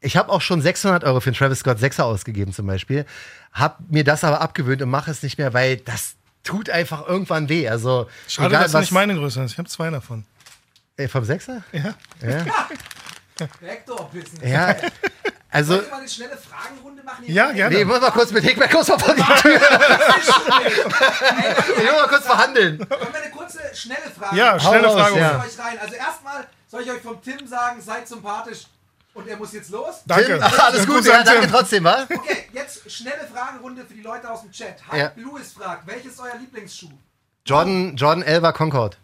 Ich 0.00 0.16
habe 0.16 0.30
auch 0.30 0.42
schon 0.42 0.60
600 0.60 1.02
Euro 1.04 1.20
für 1.20 1.30
einen 1.30 1.36
Travis 1.36 1.60
Scott 1.60 1.78
6er 1.78 2.02
ausgegeben 2.02 2.52
zum 2.52 2.66
Beispiel, 2.66 3.06
habe 3.52 3.82
mir 3.88 4.04
das 4.04 4.22
aber 4.22 4.40
abgewöhnt 4.42 4.82
und 4.82 4.90
mache 4.90 5.10
es 5.10 5.22
nicht 5.22 5.38
mehr, 5.38 5.54
weil 5.54 5.78
das 5.78 6.14
tut 6.44 6.68
einfach 6.68 7.06
irgendwann 7.08 7.48
weh. 7.48 7.68
Also 7.68 8.08
Schade, 8.28 8.48
egal 8.48 8.62
dass 8.64 8.74
was 8.74 8.80
nicht 8.82 8.92
meine 8.92 9.14
Größe 9.14 9.40
hast. 9.40 9.52
Ich 9.52 9.58
habe 9.58 9.68
zwei 9.68 9.90
davon. 9.90 10.24
äh, 10.98 11.08
vom 11.08 11.24
Sechser? 11.24 11.64
Ja. 11.72 11.94
Ja. 12.22 12.44
Vektor-Business. 13.60 14.42
ja. 14.48 14.76
Also 15.50 15.80
wir 15.80 15.88
mal 15.88 15.98
eine 16.00 16.08
schnelle 16.08 16.36
Fragenrunde 16.36 17.02
machen? 17.04 17.24
Ja, 17.28 17.52
gerne. 17.52 17.76
nee, 17.76 17.84
muss 17.84 18.00
mal 18.00 18.10
kurz 18.10 18.32
mit 18.32 18.42
Hickman 18.42 18.68
kurz 18.68 18.88
mal 18.88 18.98
vor 18.98 19.14
die 19.14 19.22
Tür. 19.22 19.54
Ich 19.56 19.58
will 21.78 21.92
mal 21.92 22.08
kurz 22.08 22.24
verhandeln. 22.26 22.78
Wollen 22.80 22.88
wir 23.12 23.22
eine 23.22 23.30
kurze, 23.30 23.60
schnelle 23.72 24.10
Frage 24.18 24.36
Ja, 24.36 24.58
schnelle 24.58 24.90
Frage. 24.90 25.18
ja. 25.20 25.38
euch 25.44 25.56
rein. 25.58 25.78
Also 25.80 25.94
erstmal 25.94 26.46
soll 26.68 26.82
ich 26.82 26.90
euch 26.90 27.00
vom 27.02 27.22
Tim 27.22 27.46
sagen, 27.46 27.80
seid 27.80 28.08
sympathisch 28.08 28.64
und 29.14 29.28
er 29.28 29.36
muss 29.36 29.52
jetzt 29.52 29.70
los. 29.70 30.02
Danke. 30.06 30.24
Tim, 30.26 30.38
ach, 30.42 30.58
alles 30.70 30.84
gut, 30.86 31.04
ja, 31.04 31.18
an 31.20 31.24
danke 31.24 31.42
Tim. 31.42 31.50
trotzdem, 31.52 31.84
wa? 31.84 32.04
Okay, 32.12 32.48
jetzt 32.52 32.90
schnelle 32.90 33.24
Fragenrunde 33.32 33.84
für 33.86 33.94
die 33.94 34.02
Leute 34.02 34.28
aus 34.28 34.40
dem 34.42 34.50
Chat. 34.50 34.78
Hype 34.90 34.98
Ja. 34.98 35.12
Lewis 35.14 35.52
fragt, 35.52 35.86
welches 35.86 36.14
ist 36.14 36.20
euer 36.20 36.34
Lieblingsschuh? 36.36 36.90
Jordan, 37.46 37.94
Jordan 37.94 38.24
Elva 38.24 38.50
Concord. 38.50 38.96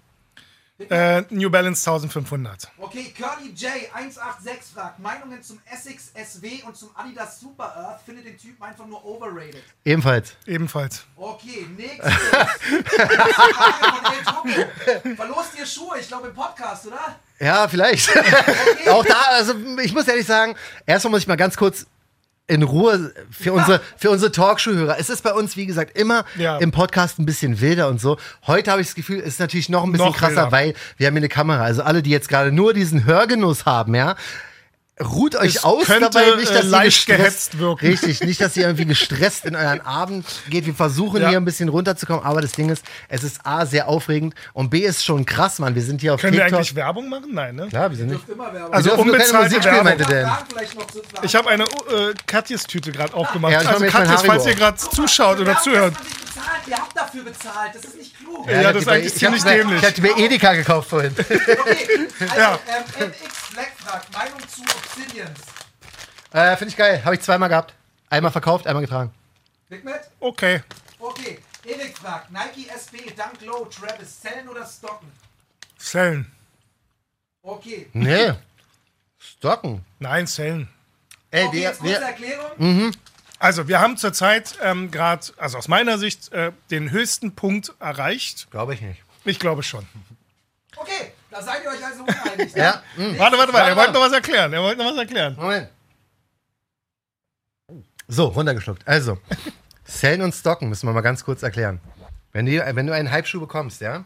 Äh, 0.89 1.25
New 1.31 1.51
Balance 1.51 1.89
1500. 1.91 2.71
Okay, 2.79 3.13
Curly 3.17 3.51
J 3.51 3.71
186 3.93 4.73
fragt, 4.75 4.99
Meinungen 4.99 5.43
zum 5.43 5.61
Essex 5.71 6.11
SW 6.15 6.63
und 6.67 6.77
zum 6.77 6.91
Adidas 6.95 7.39
Super 7.39 7.77
Earth 7.77 8.01
findet 8.07 8.25
den 8.25 8.39
Typen 8.39 8.63
einfach 8.63 8.87
nur 8.87 9.05
overrated. 9.05 9.63
Ebenfalls. 9.85 10.35
Ebenfalls. 10.47 11.05
Okay, 11.17 11.67
nächstes. 11.77 12.05
Nächste 12.71 13.07
Frage 13.45 14.25
von 14.25 15.05
El. 15.05 15.17
Verlost 15.17 15.51
ihr 15.59 15.67
Schuhe? 15.67 15.99
Ich 16.01 16.09
glaube 16.09 16.29
im 16.29 16.35
Podcast, 16.35 16.87
oder? 16.87 17.17
Ja, 17.39 17.69
vielleicht. 17.69 18.11
Auch 18.89 19.05
da, 19.05 19.21
also 19.31 19.55
ich 19.83 19.93
muss 19.93 20.09
ehrlich 20.09 20.27
sagen, 20.27 20.57
erstmal 20.87 21.11
muss 21.11 21.21
ich 21.21 21.27
mal 21.27 21.37
ganz 21.37 21.57
kurz 21.57 21.87
in 22.51 22.63
Ruhe 22.63 23.13
für 23.31 23.53
unsere, 23.53 23.81
für 23.97 24.11
unsere 24.11 24.33
Talkshow-Hörer. 24.33 24.97
Es 24.99 25.09
ist 25.09 25.23
bei 25.23 25.33
uns, 25.33 25.57
wie 25.57 25.67
gesagt, 25.67 25.97
immer 25.97 26.25
Ja. 26.37 26.59
im 26.59 26.73
Podcast 26.73 27.19
ein 27.19 27.27
bisschen 27.27 27.61
wilder 27.61 27.89
und 27.89 28.01
so. 28.01 28.19
Heute 28.47 28.71
habe 28.73 28.81
ich 28.81 28.89
das 28.89 28.95
Gefühl, 28.97 29.21
es 29.21 29.27
ist 29.35 29.41
natürlich 29.41 29.69
noch 29.69 29.85
ein 29.85 29.93
bisschen 29.93 30.09
Noch 30.09 30.17
krasser, 30.17 30.37
wilder. 30.47 30.53
weil 30.53 30.75
wir 30.97 31.07
haben 31.07 31.15
hier 31.15 31.21
eine 31.21 31.29
Kamera. 31.29 31.63
Also 31.63 31.83
alle, 31.83 32.03
die 32.03 32.11
jetzt 32.11 32.29
gerade 32.29 32.51
nur 32.53 32.75
diesen 32.75 33.05
Hörgenuss 33.05 33.67
haben, 33.67 33.95
ja, 33.95 34.17
ruht 35.03 35.35
euch 35.37 35.57
Es 35.57 35.65
aus 35.65 35.87
könnte, 35.87 36.11
dabei, 36.11 36.37
nicht, 36.37 36.51
äh, 36.51 36.55
dass 36.55 36.65
ihr 36.65 36.71
leicht 36.71 37.07
gestresst, 37.07 37.17
gehetzt 37.53 37.59
wirken. 37.59 37.87
Richtig, 37.87 38.21
nicht, 38.23 38.41
dass 38.41 38.57
ihr 38.57 38.65
irgendwie 38.65 38.85
gestresst 38.87 39.45
in 39.47 39.57
euren 39.57 39.81
Abend 39.81 40.27
geht. 40.49 40.67
Wir 40.67 40.75
versuchen 40.75 41.23
Ja. 41.23 41.29
hier 41.31 41.39
ein 41.39 41.45
bisschen 41.45 41.69
runterzukommen, 41.69 42.25
aber 42.25 42.41
das 42.41 42.53
Ding 42.53 42.69
ist, 42.69 42.85
es 43.09 43.23
ist 43.25 43.41
A, 43.45 43.67
sehr 43.67 43.89
aufregend 43.89 44.35
und 44.53 44.71
B, 44.71 44.81
ist 44.81 45.05
schon 45.05 45.25
krass, 45.27 45.59
Mann. 45.59 45.75
Wir 45.75 45.83
sind 45.83 46.01
hier 46.01 46.15
auf 46.15 46.21
Können 46.21 46.35
wir 46.35 46.41
TikTok. 46.43 46.59
eigentlich 46.59 46.75
Werbung 46.75 47.09
machen? 47.09 47.31
Nein, 47.33 47.57
ne? 47.57 47.69
Klar, 47.69 47.91
wir 47.91 47.97
sind 47.97 48.09
nicht. 48.09 48.27
Dürft 48.27 48.31
immer 48.39 48.53
Werbung. 48.53 48.73
Also 48.75 48.91
Wir 48.91 48.99
unbezahlte 48.99 49.65
Werbung. 49.65 49.85
meinte 49.85 50.05
Dan. 50.05 50.27
Fragen 50.27 50.45
vielleicht 50.53 50.79
noch 50.79 50.87
zu 50.87 51.01
Ich 51.23 51.35
habe 51.35 51.49
eine 51.51 51.65
äh, 51.65 51.67
Katjes-Tüte 52.27 52.93
gerade 52.93 53.15
aufgemacht. 53.15 53.53
Ja, 53.53 53.59
also 53.61 53.85
Katjes, 53.87 54.23
falls 54.23 54.47
ihr 54.47 54.55
gerade 54.55 54.77
zuschaut 54.77 55.39
Wir 55.39 55.43
oder 55.47 55.61
zuhört. 55.61 55.95
Bezahlt. 56.41 56.67
Ihr 56.69 56.77
habt 56.77 56.97
dafür 56.97 57.25
bezahlt. 57.25 57.75
Das 57.75 57.85
ist 57.85 57.97
nicht 57.97 58.17
klug. 58.17 58.47
Ja, 58.49 58.61
ich 58.61 58.67
hab 58.67 58.73
das 58.75 58.83
ist 58.83 58.89
eigentlich 58.89 59.07
ich 59.17 59.25
hab 59.25 59.35
ziemlich 59.39 59.43
dämlich. 59.45 59.83
Ich 59.83 59.89
hatte 59.89 60.01
mir 60.03 60.17
Edeka 60.19 60.55
gekauft 60.55 60.89
vorhin. 60.91 61.15
Okay, 61.21 62.09
also 62.21 62.35
Ja. 62.37 62.59
ähm, 62.99 63.09
MX 63.09 63.51
Black 63.53 63.73
fragt, 63.79 64.13
Meinung 64.13 64.41
zu 64.49 64.63
Obsidians. 64.63 65.41
äh, 66.33 66.57
Finde 66.57 66.71
ich 66.71 66.77
geil. 66.77 67.03
Habe 67.05 67.15
ich 67.15 67.21
zweimal 67.21 67.49
gehabt. 67.49 67.75
Einmal 68.09 68.33
verkauft, 68.33 68.67
einmal 68.67 68.83
getragen. 68.83 69.13
Big 69.69 69.85
Matt? 69.85 70.11
Okay. 70.21 70.63
Okay. 70.99 71.39
Erik 71.65 71.97
fragt, 71.97 72.31
Nike 72.31 72.69
SB, 72.69 73.13
Dunk 73.17 73.41
Low, 73.43 73.67
Travis, 73.67 74.21
Sellen 74.21 74.49
oder 74.49 74.67
Stocken? 74.67 75.11
Sellen. 75.79 76.31
Okay. 77.43 77.89
Nee. 77.93 78.33
Stocken. 79.19 79.85
Nein, 79.99 80.27
Sellen. 80.27 80.69
Ey, 81.31 81.45
okay, 81.47 81.61
der, 81.61 81.71
jetzt 81.71 81.81
kurze 81.81 82.01
Erklärung. 82.03 82.93
Also, 83.41 83.69
wir 83.69 83.81
haben 83.81 83.97
zurzeit 83.97 84.59
ähm, 84.63 84.91
gerade, 84.91 85.27
also 85.39 85.57
aus 85.57 85.67
meiner 85.67 85.97
Sicht, 85.97 86.31
äh, 86.33 86.53
den 86.71 86.91
höchsten 86.91 87.35
Punkt 87.35 87.73
erreicht. 87.81 88.51
Glaube 88.51 88.75
ich 88.75 88.83
nicht. 88.83 89.03
Ich 89.25 89.39
glaube 89.39 89.63
schon. 89.63 89.87
Okay, 90.77 91.13
da 91.31 91.43
seid 91.43 91.65
ihr 91.65 91.71
euch 91.71 91.85
also 91.85 92.03
uneinig. 92.05 92.53
Ja. 92.57 92.83
Nächste 92.97 93.19
Warte, 93.19 93.39
warte, 93.39 93.53
warte. 93.55 93.71
Er 93.71 93.77
wollte 93.77 93.93
noch 93.93 94.03
was 94.03 94.13
erklären. 94.13 94.53
Er 94.53 94.63
wollte 94.63 94.83
noch 94.83 94.93
was 94.93 94.99
erklären. 94.99 95.37
Moment. 95.37 95.69
So, 98.09 98.27
runtergeschluckt. 98.27 98.87
Also, 98.87 99.19
Sellen 99.85 100.21
und 100.21 100.35
Stocken 100.35 100.69
müssen 100.69 100.87
wir 100.87 100.93
mal 100.93 101.01
ganz 101.01 101.25
kurz 101.25 101.43
erklären. 101.43 101.81
Wenn 102.33 102.45
du, 102.45 102.53
wenn 102.77 102.87
du 102.87 102.95
einen 102.95 103.11
Hype-Schuh 103.11 103.41
bekommst, 103.41 103.81
ja, 103.81 104.05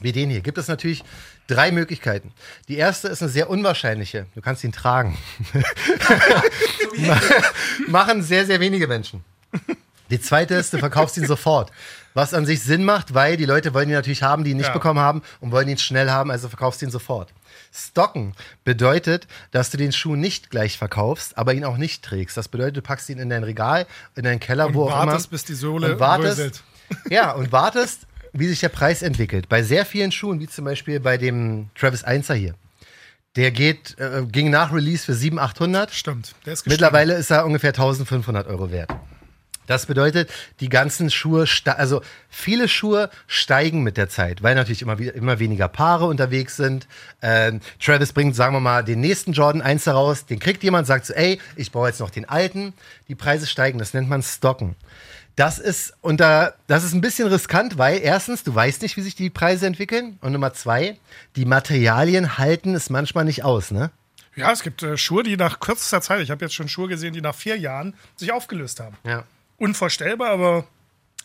wie 0.00 0.12
den 0.12 0.30
hier, 0.30 0.40
gibt 0.40 0.56
es 0.56 0.68
natürlich 0.68 1.04
drei 1.46 1.70
Möglichkeiten. 1.72 2.32
Die 2.68 2.76
erste 2.76 3.08
ist 3.08 3.22
eine 3.22 3.30
sehr 3.30 3.50
unwahrscheinliche. 3.50 4.26
Du 4.34 4.40
kannst 4.40 4.64
ihn 4.64 4.72
tragen. 4.72 5.18
Machen 7.88 8.22
sehr, 8.22 8.46
sehr 8.46 8.60
wenige 8.60 8.86
Menschen. 8.86 9.24
Die 10.10 10.20
zweite 10.20 10.54
ist, 10.54 10.72
du 10.72 10.78
verkaufst 10.78 11.16
ihn 11.16 11.26
sofort. 11.26 11.70
Was 12.12 12.34
an 12.34 12.46
sich 12.46 12.62
Sinn 12.62 12.84
macht, 12.84 13.14
weil 13.14 13.36
die 13.36 13.46
Leute 13.46 13.74
wollen 13.74 13.88
ihn 13.88 13.94
natürlich 13.94 14.22
haben, 14.22 14.44
die 14.44 14.50
ihn 14.52 14.56
nicht 14.58 14.66
Ja. 14.68 14.72
bekommen 14.72 15.00
haben 15.00 15.22
und 15.40 15.50
wollen 15.50 15.68
ihn 15.68 15.78
schnell 15.78 16.10
haben, 16.10 16.30
also 16.30 16.48
verkaufst 16.48 16.80
ihn 16.82 16.90
sofort. 16.90 17.32
Stocken 17.72 18.34
bedeutet, 18.62 19.26
dass 19.50 19.70
du 19.70 19.76
den 19.76 19.90
Schuh 19.90 20.14
nicht 20.14 20.50
gleich 20.50 20.78
verkaufst, 20.78 21.36
aber 21.36 21.54
ihn 21.54 21.64
auch 21.64 21.76
nicht 21.76 22.04
trägst. 22.04 22.36
Das 22.36 22.46
bedeutet, 22.48 22.76
du 22.76 22.82
packst 22.82 23.08
ihn 23.08 23.18
in 23.18 23.30
dein 23.30 23.42
Regal, 23.42 23.86
in 24.14 24.22
deinen 24.22 24.38
Keller, 24.38 24.74
wo 24.74 24.84
auch 24.84 24.90
wartest, 24.92 25.26
immer. 25.26 25.30
bis 25.30 25.44
die 25.44 25.54
Sohle 25.54 25.94
und 25.94 26.00
wartest, 26.00 26.36
bröselt. 26.36 26.62
Ja, 27.10 27.32
und 27.32 27.50
wartest, 27.50 28.02
wie 28.34 28.48
sich 28.48 28.60
der 28.60 28.68
Preis 28.68 29.02
entwickelt. 29.02 29.48
Bei 29.48 29.62
sehr 29.62 29.86
vielen 29.86 30.12
Schuhen, 30.12 30.40
wie 30.40 30.48
zum 30.48 30.64
Beispiel 30.64 31.00
bei 31.00 31.16
dem 31.16 31.70
Travis 31.74 32.04
1er 32.04 32.34
hier, 32.34 32.54
der 33.36 33.50
geht, 33.50 33.98
äh, 33.98 34.24
ging 34.30 34.50
nach 34.50 34.72
Release 34.72 35.04
für 35.04 35.14
700, 35.14 35.50
800. 35.52 35.90
Stimmt. 35.92 36.34
Der 36.44 36.52
ist 36.52 36.64
gestiegen. 36.64 36.72
Mittlerweile 36.72 37.14
ist 37.14 37.30
er 37.30 37.46
ungefähr 37.46 37.70
1500 37.70 38.46
Euro 38.46 38.70
wert. 38.70 38.90
Das 39.66 39.86
bedeutet, 39.86 40.30
die 40.60 40.68
ganzen 40.68 41.10
Schuhe, 41.10 41.46
also 41.64 42.02
viele 42.28 42.68
Schuhe 42.68 43.08
steigen 43.26 43.82
mit 43.82 43.96
der 43.96 44.10
Zeit, 44.10 44.42
weil 44.42 44.54
natürlich 44.54 44.82
immer, 44.82 44.98
immer 45.00 45.38
weniger 45.38 45.68
Paare 45.68 46.04
unterwegs 46.04 46.56
sind. 46.56 46.86
Ähm, 47.22 47.60
Travis 47.80 48.12
bringt, 48.12 48.36
sagen 48.36 48.54
wir 48.54 48.60
mal, 48.60 48.84
den 48.84 49.00
nächsten 49.00 49.32
Jordan 49.32 49.62
1 49.62 49.86
heraus, 49.86 50.26
den 50.26 50.38
kriegt 50.38 50.62
jemand, 50.62 50.86
sagt 50.86 51.06
so, 51.06 51.14
ey, 51.14 51.40
ich 51.56 51.72
brauche 51.72 51.88
jetzt 51.88 52.00
noch 52.00 52.10
den 52.10 52.28
alten. 52.28 52.74
Die 53.08 53.14
Preise 53.14 53.46
steigen, 53.46 53.78
das 53.78 53.94
nennt 53.94 54.08
man 54.08 54.22
Stocken. 54.22 54.76
Das 55.36 55.58
ist 55.58 55.94
unter, 56.00 56.54
das 56.68 56.84
ist 56.84 56.92
ein 56.94 57.00
bisschen 57.00 57.28
riskant, 57.28 57.76
weil 57.76 57.98
erstens, 58.00 58.44
du 58.44 58.54
weißt 58.54 58.82
nicht, 58.82 58.96
wie 58.96 59.02
sich 59.02 59.16
die 59.16 59.30
Preise 59.30 59.66
entwickeln. 59.66 60.18
Und 60.20 60.32
Nummer 60.32 60.52
zwei, 60.52 60.96
die 61.34 61.44
Materialien 61.44 62.38
halten 62.38 62.74
es 62.74 62.88
manchmal 62.88 63.24
nicht 63.24 63.42
aus, 63.42 63.70
ne? 63.70 63.90
Ja, 64.36 64.52
es 64.52 64.62
gibt 64.62 64.82
äh, 64.82 64.96
Schuhe, 64.96 65.22
die 65.22 65.36
nach 65.36 65.60
kürzester 65.60 66.00
Zeit, 66.00 66.20
ich 66.20 66.30
habe 66.30 66.44
jetzt 66.44 66.54
schon 66.54 66.68
Schuhe 66.68 66.88
gesehen, 66.88 67.14
die 67.14 67.20
nach 67.20 67.34
vier 67.34 67.56
Jahren 67.56 67.94
sich 68.16 68.32
aufgelöst 68.32 68.80
haben. 68.80 68.96
Ja. 69.04 69.24
Unvorstellbar, 69.58 70.30
aber 70.30 70.66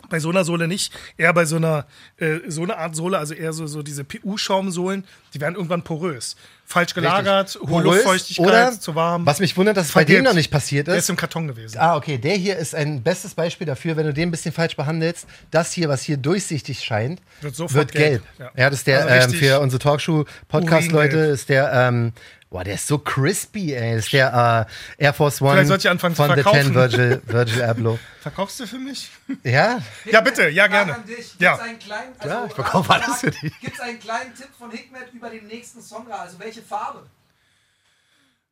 bei 0.10 0.20
so 0.20 0.30
einer 0.30 0.44
Sohle 0.44 0.68
nicht. 0.68 0.94
Eher 1.18 1.34
bei 1.34 1.46
so 1.46 1.58
einer, 1.58 1.86
äh, 2.18 2.40
so 2.48 2.64
einer 2.64 2.78
Art 2.78 2.96
Sohle, 2.96 3.18
also 3.18 3.34
eher 3.34 3.54
so, 3.54 3.68
so 3.68 3.84
diese 3.84 4.04
PU-Schaumsohlen, 4.04 5.04
die 5.34 5.42
werden 5.42 5.56
irgendwann 5.56 5.84
porös. 5.84 6.36
Falsch 6.66 6.94
gelagert, 6.94 7.58
hohe 7.68 7.82
Luftfeuchtigkeit, 7.84 8.46
oder, 8.46 8.72
zu 8.80 8.94
warm. 8.94 9.26
Was 9.26 9.40
mich 9.40 9.58
wundert, 9.58 9.76
dass 9.78 9.88
es 9.88 9.92
bei 9.94 10.04
dem 10.04 10.24
noch 10.24 10.34
nicht 10.36 10.52
passiert 10.52 10.86
Der 10.88 10.96
ist. 10.96 11.06
ist 11.06 11.10
im 11.10 11.16
Karton 11.16 11.48
gewesen. 11.48 11.78
Ah, 11.80 11.96
okay. 11.96 12.20
Der 12.20 12.36
hier 12.36 12.58
ist 12.58 12.76
ein 12.76 13.02
bestes 13.02 13.34
Beispiel 13.34 13.66
dafür, 13.66 13.98
wenn 13.98 14.06
du 14.06 14.14
den 14.14 14.30
ein 14.30 14.32
bisschen 14.32 14.52
falsch 14.52 14.76
behandelst. 14.76 15.26
Das 15.50 15.72
hier, 15.74 15.90
was 15.90 16.04
hier 16.04 16.18
durchsichtig 16.18 16.84
scheint, 16.84 17.22
Wird 17.42 17.56
sofort 17.56 17.76
wird 17.76 17.92
gelb. 17.94 18.24
gelb. 18.38 18.52
Ja, 18.56 18.64
Ja. 18.64 18.70
das 18.70 18.80
ist 18.80 18.88
der 18.88 19.06
Also 19.08 19.34
ähm, 19.34 19.40
für 19.40 19.60
unsere 19.60 19.80
Talkshow-Podcast-Leute, 19.80 21.18
ist 21.18 21.50
der, 21.50 21.72
ähm, 21.74 22.14
boah, 22.50 22.64
der 22.64 22.76
ist 22.76 22.88
so 22.88 22.98
crispy, 22.98 23.74
ey. 23.74 23.96
Das 23.96 24.06
ist 24.06 24.14
der 24.14 24.68
äh, 24.98 25.04
Air 25.04 25.14
Force 25.14 25.42
One 25.42 25.52
Vielleicht 25.54 25.68
sollte 25.68 25.88
ich 25.88 25.92
anfangen 25.92 26.16
zu 26.16 26.24
von 26.24 26.36
The 26.36 26.42
verkaufen. 26.42 26.62
Ten 26.66 26.76
Virgil, 26.76 27.22
Virgil 27.26 27.64
Abloh. 27.64 28.00
Verkaufst 28.22 28.60
du 28.60 28.66
für 28.68 28.80
mich? 28.80 29.10
Ja? 29.44 29.80
Ja, 30.06 30.22
bitte, 30.22 30.50
ja, 30.50 30.68
gerne. 30.68 30.96
An 30.96 31.06
dich. 31.06 31.16
Gibt's 31.18 31.36
Ja. 31.40 31.56
einen 31.58 31.80
kleinen, 31.80 32.14
also, 32.20 32.36
Ja, 32.36 32.46
ich 32.48 32.54
verkaufe 32.54 32.94
alles 32.94 33.20
für 33.20 33.32
dich. 33.32 33.60
Gibt 33.62 33.76
es 33.76 33.80
einen 33.80 34.00
kleinen 34.00 34.34
Tipp 34.36 34.50
von 34.58 34.72
Hikmet 34.72 35.14
über 35.14 35.30
den 35.30 35.48
nächsten 35.48 35.82
Song? 35.82 36.12
Also 36.12 36.40
welche 36.40 36.62
Farbe? 36.62 37.04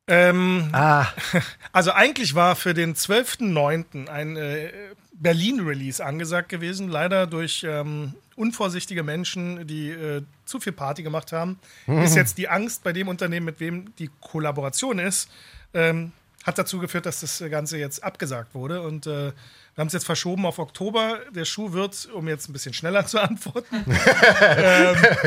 Ähm, 0.08 0.70
Ah, 0.72 1.08
also 1.74 1.92
eigentlich 1.92 2.34
war 2.34 2.56
für 2.56 2.74
den 2.74 2.96
12.09. 2.96 4.08
ein 4.08 4.38
äh, 4.38 4.72
Berlin-Release 5.14 6.04
angesagt 6.04 6.50
gewesen. 6.50 6.88
Leider 6.88 7.28
durch 7.28 7.66
ähm, 7.68 8.14
unvorsichtige 8.38 9.04
Menschen, 9.04 9.68
die 9.68 9.90
äh, 9.90 10.24
zu 10.46 10.60
viel 10.60 10.74
Party 10.74 11.04
gemacht 11.04 11.32
haben, 11.32 11.60
ist 11.88 12.16
jetzt 12.16 12.38
die 12.38 12.48
Angst 12.48 12.84
bei 12.84 12.94
dem 12.94 13.08
Unternehmen, 13.08 13.46
mit 13.46 13.60
wem 13.60 13.94
die 13.98 14.10
Kollaboration 14.22 15.00
ist, 15.00 15.30
ähm, 15.74 16.12
hat 16.46 16.58
dazu 16.58 16.80
geführt, 16.80 17.06
dass 17.06 17.20
das 17.20 17.44
Ganze 17.50 17.78
jetzt 17.78 18.04
abgesagt 18.04 18.54
wurde. 18.56 18.82
Und 18.82 19.06
äh, 19.08 19.32
wir 19.32 19.82
haben 19.82 19.88
es 19.88 19.94
jetzt 19.94 20.06
verschoben 20.06 20.46
auf 20.46 20.60
Oktober. 20.60 21.20
Der 21.36 21.46
Schuh 21.46 21.74
wird, 21.74 22.08
um 22.14 22.28
jetzt 22.28 22.48
ein 22.50 22.54
bisschen 22.54 22.74
schneller 22.74 23.06
zu 23.06 23.20
antworten, 23.20 23.84
Fragen. 23.92 25.18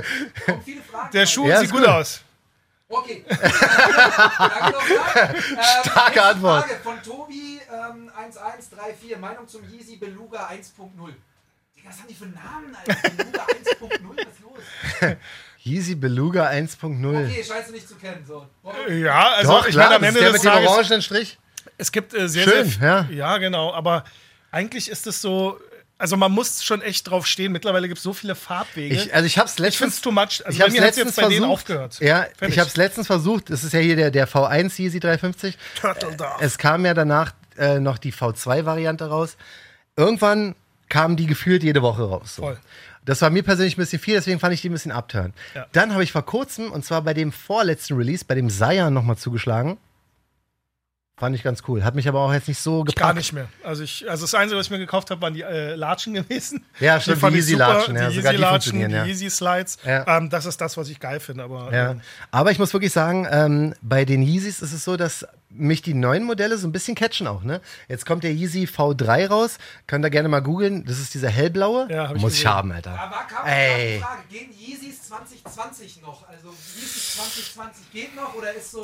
der 1.12 1.27
Schuh 1.27 1.49
Ja, 1.49 1.61
sieht 1.61 1.70
gut 1.70 1.81
gut. 1.81 1.88
aus. 1.88 2.23
Okay. 2.88 3.25
Danke. 3.29 3.44
Ähm, 5.16 5.35
Starke 5.85 6.11
nächste 6.11 6.23
Antwort. 6.23 6.64
Frage 6.64 6.81
von 6.83 7.03
Tobi 7.03 7.61
ähm, 7.70 8.11
1134. 8.16 9.18
Meinung 9.18 9.46
zum 9.46 9.62
Yeezy 9.70 9.96
Beluga 9.96 10.49
1.0. 10.49 11.12
Digga, 11.81 11.90
was 11.90 11.99
haben 11.99 12.09
die 12.09 12.14
für 12.14 12.27
Namen, 12.27 12.75
Alter? 12.75 13.11
Beluga 13.11 13.47
1.0, 13.47 14.16
was 14.16 14.33
ist 14.33 14.40
los? 14.43 15.16
Yeezy 15.64 15.95
Beluga 15.95 16.49
1.0. 16.49 17.25
Okay, 17.27 17.45
scheiße 17.45 17.73
nicht 17.73 17.88
zu 17.88 17.95
kennen. 17.97 18.25
So. 18.27 18.47
Ja, 18.88 19.33
also 19.37 19.53
Doch, 19.53 19.66
ich 19.66 19.73
klar, 19.75 19.90
meine, 19.90 19.97
am 19.97 20.03
das 20.03 20.11
ist 20.11 20.16
Ende 20.16 20.21
der 20.21 20.33
des 20.33 20.43
mit 20.45 20.53
dem 20.53 20.66
orangenen 20.66 21.03
Strich. 21.03 21.38
Es 21.79 21.93
gibt 21.93 22.14
äh, 22.14 22.29
sehr, 22.29 22.45
Schön, 22.45 22.66
sehr 22.69 23.07
ja. 23.11 23.14
ja, 23.14 23.38
genau. 23.38 23.73
Aber 23.73 24.05
eigentlich 24.51 24.90
ist 24.90 25.07
es 25.07 25.21
so. 25.21 25.59
Also 25.99 26.16
man 26.16 26.33
muss 26.33 26.64
schon 26.64 26.81
echt 26.81 27.11
drauf 27.11 27.27
stehen. 27.27 27.53
Mittlerweile 27.53 27.87
gibt 27.87 27.99
es 27.99 28.03
so 28.05 28.14
viele 28.14 28.35
Farbwege. 28.35 28.95
Ich, 28.95 29.14
also 29.14 29.27
ich 29.27 29.37
Ich 29.37 29.43
finde 29.43 29.62
letztens 29.62 29.95
es 29.97 30.01
too 30.01 30.11
much. 30.11 30.43
Also 30.47 30.51
ich 30.51 30.59
bei 30.59 30.71
mir 30.71 30.79
es 30.79 30.81
letztens 30.81 31.07
jetzt 31.09 31.16
bei 31.16 31.23
denen 31.29 31.40
versucht. 31.40 31.51
aufgehört. 31.53 32.01
Ja, 32.01 32.23
Fertig. 32.23 32.49
ich 32.49 32.59
habe 32.59 32.69
es 32.71 32.77
letztens 32.77 33.07
versucht. 33.07 33.51
Das 33.51 33.64
ist 33.64 33.75
ja 33.75 33.81
hier 33.81 33.97
der, 33.97 34.11
der 34.11 34.27
V1 34.27 34.81
Yeezy 34.81 34.99
350. 34.99 35.59
Turtle 35.79 36.16
Dove. 36.16 36.37
Es 36.40 36.57
kam 36.57 36.87
ja 36.87 36.95
danach 36.95 37.35
äh, 37.59 37.81
noch 37.81 37.99
die 37.99 38.14
V2-Variante 38.14 39.09
raus. 39.11 39.37
Irgendwann 39.95 40.55
kamen 40.90 41.16
die 41.16 41.26
gefühlt 41.26 41.62
jede 41.62 41.81
Woche 41.81 42.03
raus. 42.03 42.37
So. 42.37 42.42
Voll. 42.42 42.59
Das 43.07 43.22
war 43.22 43.31
mir 43.31 43.42
persönlich 43.42 43.79
ein 43.79 43.81
bisschen 43.81 43.98
viel, 43.98 44.14
deswegen 44.14 44.38
fand 44.40 44.53
ich 44.53 44.61
die 44.61 44.68
ein 44.68 44.72
bisschen 44.72 44.92
abtören. 44.92 45.33
Ja. 45.55 45.66
Dann 45.72 45.94
habe 45.94 46.05
ich 46.05 46.12
vor 46.12 46.26
kurzem, 46.26 46.70
und 46.70 46.85
zwar 46.85 47.00
bei 47.00 47.14
dem 47.14 47.33
vorletzten 47.33 47.96
Release, 47.96 48.24
bei 48.26 48.35
dem 48.35 48.50
Seiya 48.50 48.90
nochmal 48.90 49.16
zugeschlagen. 49.16 49.79
Fand 51.21 51.37
ich 51.37 51.43
ganz 51.43 51.63
cool. 51.69 51.85
Hat 51.85 51.95
mich 51.95 52.09
aber 52.09 52.21
auch 52.21 52.33
jetzt 52.33 52.49
nicht 52.49 52.59
so 52.61 52.81
gepackt. 52.83 52.99
Gar 52.99 53.13
nicht 53.13 53.33
mehr. 53.35 53.47
Also, 53.63 53.83
ich, 53.83 54.09
also 54.11 54.25
das 54.25 54.35
Einzige, 54.35 54.59
was 54.59 54.67
ich 54.67 54.71
mir 54.71 54.79
gekauft 54.79 55.11
habe, 55.11 55.21
waren 55.21 55.35
die 55.35 55.43
äh, 55.43 55.75
Latschen 55.75 56.15
gewesen. 56.15 56.65
Ja, 56.81 56.99
stimmt, 56.99 57.19
fand 57.21 57.35
die 57.37 57.41
ich 57.41 57.45
Yeezy-Latschen, 57.47 57.95
super. 57.95 58.03
ja, 58.03 58.09
die 58.09 58.17
sogar 58.17 58.33
die 58.33 58.39
Yeezy-Latschen, 58.39 58.73
funktionieren, 58.73 58.91
die 58.91 58.97
ja. 58.97 59.05
Yeezy-Slides. 59.05 59.79
Ja. 59.85 60.17
Ähm, 60.17 60.31
das 60.31 60.47
ist 60.47 60.59
das, 60.63 60.77
was 60.79 60.89
ich 60.89 60.99
geil 60.99 61.21
finde. 61.21 61.45
Aber 61.45 61.71
Ja. 61.73 61.91
ähm, 61.91 62.01
Aber 62.31 62.51
ich 62.51 62.59
muss 62.59 62.73
wirklich 62.73 62.93
sagen, 62.93 63.29
ähm, 63.31 63.75
bei 63.83 64.07
den 64.07 64.23
Yeezys 64.23 64.63
ist 64.63 64.73
es 64.73 64.83
so, 64.83 64.97
dass 64.97 65.27
mich 65.51 65.83
die 65.83 65.93
neuen 65.95 66.25
Modelle 66.25 66.57
so 66.57 66.67
ein 66.67 66.73
bisschen 66.73 66.95
catchen 66.95 67.27
auch. 67.27 67.43
Ne? 67.43 67.61
Jetzt 67.89 68.07
kommt 68.07 68.25
der 68.25 68.33
Yeezy 68.33 68.65
V3 68.65 69.27
raus. 69.29 69.59
Könnt 69.89 70.05
ihr 70.07 70.11
gerne 70.11 70.29
mal 70.31 70.41
googeln. 70.41 70.87
Das 70.87 70.99
ist 71.01 71.13
dieser 71.13 71.29
hellblaue. 71.29 71.87
Ja, 71.91 72.09
hab 72.09 72.17
ich 72.17 72.23
Muss 72.23 72.33
ich 72.35 72.39
gesehen. 72.39 72.55
haben, 72.55 72.73
Alter. 72.73 72.99
Aber 72.99 73.27
kam 73.29 73.47
Ey. 73.47 73.97
die 73.97 74.01
Frage, 74.03 74.23
gehen 74.31 74.51
Yeezys 74.59 75.03
2020 75.09 76.01
noch? 76.03 76.27
Also 76.29 76.49
Yeezys 76.49 77.17
2020 77.17 77.93
geht 77.93 78.17
noch 78.17 78.33
oder 78.35 78.55
ist 78.55 78.71
so. 78.71 78.83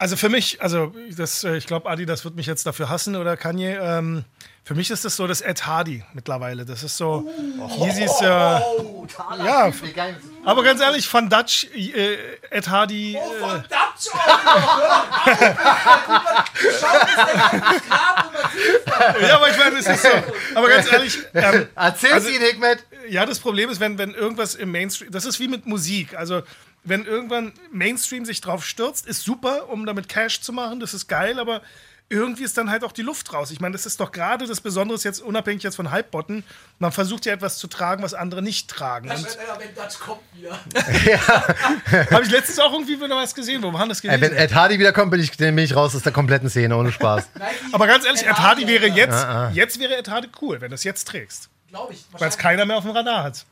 Also 0.00 0.16
für 0.16 0.30
mich, 0.30 0.62
also 0.62 0.94
das, 1.14 1.44
äh, 1.44 1.58
ich 1.58 1.66
glaube, 1.66 1.90
Adi, 1.90 2.06
das 2.06 2.24
wird 2.24 2.34
mich 2.34 2.46
jetzt 2.46 2.64
dafür 2.64 2.88
hassen 2.88 3.16
oder 3.16 3.36
Kanye. 3.36 3.76
Ähm, 3.78 4.24
für 4.64 4.74
mich 4.74 4.90
ist 4.90 5.04
das 5.04 5.14
so 5.14 5.26
das 5.26 5.42
Ed 5.42 5.66
Hardy 5.66 6.02
mittlerweile. 6.14 6.64
Das 6.64 6.82
ist 6.82 6.96
so. 6.96 7.28
Yeezys, 7.78 8.18
ja. 8.22 8.62
Oh, 8.78 9.06
ja, 9.44 9.70
aber 10.44 10.62
ganz 10.64 10.80
ehrlich, 10.80 11.12
Van 11.12 11.28
Dutch, 11.28 11.66
äh, 11.74 12.16
Ed 12.50 12.68
Hardy. 12.70 13.18
Oh, 13.20 13.30
Äh, 13.30 13.38
von 13.40 13.62
Dutch 13.62 14.08
auch 14.14 14.44
noch! 14.44 15.06
Schau, 16.54 16.96
ist 16.96 17.16
der 17.16 17.34
Grab 17.88 18.32
übertieft. 18.32 19.28
ja, 19.28 19.36
aber 19.36 19.50
ich 19.50 19.58
meine, 19.58 19.78
es 19.80 19.86
ist 19.86 20.02
so. 20.02 20.08
Aber 20.54 20.68
ganz 20.68 20.90
ehrlich, 20.90 21.18
ähm, 21.34 21.66
Erzähl's 21.74 22.12
Also- 22.14 22.28
Ihnen, 22.30 22.42
Hikmet. 22.44 22.78
Ja, 23.08 23.26
das 23.26 23.38
Problem 23.40 23.68
ist, 23.70 23.80
wenn, 23.80 23.98
wenn 23.98 24.14
irgendwas 24.14 24.54
im 24.54 24.70
Mainstream, 24.70 25.10
das 25.10 25.24
ist 25.26 25.40
wie 25.40 25.48
mit 25.48 25.66
Musik. 25.66 26.16
Also, 26.16 26.42
wenn 26.84 27.04
irgendwann 27.04 27.52
Mainstream 27.70 28.24
sich 28.24 28.40
drauf 28.40 28.64
stürzt, 28.64 29.06
ist 29.06 29.22
super, 29.22 29.68
um 29.68 29.86
damit 29.86 30.08
Cash 30.08 30.40
zu 30.40 30.52
machen, 30.52 30.80
das 30.80 30.94
ist 30.94 31.08
geil, 31.08 31.38
aber 31.38 31.62
irgendwie 32.12 32.42
ist 32.42 32.58
dann 32.58 32.70
halt 32.70 32.82
auch 32.82 32.90
die 32.90 33.02
Luft 33.02 33.32
raus. 33.32 33.52
Ich 33.52 33.60
meine, 33.60 33.72
das 33.72 33.86
ist 33.86 34.00
doch 34.00 34.10
gerade 34.10 34.46
das 34.46 34.60
Besondere 34.60 34.98
jetzt, 35.00 35.22
unabhängig 35.22 35.62
jetzt 35.62 35.76
von 35.76 35.92
Hypebotten, 35.92 36.42
man 36.80 36.90
versucht 36.90 37.24
ja 37.24 37.32
etwas 37.32 37.56
zu 37.58 37.68
tragen, 37.68 38.02
was 38.02 38.14
andere 38.14 38.42
nicht 38.42 38.68
tragen. 38.68 39.08
Und 39.10 39.38
wenn 39.58 39.74
Dutch 39.74 39.98
kommt 40.00 40.20
wieder. 40.34 40.58
habe 42.10 42.24
ich 42.24 42.30
letztens 42.30 42.58
auch 42.58 42.72
irgendwie 42.72 43.00
wieder 43.00 43.14
was 43.14 43.32
gesehen, 43.32 43.62
wo 43.62 43.72
waren 43.72 43.88
das 43.88 44.02
Ey, 44.02 44.20
wenn? 44.20 44.32
Ed 44.32 44.54
Hardy 44.54 44.80
wiederkommt, 44.80 45.12
bin 45.12 45.20
ich, 45.20 45.36
bin 45.36 45.56
ich 45.58 45.76
raus 45.76 45.94
aus 45.94 46.02
der 46.02 46.12
kompletten 46.12 46.50
Szene, 46.50 46.76
ohne 46.76 46.90
Spaß. 46.90 47.28
Nein, 47.38 47.54
aber 47.70 47.86
ganz 47.86 48.04
ehrlich, 48.04 48.26
Ed 48.26 48.38
Hardy 48.38 48.66
wäre 48.66 48.86
jetzt, 48.86 49.26
jetzt 49.54 49.78
wäre 49.78 49.96
Ed 49.96 50.08
Hardy 50.08 50.28
cool, 50.42 50.60
wenn 50.60 50.70
du 50.70 50.74
es 50.74 50.82
jetzt 50.82 51.06
trägst. 51.06 51.48
Glaub 51.68 51.92
ich. 51.92 52.04
Weil 52.10 52.28
es 52.28 52.36
keiner 52.36 52.66
mehr 52.66 52.78
auf 52.78 52.84
dem 52.84 52.90
Radar 52.90 53.22
hat. 53.22 53.46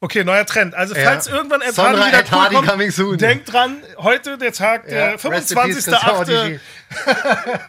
Okay, 0.00 0.22
neuer 0.22 0.46
Trend. 0.46 0.74
Also, 0.76 0.94
Ja. 0.94 1.04
falls 1.04 1.26
irgendwann 1.26 1.60
Ed 1.60 1.74
Sonra 1.74 1.88
Hardy 1.98 2.06
wieder 2.06 2.18
Ed 2.20 2.26
cool 2.32 2.38
Hardy 2.38 2.90
kommt, 2.92 3.20
denkt 3.20 3.52
dran, 3.52 3.82
heute 3.96 4.38
der 4.38 4.52
Tag, 4.52 4.86
der 4.86 4.98
Ja, 5.20 5.28
rest 5.28 5.50
in 5.50 5.58
peace, 5.58 5.88
25.8. 5.88 6.24
Christian 6.24 6.60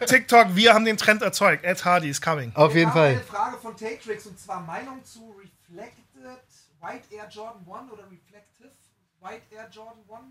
TikTok, 0.06 0.54
wir 0.54 0.72
haben 0.74 0.84
den 0.84 0.96
Trend 0.96 1.22
erzeugt. 1.22 1.64
Ed 1.64 1.84
Hardy 1.84 2.08
is 2.08 2.20
coming. 2.20 2.52
Auf 2.54 2.74
jeden 2.74 2.92
Fall. 2.92 3.08
eine 3.10 3.20
Frage 3.20 3.56
von 3.58 3.76
Tatrix 3.76 4.26
und 4.26 4.38
zwar 4.38 4.60
Meinung 4.60 5.04
zu 5.04 5.34
Reflected 5.38 5.98
White 6.80 7.04
Air 7.14 7.28
Jordan 7.28 7.62
1 7.66 7.92
oder 7.92 8.04
Reflective 8.04 8.70
White 9.20 9.42
Air 9.50 9.68
Jordan 9.72 9.98
1? 10.08 10.22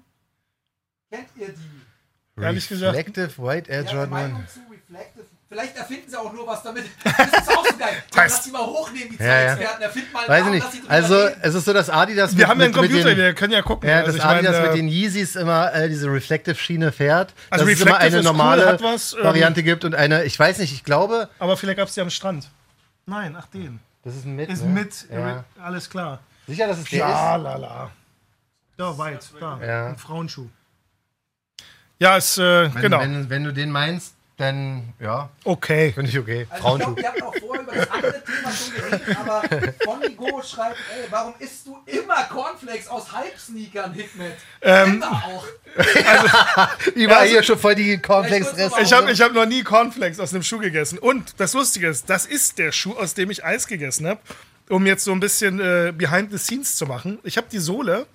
Kennt 1.11 1.29
ihr 1.35 1.49
die? 1.49 2.41
Ehrlich 2.41 2.67
gesagt. 2.69 2.95
Reflective 2.95 3.43
White 3.45 3.69
Air 3.69 3.83
Ja, 3.83 3.91
Jordan 3.91 4.09
Meinung 4.09 4.41
1. 4.41 4.53
zu 4.53 4.59
Reflective. 4.71 5.25
Vielleicht 5.51 5.75
erfinden 5.77 6.07
sie 6.07 6.15
auch 6.15 6.31
nur 6.31 6.45
was 6.45 6.61
damit. 6.61 6.85
Das 7.03 7.27
ist 7.41 7.49
auch 7.57 7.65
so 7.65 7.75
geil. 7.75 8.03
Lass 8.15 8.43
die 8.43 8.51
mal 8.51 8.61
hochnehmen, 8.67 9.17
die 9.17 9.23
Ja, 9.23 9.25
ja. 9.25 9.47
Zeitexperten. 9.47 9.81
Erfinden 9.81 10.11
mal 10.13 10.19
einen 10.19 10.29
Weiß 10.29 10.39
ich 10.55 10.61
Namen, 10.63 10.79
nicht. 10.81 10.89
Also, 10.91 11.15
reden. 11.17 11.39
es 11.41 11.55
ist 11.55 11.65
so, 11.65 11.73
dass 11.73 11.89
Adidas 11.89 12.37
Wir 12.37 12.47
haben 12.47 12.59
ja 12.59 12.65
einen 12.67 12.73
mit, 12.75 12.81
mit 12.83 12.91
Computer, 12.91 13.09
den, 13.15 13.17
wir 13.17 13.33
können 13.33 13.53
ja 13.53 13.61
gucken. 13.63 13.89
Ja, 13.89 13.95
Also 13.95 14.07
dass 14.07 14.15
ich 14.17 14.23
meine, 14.23 14.37
Adidas 14.47 14.61
mit 14.61 14.71
äh, 14.71 14.75
den 14.75 14.87
Yeezys 14.89 15.35
immer 15.35 15.73
äh, 15.73 15.89
diese 15.89 16.07
Reflective-Schiene 16.07 16.91
fährt. 16.91 17.33
Also 17.49 17.65
dass 17.65 17.73
es 17.73 17.81
immer 17.81 17.93
Reflective 17.95 17.99
eine 17.99 18.19
ist 18.19 18.25
cool, 18.27 18.31
normale 18.31 18.65
hat 18.67 18.83
was, 18.83 19.13
ähm, 19.13 19.23
Variante 19.23 19.63
gibt 19.63 19.85
und 19.85 19.95
eine, 19.95 20.23
ich 20.23 20.37
weiß 20.37 20.59
nicht, 20.59 20.71
ich 20.71 20.83
glaube, 20.83 21.29
Aber 21.39 21.57
vielleicht 21.57 21.77
gab 21.79 21.87
es 21.87 21.95
die 21.95 22.01
am 22.01 22.11
Strand. 22.11 22.47
Nein, 23.07 23.35
ach 23.35 23.47
den. 23.47 23.79
das 24.03 24.15
ist 24.17 24.25
ein 24.25 24.35
Mit. 24.35 24.49
Ist 24.51 24.63
ne? 24.63 24.69
mit, 24.69 25.07
Ja. 25.11 25.45
alles 25.63 25.89
klar. 25.89 26.19
Sicher, 26.47 26.67
dass 26.67 26.77
es 26.77 26.85
der 26.91 26.99
Ja, 26.99 27.35
lala. 27.37 27.89
Da, 28.77 28.95
weit, 28.99 29.27
da. 29.39 29.59
Ja. 29.65 29.87
Ein 29.87 29.97
Frauenschuh. 29.97 30.47
Ja, 31.97 32.17
ist, 32.17 32.37
äh, 32.37 32.67
ist. 32.67 32.75
Wenn, 32.75 32.81
genau. 32.83 32.99
wenn, 32.99 33.29
wenn 33.31 33.43
du 33.43 33.51
den 33.51 33.71
meinst, 33.71 34.13
dann, 34.39 34.93
ja, 34.99 35.29
Okay. 35.43 35.91
finde 35.93 36.09
ich 36.09 36.17
okay. 36.17 36.47
Also 36.49 36.55
ich 36.55 36.61
Frauenschuh. 36.61 36.95
glaube, 36.95 37.01
wir 37.01 37.07
hatten 37.09 37.21
auch 37.23 37.35
vorher 37.35 37.61
über 37.63 37.71
das 37.73 37.91
andere 37.91 38.23
Thema 38.23 38.51
schon 38.51 38.73
geredet, 38.75 39.17
aber 39.19 39.43
Fonnigo 39.83 40.41
schreibt, 40.41 40.77
ey, 40.97 41.05
warum 41.09 41.33
isst 41.39 41.67
du 41.67 41.77
immer 41.85 42.23
Cornflakes 42.23 42.87
aus 42.87 43.11
Halbsneakern, 43.11 43.93
Hikmet? 43.93 44.33
Ähm, 44.61 44.95
immer 44.95 45.23
auch. 45.25 45.45
Überall 46.95 47.19
also- 47.21 47.31
hier 47.33 47.43
schon 47.43 47.59
voll 47.59 47.75
die 47.75 47.93
Ich 47.93 48.01
Cornflakes-Reste. 48.01 48.81
Ich 48.81 48.93
habe 48.93 49.11
ich 49.11 49.21
hab 49.21 49.33
noch 49.33 49.45
nie 49.45 49.63
Cornflakes 49.63 50.19
aus 50.19 50.33
einem 50.33 50.43
Schuh 50.43 50.59
gegessen. 50.59 50.97
Und 50.99 51.33
das 51.39 51.53
Lustige 51.53 51.87
ist, 51.89 52.09
das 52.09 52.25
ist 52.25 52.57
der 52.59 52.71
Schuh, 52.71 52.95
aus 52.97 53.13
dem 53.13 53.29
ich 53.31 53.43
Eis 53.43 53.67
gegessen 53.67 54.07
habe. 54.07 54.19
Um 54.69 54.85
jetzt 54.85 55.03
so 55.03 55.11
ein 55.11 55.19
bisschen 55.19 55.59
äh, 55.59 55.91
behind 55.95 56.31
the 56.31 56.37
scenes 56.37 56.75
zu 56.75 56.85
machen. 56.85 57.17
Ich 57.23 57.37
habe 57.37 57.47
die 57.51 57.57
Sohle, 57.57 58.05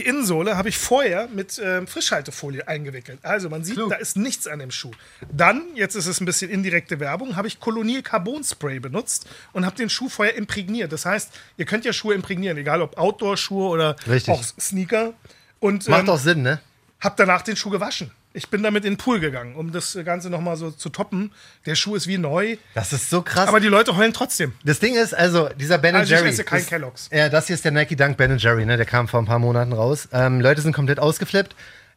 die 0.00 0.06
Innensohle, 0.06 0.56
habe 0.56 0.68
ich 0.68 0.78
vorher 0.78 1.28
mit 1.28 1.60
ähm, 1.62 1.86
Frischhaltefolie 1.86 2.66
eingewickelt. 2.66 3.18
Also 3.22 3.48
man 3.48 3.64
sieht, 3.64 3.78
da 3.78 3.96
ist 3.96 4.16
nichts 4.16 4.46
an 4.46 4.58
dem 4.58 4.70
Schuh. 4.70 4.92
Dann, 5.30 5.62
jetzt 5.74 5.94
ist 5.94 6.06
es 6.06 6.20
ein 6.20 6.24
bisschen 6.24 6.50
indirekte 6.50 7.00
Werbung, 7.00 7.36
habe 7.36 7.48
ich 7.48 7.60
Colonial 7.60 8.02
Carbon 8.02 8.42
Spray 8.42 8.80
benutzt 8.80 9.28
und 9.52 9.66
habe 9.66 9.76
den 9.76 9.90
Schuh 9.90 10.08
vorher 10.08 10.36
imprägniert. 10.36 10.92
Das 10.92 11.04
heißt, 11.04 11.30
ihr 11.56 11.66
könnt 11.66 11.84
ja 11.84 11.92
Schuhe 11.92 12.14
imprägnieren, 12.14 12.56
egal 12.56 12.80
ob 12.82 12.96
Outdoor-Schuhe 12.96 13.68
oder 13.68 13.96
Richtig. 14.08 14.32
auch 14.32 14.42
Sneaker. 14.42 15.12
Und 15.58 15.86
Macht 15.88 16.00
ähm, 16.00 16.06
doch 16.06 16.18
Sinn, 16.18 16.42
ne? 16.42 16.60
hab 17.00 17.16
danach 17.16 17.42
den 17.42 17.56
Schuh 17.56 17.70
gewaschen. 17.70 18.10
Ich 18.32 18.48
bin 18.48 18.62
damit 18.62 18.84
in 18.84 18.92
den 18.92 18.96
Pool 18.96 19.18
gegangen, 19.18 19.56
um 19.56 19.72
das 19.72 19.98
Ganze 20.04 20.30
nochmal 20.30 20.56
so 20.56 20.70
zu 20.70 20.88
toppen. 20.88 21.32
Der 21.66 21.74
Schuh 21.74 21.96
ist 21.96 22.06
wie 22.06 22.16
neu, 22.16 22.56
Das 22.74 22.92
ist 22.92 23.10
so 23.10 23.22
krass. 23.22 23.48
aber 23.48 23.58
die 23.58 23.66
Leute 23.66 23.96
heulen 23.96 24.12
trotzdem. 24.12 24.52
Das 24.64 24.78
Ding 24.78 24.94
ist, 24.94 25.12
also 25.14 25.48
dieser 25.48 25.78
Ben 25.78 25.96
Also 25.96 26.04
ich 26.14 26.18
Jerry. 26.20 26.28
esse 26.30 26.44
kein 26.44 26.60
das, 26.60 26.68
Kellogg's. 26.68 27.08
Ja, 27.12 27.28
das 27.28 27.48
hier 27.48 27.54
ist 27.54 27.64
der 27.64 27.72
Nike 27.72 27.96
Dunk 27.96 28.16
Ben 28.16 28.38
Jerry, 28.38 28.64
ne? 28.66 28.76
Der 28.76 28.86
kam 28.86 29.08
vor 29.08 29.20
ein 29.20 29.26
paar 29.26 29.40
Monaten 29.40 29.72
raus. 29.72 30.08
Ähm, 30.12 30.40
Leute 30.40 30.60
sind 30.62 30.72
komplett 30.72 31.00
ausgeflippt. 31.00 31.56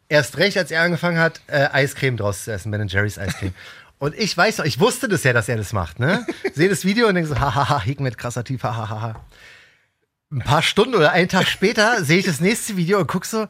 Erst 0.09 0.37
recht, 0.37 0.57
als 0.57 0.71
er 0.71 0.81
angefangen 0.81 1.19
hat, 1.19 1.39
äh, 1.47 1.67
Eiscreme 1.71 2.17
draus 2.17 2.45
zu 2.45 2.51
essen, 2.51 2.71
Ben 2.71 2.87
Jerry's 2.87 3.19
Eiscreme. 3.19 3.53
Und 3.99 4.15
ich 4.17 4.35
weiß 4.35 4.57
noch, 4.57 4.65
ich 4.65 4.79
wusste 4.79 5.07
das 5.07 5.23
ja, 5.23 5.33
dass 5.33 5.47
er 5.47 5.55
das 5.57 5.71
macht, 5.71 5.99
ne? 5.99 6.25
Sehe 6.55 6.67
das 6.67 6.83
Video 6.83 7.07
und 7.07 7.15
denke 7.15 7.29
so, 7.29 7.39
hahaha, 7.39 7.79
Hikmet, 7.81 8.17
krasser 8.17 8.43
Typ, 8.43 8.61
hahaha. 8.63 9.15
Ein 10.29 10.39
paar 10.39 10.61
Stunden 10.63 10.95
oder 10.95 11.11
einen 11.11 11.29
Tag 11.29 11.47
später 11.47 12.03
sehe 12.03 12.17
ich 12.17 12.25
das 12.25 12.41
nächste 12.41 12.75
Video 12.75 12.99
und 12.99 13.07
guck 13.07 13.23
so, 13.25 13.47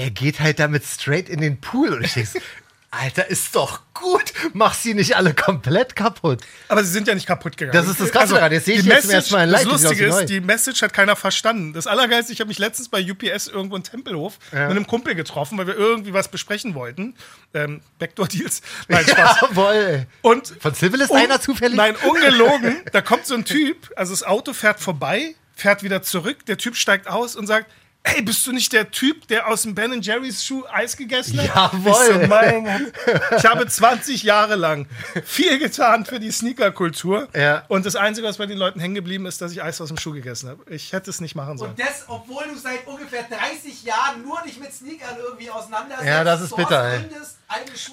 er 0.00 0.10
geht 0.10 0.40
halt 0.40 0.58
damit 0.58 0.84
straight 0.84 1.28
in 1.28 1.40
den 1.40 1.60
Pool. 1.60 1.92
Und 1.92 2.04
ich 2.04 2.14
denke, 2.14 2.30
so, 2.30 2.38
Alter, 2.92 3.28
ist 3.28 3.54
doch 3.54 3.82
gut. 3.94 4.32
Mach 4.52 4.74
sie 4.74 4.94
nicht 4.94 5.14
alle 5.14 5.32
komplett 5.32 5.94
kaputt. 5.94 6.40
Aber 6.66 6.82
sie 6.82 6.90
sind 6.90 7.06
ja 7.06 7.14
nicht 7.14 7.26
kaputt 7.26 7.56
gegangen. 7.56 7.72
Das 7.72 7.86
ist 7.86 8.00
das 8.00 8.10
Krasse 8.10 8.34
daran. 8.34 8.50
Jetzt 8.50 8.64
sehe 8.64 8.76
ich 8.76 8.82
die 8.82 8.88
jetzt 8.88 9.30
Mal 9.30 9.44
in 9.44 9.52
Das 9.52 9.62
live, 9.62 9.72
die 9.72 9.78
sind 9.78 9.90
Lustige 9.90 10.06
ist, 10.06 10.26
die 10.26 10.40
Message 10.40 10.82
hat 10.82 10.92
keiner 10.92 11.14
verstanden. 11.14 11.72
Das 11.72 11.86
Allergeilste, 11.86 12.32
ich 12.32 12.40
habe 12.40 12.48
mich 12.48 12.58
letztens 12.58 12.88
bei 12.88 13.00
UPS 13.00 13.46
irgendwo 13.46 13.76
in 13.76 13.84
Tempelhof 13.84 14.38
mit 14.50 14.60
einem 14.60 14.88
Kumpel 14.88 15.14
getroffen, 15.14 15.56
weil 15.56 15.68
wir 15.68 15.76
irgendwie 15.76 16.12
was 16.12 16.28
besprechen 16.28 16.74
wollten. 16.74 17.14
Ähm, 17.54 17.80
Backdoor-Deals. 18.00 18.62
Nein, 18.88 19.04
Spaß. 19.06 19.36
Jawohl. 19.42 20.06
Und 20.22 20.52
Von 20.58 20.74
Civil 20.74 21.00
ist 21.00 21.12
einer 21.12 21.40
zufällig? 21.40 21.76
Nein, 21.76 21.94
ungelogen. 21.94 22.78
Da 22.92 23.02
kommt 23.02 23.24
so 23.26 23.34
ein 23.34 23.44
Typ, 23.44 23.92
also 23.94 24.12
das 24.12 24.24
Auto 24.24 24.52
fährt 24.52 24.80
vorbei, 24.80 25.36
fährt 25.54 25.84
wieder 25.84 26.02
zurück. 26.02 26.44
Der 26.46 26.58
Typ 26.58 26.74
steigt 26.74 27.06
aus 27.06 27.36
und 27.36 27.46
sagt: 27.46 27.70
Ey, 28.02 28.22
bist 28.22 28.46
du 28.46 28.52
nicht 28.52 28.72
der 28.72 28.90
Typ, 28.90 29.28
der 29.28 29.46
aus 29.46 29.62
dem 29.62 29.74
Ben 29.74 30.00
Jerry's 30.00 30.42
Schuh 30.42 30.64
Eis 30.72 30.96
gegessen 30.96 31.38
hat? 31.38 31.72
Jawohl. 31.74 31.92
Ich, 31.92 32.22
so, 32.22 32.26
mein 32.28 32.92
ich 33.36 33.44
habe 33.44 33.66
20 33.66 34.22
Jahre 34.22 34.56
lang 34.56 34.86
viel 35.24 35.58
getan 35.58 36.06
für 36.06 36.18
die 36.18 36.30
Sneaker-Kultur. 36.30 37.28
Ja. 37.36 37.62
Und 37.68 37.84
das 37.84 37.96
Einzige, 37.96 38.26
was 38.26 38.38
bei 38.38 38.46
den 38.46 38.56
Leuten 38.56 38.80
hängen 38.80 38.94
geblieben 38.94 39.26
ist, 39.26 39.42
dass 39.42 39.52
ich 39.52 39.62
Eis 39.62 39.80
aus 39.82 39.88
dem 39.88 39.98
Schuh 39.98 40.12
gegessen 40.12 40.48
habe. 40.48 40.64
Ich 40.74 40.94
hätte 40.94 41.10
es 41.10 41.20
nicht 41.20 41.34
machen 41.34 41.58
sollen. 41.58 41.72
Und 41.72 41.78
das, 41.80 42.04
obwohl 42.08 42.44
du 42.50 42.56
seit 42.58 42.86
ungefähr 42.86 43.24
30 43.24 43.82
Jahren 43.84 44.22
nur 44.22 44.40
dich 44.46 44.58
mit 44.58 44.72
Sneakern 44.72 45.16
irgendwie 45.22 45.50
auseinandersetzt. 45.50 46.06
Ja, 46.08 46.24
das 46.24 46.40
ist 46.40 46.56
bitter, 46.56 46.92
ey. 46.94 47.04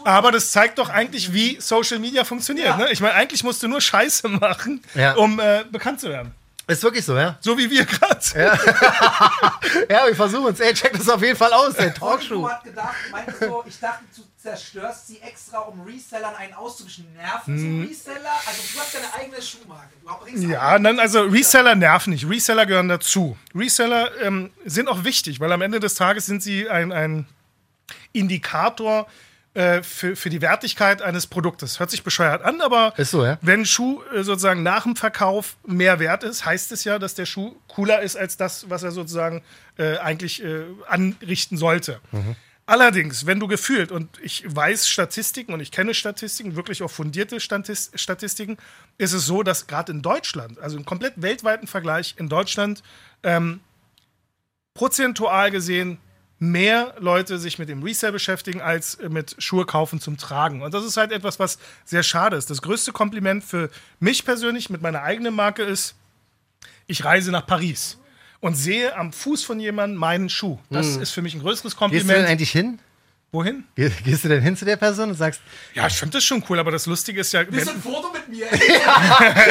Aber 0.05 0.31
das 0.31 0.51
zeigt 0.51 0.77
doch 0.79 0.89
eigentlich, 0.89 1.33
wie 1.33 1.59
Social 1.59 1.99
Media 1.99 2.23
funktioniert. 2.23 2.67
Ja. 2.67 2.77
Ne? 2.77 2.91
Ich 2.91 3.01
meine, 3.01 3.13
eigentlich 3.15 3.43
musst 3.43 3.61
du 3.61 3.67
nur 3.67 3.81
Scheiße 3.81 4.29
machen, 4.29 4.81
Ja. 4.95 5.15
um 5.15 5.39
äh, 5.41 5.65
bekannt 5.69 5.99
zu 5.99 6.07
werden. 6.09 6.33
Ist 6.67 6.83
wirklich 6.83 7.05
so, 7.05 7.15
ja? 7.17 7.37
So 7.39 7.57
wie 7.57 7.69
wir 7.69 7.85
gerade. 7.85 8.17
Ja, 9.89 10.05
wir 10.05 10.15
versuchen 10.15 10.47
uns. 10.47 10.59
Ey, 10.59 10.73
check 10.73 10.93
das 10.97 11.07
auf 11.09 11.21
jeden 11.21 11.37
Fall 11.37 11.51
aus, 11.53 11.73
der 11.75 11.91
Du 11.91 11.99
Talkshow. 11.99 12.49
hat 12.49 12.63
gedacht, 12.63 12.95
meinte 13.11 13.33
so, 13.39 13.63
ich 13.65 13.79
dachte, 13.79 14.03
du 14.15 14.21
zerstörst 14.37 15.07
sie 15.07 15.19
extra, 15.21 15.59
um 15.59 15.81
Resellern 15.81 16.35
einen 16.35 16.53
auszuwischen. 16.53 17.05
Nerven 17.15 17.57
so 17.57 17.87
Reseller? 17.89 18.31
Also 18.45 18.61
du 18.73 18.79
hast 18.79 18.95
deine 18.95 19.13
eigene 19.13 19.41
Schuhmarke. 19.41 19.93
Hm. 20.25 20.49
Ja, 20.49 20.77
dann, 20.79 20.99
also 20.99 21.21
Reseller 21.21 21.75
nerven 21.75 22.11
nicht. 22.13 22.27
Reseller 22.29 22.65
gehören 22.65 22.89
dazu. 22.89 23.37
Reseller 23.55 24.09
ähm, 24.21 24.51
sind 24.65 24.87
auch 24.89 25.03
wichtig, 25.03 25.39
weil 25.39 25.51
am 25.51 25.61
Ende 25.61 25.79
des 25.79 25.95
Tages 25.95 26.25
sind 26.25 26.43
sie 26.43 26.69
ein, 26.69 26.91
ein 26.91 27.27
Indikator 28.13 29.07
äh, 29.57 29.81
für, 29.81 30.15
für 30.15 30.29
die 30.29 30.41
Wertigkeit 30.43 31.01
eines 31.01 31.25
Produktes. 31.25 31.79
Hört 31.79 31.89
sich 31.89 32.03
bescheuert 32.03 32.43
an, 32.43 32.61
aber 32.61 32.93
so, 32.99 33.25
ja? 33.25 33.39
wenn 33.41 33.61
ein 33.61 33.65
Schuh 33.65 34.03
äh, 34.13 34.21
sozusagen 34.21 34.61
nach 34.61 34.83
dem 34.83 34.95
Verkauf 34.95 35.57
mehr 35.65 35.99
wert 35.99 36.23
ist, 36.23 36.45
heißt 36.45 36.71
es 36.71 36.83
ja, 36.83 36.99
dass 36.99 37.15
der 37.15 37.25
Schuh 37.25 37.55
cooler 37.67 38.03
ist 38.03 38.15
als 38.15 38.37
das, 38.37 38.69
was 38.69 38.83
er 38.83 38.91
sozusagen 38.91 39.41
äh, 39.79 39.97
eigentlich 39.97 40.43
äh, 40.43 40.65
anrichten 40.87 41.57
sollte. 41.57 41.99
Allerdings, 42.67 43.25
wenn 43.25 43.39
du 43.39 43.47
gefühlt, 43.47 43.91
und 43.91 44.19
ich 44.21 44.43
weiß 44.47 44.87
Statistiken 44.87 45.53
und 45.53 45.59
ich 45.59 45.71
kenne 45.71 45.95
Statistiken, 45.95 46.55
wirklich 46.55 46.83
auch 46.83 46.91
fundierte 46.91 47.39
Statis 47.39 47.89
Statistiken, 47.95 48.57
ist 48.99 49.13
es 49.13 49.25
so, 49.25 49.41
dass 49.41 49.65
gerade 49.65 49.91
in 49.91 50.03
Deutschland, 50.03 50.59
also 50.59 50.77
im 50.77 50.85
komplett 50.85 51.19
weltweiten 51.19 51.65
Vergleich 51.65 52.13
in 52.19 52.29
Deutschland, 52.29 52.83
ähm, 53.23 53.61
prozentual 54.75 55.49
gesehen 55.49 55.97
mehr 56.39 56.93
Leute 56.99 57.39
sich 57.39 57.57
mit 57.57 57.69
dem 57.69 57.81
Resale 57.83 58.13
beschäftigen 58.13 58.61
als 58.61 58.97
mit 59.09 59.35
Schuhe 59.39 59.65
kaufen 59.65 59.99
zum 59.99 60.17
Tragen. 60.17 60.61
Und 60.61 60.73
das 60.73 60.85
ist 60.85 60.97
halt 60.97 61.11
etwas, 61.11 61.39
was 61.39 61.57
sehr 61.85 62.03
schade 62.03 62.37
ist. 62.37 62.49
Das 62.49 62.61
größte 62.61 62.91
Kompliment 62.91 63.43
für 63.43 63.69
mich 63.99 64.23
persönlich 64.23 64.69
mit 64.69 64.81
meiner 64.81 65.01
eigenen 65.01 65.33
Marke 65.33 65.63
ist, 65.63 65.95
ich 66.85 67.03
reise 67.03 67.31
nach 67.31 67.45
Paris 67.45 67.97
und 68.39 68.55
sehe 68.55 68.95
am 68.95 69.11
Fuß 69.11 69.43
von 69.43 69.59
jemandem 69.59 69.99
meinen 69.99 70.29
Schuh. 70.29 70.59
Das 70.69 70.95
ist 70.95 71.11
für 71.11 71.21
mich 71.21 71.33
ein 71.33 71.41
größeres 71.41 71.75
Gehst 71.75 71.81
du 71.81 71.87
denn 71.89 71.99
Kompliment. 71.99 72.29
eigentlich 72.29 72.51
hin? 72.51 72.79
Wohin? 73.33 73.65
Geh- 73.75 73.91
Gehst 74.05 74.23
du 74.23 74.29
denn 74.29 74.41
hin 74.41 74.55
zu 74.55 74.63
der 74.63 74.77
Person 74.77 75.09
und 75.09 75.15
sagst, 75.15 75.41
Ja, 75.73 75.85
ich 75.87 75.93
finde 75.95 76.13
das 76.17 76.23
schon 76.23 76.41
cool, 76.49 76.59
aber 76.59 76.71
das 76.71 76.85
Lustige 76.85 77.19
ist 77.19 77.33
ja. 77.33 77.43
Willst 77.49 77.67
du 77.67 77.71
ein 77.73 77.81
Foto 77.81 78.09
mit 78.13 78.27
mir? 78.29 78.45
Ja. 78.67 78.95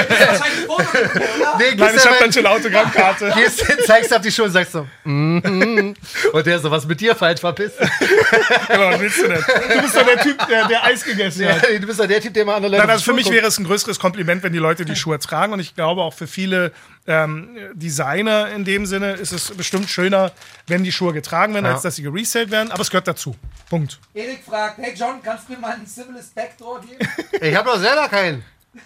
wahrscheinlich 0.09 0.61
ein 0.63 0.67
Foto 0.67 0.83
mit 0.95 1.15
mir, 1.15 1.21
oder? 1.37 1.59
nee, 1.59 1.65
nein, 1.77 1.95
ich 1.95 2.03
du 2.03 2.09
habe 2.09 2.17
dann 2.21 2.33
schon 2.33 2.47
eine 2.47 2.55
Autogrammkarte. 2.57 3.33
gehst 3.37 3.67
hin, 3.67 3.77
zeigst 3.87 4.15
auf 4.15 4.23
die 4.23 4.33
Schuhe 4.33 4.47
und 4.47 4.53
sagst 4.53 4.73
so, 4.73 4.87
mhm. 5.05 5.95
und 6.33 6.47
der 6.47 6.59
so, 6.59 6.71
was 6.71 6.87
mit 6.87 7.01
dir 7.03 7.15
falsch 7.15 7.41
verpisst. 7.41 7.77
genau, 8.69 8.91
was 8.93 9.01
willst 9.01 9.19
du 9.23 9.29
denn? 9.29 9.45
Du 9.75 9.83
bist 9.83 9.97
doch 9.97 10.07
der 10.07 10.21
Typ, 10.23 10.49
der, 10.49 10.69
der 10.69 10.85
Eis 10.85 11.05
gegessen 11.05 11.47
hat. 11.47 11.63
du 11.69 11.87
bist 11.87 12.01
doch 12.01 12.07
der 12.07 12.21
Typ, 12.23 12.33
der 12.33 12.45
mal 12.47 12.55
andere 12.57 12.73
Leute 12.73 12.83
Nein, 12.83 12.91
also 12.91 13.05
für 13.05 13.13
mich 13.13 13.25
guckt. 13.25 13.37
wäre 13.37 13.47
es 13.47 13.59
ein 13.59 13.65
größeres 13.67 13.99
Kompliment, 13.99 14.43
wenn 14.43 14.53
die 14.55 14.59
Leute 14.59 14.87
die 14.87 14.97
Schuhe 14.97 15.19
tragen. 15.19 15.53
Und 15.53 15.61
ich 15.61 15.75
glaube 15.75 16.01
auch 16.03 16.15
für 16.15 16.27
viele 16.27 16.73
ähm, 17.07 17.51
Designer 17.75 18.49
in 18.55 18.65
dem 18.65 18.87
Sinne 18.87 19.13
ist 19.13 19.33
es 19.33 19.51
bestimmt 19.51 19.89
schöner, 19.91 20.33
wenn 20.67 20.83
die 20.83 20.93
Schuhe 20.93 21.13
getragen 21.13 21.53
werden, 21.55 21.67
Ja. 21.67 21.73
als 21.75 21.83
dass 21.83 21.97
sie 21.97 22.03
geresellt 22.03 22.51
werden. 22.51 22.71
Aber 22.73 22.81
es 22.83 22.91
gehört 22.91 23.07
dazu. 23.07 23.37
Punkt. 23.69 23.99
Erik 24.15 24.43
fragt, 24.45 24.79
hey 24.79 24.95
John, 24.95 25.21
kannst 25.23 25.49
du 25.49 25.53
mir 25.55 25.59
mal 25.59 25.73
einen 25.75 25.87
Civilist 25.87 26.35
Backdoor 26.35 26.81
geben? 26.81 26.99
Ich 27.41 27.55
hab 27.55 27.65
doch 27.67 27.79
selber 27.79 28.09
keinen. 28.09 28.45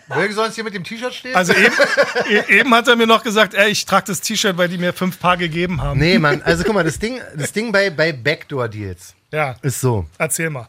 Mögen 0.08 0.32
sonst 0.34 0.54
hier 0.54 0.62
mit 0.64 0.72
dem 0.74 0.84
T-Shirt 0.84 1.12
stehen? 1.12 1.34
Also 1.34 1.52
eben, 1.52 1.74
e- 2.30 2.58
eben 2.60 2.72
hat 2.74 2.86
er 2.88 2.94
mir 2.96 3.06
noch 3.08 3.22
gesagt, 3.24 3.54
ey, 3.54 3.70
ich 3.70 3.84
trage 3.86 4.06
das 4.06 4.20
T-Shirt, 4.20 4.56
weil 4.56 4.68
die 4.68 4.78
mir 4.78 4.92
fünf 4.92 5.18
Paar 5.18 5.36
gegeben 5.36 5.82
haben. 5.82 5.98
nee, 5.98 6.18
Mann, 6.18 6.40
also 6.42 6.62
guck 6.64 6.74
mal, 6.74 6.84
das 6.84 6.98
Ding, 6.98 7.20
das 7.36 7.52
Ding 7.52 7.72
bei, 7.72 7.90
bei 7.90 8.12
Backdoor-Deals 8.12 9.14
Ja, 9.32 9.56
ist 9.62 9.80
so. 9.80 10.06
erzähl 10.18 10.48
mal. 10.50 10.68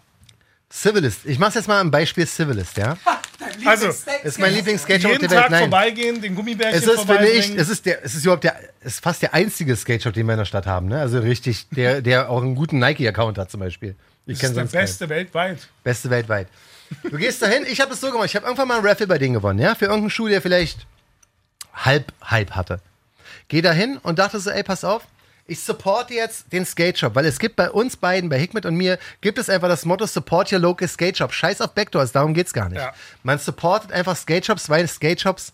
Civilist. 0.72 1.26
Ich 1.26 1.38
mach's 1.38 1.56
jetzt 1.56 1.68
mal 1.68 1.80
am 1.82 1.92
Beispiel 1.92 2.26
Civilist, 2.26 2.78
ja? 2.78 2.98
Dein 3.40 3.68
Also, 3.68 3.88
Ist 4.24 4.40
mein 4.40 4.54
Lieblingsskate 4.54 5.06
auf 5.06 5.12
Jeden 5.14 5.22
der 5.28 5.32
Welt. 5.32 5.42
Tag 5.42 5.52
Nein. 5.52 5.60
vorbeigehen, 5.62 6.22
den 6.22 6.36
Gummibärchen 6.36 6.78
Es 6.80 6.88
ist, 6.88 7.02
finde 7.06 7.30
ich, 7.30 7.56
es 7.58 7.70
ist, 7.70 7.86
der, 7.86 8.06
es 8.06 8.16
ist 8.16 8.24
überhaupt 8.24 8.44
der, 8.44 8.56
es 8.80 8.94
ist 8.94 9.04
fast 9.04 9.22
der 9.22 9.34
einzige 9.34 9.76
Skate 9.76 10.04
Shop, 10.04 10.14
den 10.14 10.26
wir 10.28 10.34
in 10.34 10.40
der 10.40 10.46
Stadt 10.46 10.66
haben, 10.68 10.88
ne? 10.88 11.00
Also 11.00 11.20
richtig, 11.20 11.68
der, 11.72 12.02
der 12.02 12.30
auch 12.30 12.42
einen 12.42 12.56
guten 12.56 12.80
Nike-Account 12.80 13.38
hat 13.38 13.52
zum 13.52 13.60
Beispiel. 13.60 13.96
Ich 14.26 14.40
das 14.40 14.40
kenne 14.40 14.50
ist 14.52 14.56
der 14.56 14.64
sonst 14.64 14.72
keinen. 14.74 14.82
beste 14.84 15.10
weltweit. 15.10 15.68
Beste 15.84 16.10
weltweit. 16.10 16.48
Du 17.04 17.18
gehst 17.18 17.42
dahin, 17.42 17.66
ich 17.70 17.82
habe 17.82 17.94
es 17.94 18.00
so 18.02 18.12
gemacht, 18.12 18.28
ich 18.28 18.36
habe 18.36 18.46
irgendwann 18.46 18.68
mal 18.68 18.78
einen 18.78 18.86
Raffle 18.88 19.08
bei 19.08 19.18
denen 19.18 19.34
gewonnen, 19.34 19.60
ja? 19.60 19.76
Für 19.76 19.86
irgendeinen 19.86 20.10
Schuh, 20.10 20.28
der 20.28 20.42
vielleicht 20.42 20.86
halb 21.74 22.14
Hype 22.30 22.52
hatte. 22.52 22.80
Geh 23.48 23.62
dahin 23.62 23.98
und 23.98 24.20
dachte 24.20 24.40
so, 24.40 24.50
ey, 24.50 24.64
pass 24.64 24.84
auf, 24.84 25.04
ich 25.48 25.60
supporte 25.60 26.14
jetzt 26.14 26.52
den 26.54 26.66
Skate 26.66 26.98
Shop, 27.00 27.16
weil 27.16 27.26
es 27.26 27.40
gibt 27.40 27.56
bei 27.56 27.70
uns 27.70 27.98
beiden, 27.98 28.30
bei 28.30 28.40
Hikmet 28.40 28.66
und 28.66 28.76
mir, 28.76 29.00
gibt 29.22 29.38
es 29.38 29.50
einfach 29.50 29.68
das 29.68 29.86
Motto 29.86 30.06
Support 30.06 30.52
your 30.52 30.60
local 30.60 30.88
Skate 30.88 31.18
Shop. 31.18 31.34
Scheiß 31.34 31.62
auf 31.62 31.74
Backdoors, 31.74 32.12
darum 32.12 32.34
geht's 32.34 32.54
gar 32.54 32.70
nicht. 32.70 32.80
Ja. 32.80 32.94
Man 33.24 33.40
supportet 33.40 33.92
einfach 33.92 34.16
Skate 34.16 34.46
Shops, 34.46 34.70
weil 34.70 34.88
Skate 34.88 35.22
Shops 35.22 35.54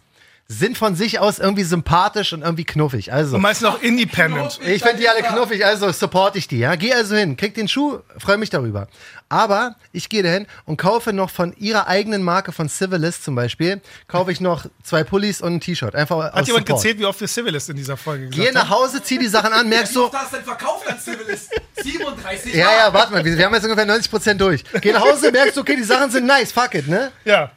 sind 0.50 0.78
von 0.78 0.96
sich 0.96 1.20
aus 1.20 1.40
irgendwie 1.40 1.64
sympathisch 1.64 2.32
und 2.32 2.42
irgendwie 2.42 2.64
knuffig. 2.64 3.12
Also, 3.12 3.36
Und 3.36 3.42
meistens 3.42 3.68
auch 3.68 3.82
independent. 3.82 4.60
ich 4.66 4.82
finde 4.82 4.98
die 4.98 5.10
alle 5.10 5.22
knuffig, 5.22 5.66
also 5.66 5.92
supporte 5.92 6.38
ich 6.38 6.48
die, 6.48 6.60
ja. 6.60 6.76
Geh 6.76 6.94
also 6.94 7.16
hin, 7.18 7.36
krieg 7.36 7.54
den 7.54 7.68
Schuh, 7.68 8.00
freue 8.18 8.38
mich 8.38 8.50
darüber. 8.50 8.88
Aber 9.28 9.76
ich 9.92 10.08
gehe 10.08 10.24
dahin 10.24 10.48
und 10.64 10.78
kaufe 10.78 11.12
noch 11.12 11.30
von 11.30 11.52
ihrer 11.58 11.88
eigenen 11.88 12.24
Marke, 12.24 12.54
von 12.54 12.70
Civilist 12.70 13.26
zum 13.26 13.36
Beispiel, 13.36 13.82
kaufe 14.08 14.32
ich 14.32 14.40
noch 14.40 14.66
zwei 14.84 15.04
Pullis 15.04 15.42
und 15.42 15.56
ein 15.56 15.60
T-Shirt. 15.60 15.94
Einfach 15.96 16.16
aus 16.16 16.24
Hat 16.32 16.48
jemand 16.48 16.66
Support. 16.68 16.82
gezählt, 16.82 17.00
wie 17.00 17.06
oft 17.06 17.20
wir 17.20 17.28
Civilist 17.28 17.70
in 17.70 17.76
dieser 17.76 17.98
Folge 17.98 18.30
gesagt 18.30 18.48
Geh 18.48 18.54
nach 18.54 18.70
Hause, 18.70 19.04
zieh 19.04 19.18
die 19.18 19.28
Sachen 19.28 19.52
an, 19.52 19.68
merkst 19.68 19.92
Wie 19.92 19.96
so, 19.96 20.06
oft 20.06 20.14
hast 20.14 20.32
du 20.32 20.38
denn 20.38 20.46
verkauft 20.46 20.88
an 20.88 20.98
Civilist? 20.98 21.50
37 21.76 22.54
ja, 22.54 22.72
ja, 22.72 22.94
warte 22.94 23.12
mal, 23.12 23.26
wir 23.26 23.38
wir 23.38 23.46
haben 23.46 23.54
jetzt 23.54 23.66
ungefähr 23.66 23.86
90% 23.86 24.36
durch. 24.36 24.64
Geh 24.80 24.94
nach 24.94 25.02
Hause, 25.02 25.30
merkst, 25.30 25.58
okay, 25.58 25.76
die 25.76 25.84
Sachen 25.84 26.10
sind 26.10 26.26
nice, 26.26 26.54
fuck 26.54 26.74
it, 26.74 26.88
ne? 26.88 27.12
Ja. 27.26 27.52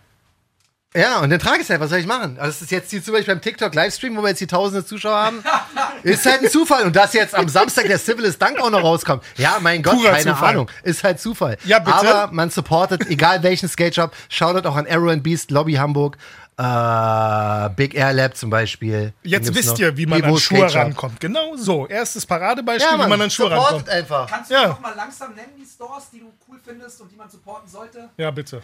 Ja, 0.94 1.20
und 1.20 1.30
dann 1.30 1.38
trage 1.38 1.58
ich 1.58 1.62
es 1.62 1.70
halt, 1.70 1.80
was 1.80 1.90
soll 1.90 2.00
ich 2.00 2.06
machen? 2.06 2.36
Also 2.40 2.48
es 2.50 2.62
ist 2.62 2.72
jetzt 2.72 2.90
hier 2.90 3.00
zum 3.02 3.14
Beispiel 3.14 3.32
beim 3.34 3.40
TikTok-Livestream, 3.40 4.16
wo 4.16 4.22
wir 4.22 4.30
jetzt 4.30 4.40
die 4.40 4.48
tausende 4.48 4.84
Zuschauer 4.84 5.14
haben, 5.16 5.44
ist 6.02 6.26
halt 6.26 6.42
ein 6.42 6.50
Zufall. 6.50 6.82
Und 6.84 6.96
dass 6.96 7.12
jetzt 7.12 7.32
am 7.36 7.48
Samstag 7.48 7.86
der 7.86 7.98
Civilist 8.00 8.42
Dank 8.42 8.58
auch 8.60 8.70
noch 8.70 8.82
rauskommt, 8.82 9.22
ja, 9.36 9.58
mein 9.60 9.84
Gott, 9.84 9.94
Purer 9.94 10.10
keine 10.10 10.32
Zufall. 10.32 10.48
Ahnung, 10.50 10.70
ist 10.82 11.04
halt 11.04 11.20
Zufall. 11.20 11.58
Ja, 11.64 11.78
bitte. 11.78 11.96
Aber 11.96 12.32
man 12.32 12.50
supportet, 12.50 13.08
egal 13.08 13.40
welchen 13.44 13.68
Skate 13.68 13.94
Shop, 13.94 14.12
shoutout 14.28 14.66
auch 14.68 14.74
an 14.74 14.88
Arrow 14.90 15.10
and 15.12 15.22
Beast, 15.22 15.52
Lobby 15.52 15.74
Hamburg, 15.74 16.16
äh, 16.58 17.70
Big 17.76 17.94
Air 17.94 18.12
Lab 18.12 18.36
zum 18.36 18.50
Beispiel. 18.50 19.12
Jetzt 19.22 19.54
wisst 19.54 19.78
ihr, 19.78 19.96
wie 19.96 20.06
man 20.06 20.20
Evo 20.20 20.34
an 20.34 20.36
Schuhe 20.38 20.74
rankommt. 20.74 21.20
Genau 21.20 21.54
so. 21.56 21.86
Erstes 21.86 22.26
Paradebeispiel, 22.26 22.86
Ja, 22.90 22.94
wie 22.96 22.98
man, 22.98 23.10
man 23.10 23.20
an 23.22 23.30
Schuhe 23.30 23.48
supportet 23.48 23.72
rankommt. 23.72 23.88
einfach. 23.90 24.28
Kannst 24.28 24.50
du 24.50 24.54
Ja. 24.54 24.66
noch 24.68 24.80
mal 24.80 24.94
langsam 24.96 25.34
nennen, 25.36 25.52
die 25.56 25.64
Stores, 25.64 26.10
die 26.12 26.18
du 26.18 26.32
cool 26.48 26.58
findest 26.64 27.00
und 27.00 27.12
die 27.12 27.16
man 27.16 27.30
supporten 27.30 27.68
sollte? 27.70 28.08
Ja, 28.16 28.32
bitte. 28.32 28.60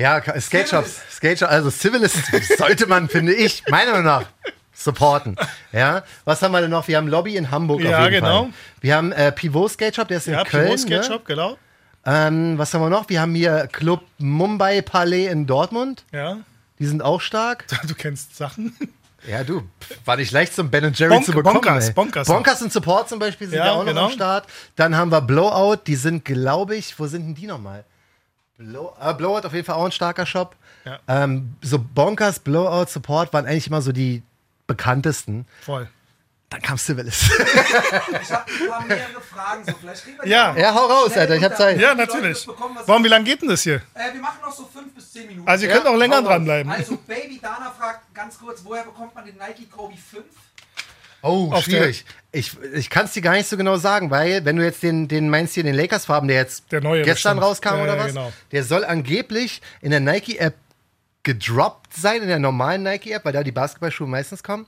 Ja, 0.00 0.20
ka- 0.20 0.40
Skate 0.40 0.68
Shops. 0.68 1.00
Skate 1.12 1.42
also 1.42 1.70
Civilist 1.70 2.16
sollte 2.58 2.86
man, 2.86 3.08
finde 3.08 3.34
ich, 3.34 3.62
meiner 3.68 3.90
Meinung 3.92 4.06
nach, 4.06 4.24
supporten. 4.72 5.36
Ja, 5.72 6.02
was 6.24 6.42
haben 6.42 6.52
wir 6.52 6.60
denn 6.62 6.70
noch? 6.70 6.88
Wir 6.88 6.96
haben 6.96 7.08
Lobby 7.08 7.36
in 7.36 7.50
Hamburg 7.50 7.82
Ja, 7.82 7.98
auf 7.98 8.04
jeden 8.04 8.24
genau. 8.24 8.42
Fall. 8.44 8.52
Wir 8.80 8.96
haben 8.96 9.12
äh, 9.12 9.30
Pivot 9.32 9.70
Skate 9.72 9.94
Shop, 9.96 10.08
der 10.08 10.16
ist 10.18 10.26
in 10.28 10.34
Ja, 10.34 10.44
Köln. 10.44 10.64
Pivot 10.64 10.78
Skate 10.80 10.90
ne? 11.02 11.04
Shop, 11.04 11.24
genau. 11.26 11.58
ähm, 12.06 12.56
was 12.56 12.72
haben 12.72 12.80
wir 12.82 12.88
noch? 12.90 13.08
Wir 13.08 13.20
haben 13.20 13.34
hier 13.34 13.68
Club 13.70 14.02
Mumbai 14.18 14.80
Palais 14.82 15.26
in 15.26 15.46
Dortmund. 15.46 16.04
Ja. 16.12 16.38
Die 16.78 16.86
sind 16.86 17.02
auch 17.02 17.20
stark. 17.20 17.66
Du 17.86 17.94
kennst 17.94 18.36
Sachen. 18.36 18.74
Ja, 19.28 19.44
du, 19.44 19.64
war 20.06 20.16
nicht 20.16 20.32
leicht, 20.32 20.54
zum 20.54 20.70
Ben 20.70 20.90
Jerry 20.94 21.12
Bonk- 21.16 21.24
zu 21.26 21.32
bekommen. 21.32 21.60
Bonkers. 21.60 21.92
Bonkers. 21.92 22.26
Bonkers 22.26 22.62
und 22.62 22.72
Support 22.72 23.10
zum 23.10 23.18
Beispiel 23.18 23.48
sind 23.48 23.58
Ja, 23.58 23.66
ja, 23.66 23.72
auch 23.72 23.84
genau. 23.84 24.00
noch 24.04 24.08
am 24.08 24.12
Start. 24.14 24.46
Dann 24.76 24.96
haben 24.96 25.10
wir 25.12 25.20
Blowout, 25.20 25.82
die 25.86 25.94
sind, 25.96 26.24
glaube 26.24 26.76
ich, 26.76 26.98
wo 26.98 27.06
sind 27.06 27.26
denn 27.26 27.34
die 27.34 27.46
nochmal? 27.46 27.84
Blow, 28.60 28.94
äh, 29.00 29.14
Blowout 29.14 29.46
auf 29.46 29.54
jeden 29.54 29.64
Fall 29.64 29.76
auch 29.76 29.86
ein 29.86 29.92
starker 29.92 30.26
Shop. 30.26 30.54
Ja. 30.84 30.98
Ähm, 31.08 31.54
so 31.62 31.78
Bonkers, 31.78 32.38
Blowout, 32.38 32.86
Support 32.90 33.32
waren 33.32 33.46
eigentlich 33.46 33.66
immer 33.66 33.80
so 33.80 33.90
die 33.90 34.22
bekanntesten. 34.66 35.46
Voll. 35.62 35.88
Dann 36.50 36.60
kam 36.60 36.76
Sibelius. 36.76 37.30
Ich 38.22 38.30
habe 38.32 38.44
ein 38.50 38.68
paar 38.68 38.84
mehrere 38.84 39.20
Fragen. 39.20 39.64
So. 39.64 39.72
Vielleicht 39.80 40.04
kriegen 40.04 40.16
wir 40.18 40.24
die 40.24 40.30
Ja. 40.30 40.54
ja, 40.56 40.74
hau 40.74 40.86
raus, 40.86 41.16
Alter, 41.16 41.36
ich 41.36 41.42
hab 41.44 41.52
unter. 41.52 41.62
Zeit. 41.64 41.80
Ja, 41.80 41.94
natürlich. 41.94 42.44
bekommen, 42.44 42.74
was 42.76 42.86
Warum, 42.88 43.04
wie 43.04 43.08
lange 43.08 43.24
geht 43.24 43.40
denn 43.40 43.48
das 43.48 43.62
hier? 43.62 43.76
Äh, 43.94 44.12
wir 44.12 44.20
machen 44.20 44.38
noch 44.42 44.52
so 44.52 44.64
fünf 44.66 44.92
bis 44.94 45.10
zehn 45.12 45.26
Minuten. 45.28 45.48
Also 45.48 45.64
ihr 45.64 45.70
Ja, 45.70 45.76
könnt 45.76 45.86
auch 45.86 45.96
länger 45.96 46.20
dranbleiben. 46.22 46.70
Also, 46.70 46.96
Baby 47.06 47.38
Dana 47.40 47.72
fragt 47.78 48.12
ganz 48.14 48.38
kurz, 48.38 48.60
woher 48.64 48.82
bekommt 48.84 49.14
man 49.14 49.24
den 49.24 49.36
Nike 49.36 49.68
Kobe 49.70 49.94
5? 49.96 50.24
Oh, 51.22 51.50
Auf 51.52 51.64
schwierig. 51.64 52.04
Ich, 52.32 52.52
ich 52.74 52.88
kann 52.90 53.06
es 53.06 53.12
dir 53.12 53.22
gar 53.22 53.32
nicht 53.34 53.48
so 53.48 53.56
genau 53.56 53.76
sagen, 53.76 54.10
weil 54.10 54.44
wenn 54.44 54.56
du 54.56 54.64
jetzt 54.64 54.82
den, 54.82 55.08
den 55.08 55.28
meinst 55.28 55.54
hier, 55.54 55.62
den 55.64 55.74
Lakers-Farben, 55.74 56.28
der 56.28 56.36
jetzt 56.38 56.70
Der 56.72 56.80
neue 56.80 57.02
gestern 57.02 57.36
bestimmt. 57.36 57.42
rauskam 57.50 57.76
Ja, 57.78 57.82
oder 57.82 57.98
was, 57.98 58.06
genau. 58.08 58.32
der 58.52 58.64
soll 58.64 58.84
angeblich 58.84 59.60
in 59.82 59.90
der 59.90 60.00
Nike-App 60.00 60.54
gedroppt 61.22 61.94
sein, 61.94 62.22
in 62.22 62.28
der 62.28 62.38
normalen 62.38 62.82
Nike-App, 62.82 63.24
weil 63.24 63.32
da 63.32 63.42
die 63.42 63.52
Basketballschuhe 63.52 64.06
meistens 64.06 64.42
kommen. 64.42 64.66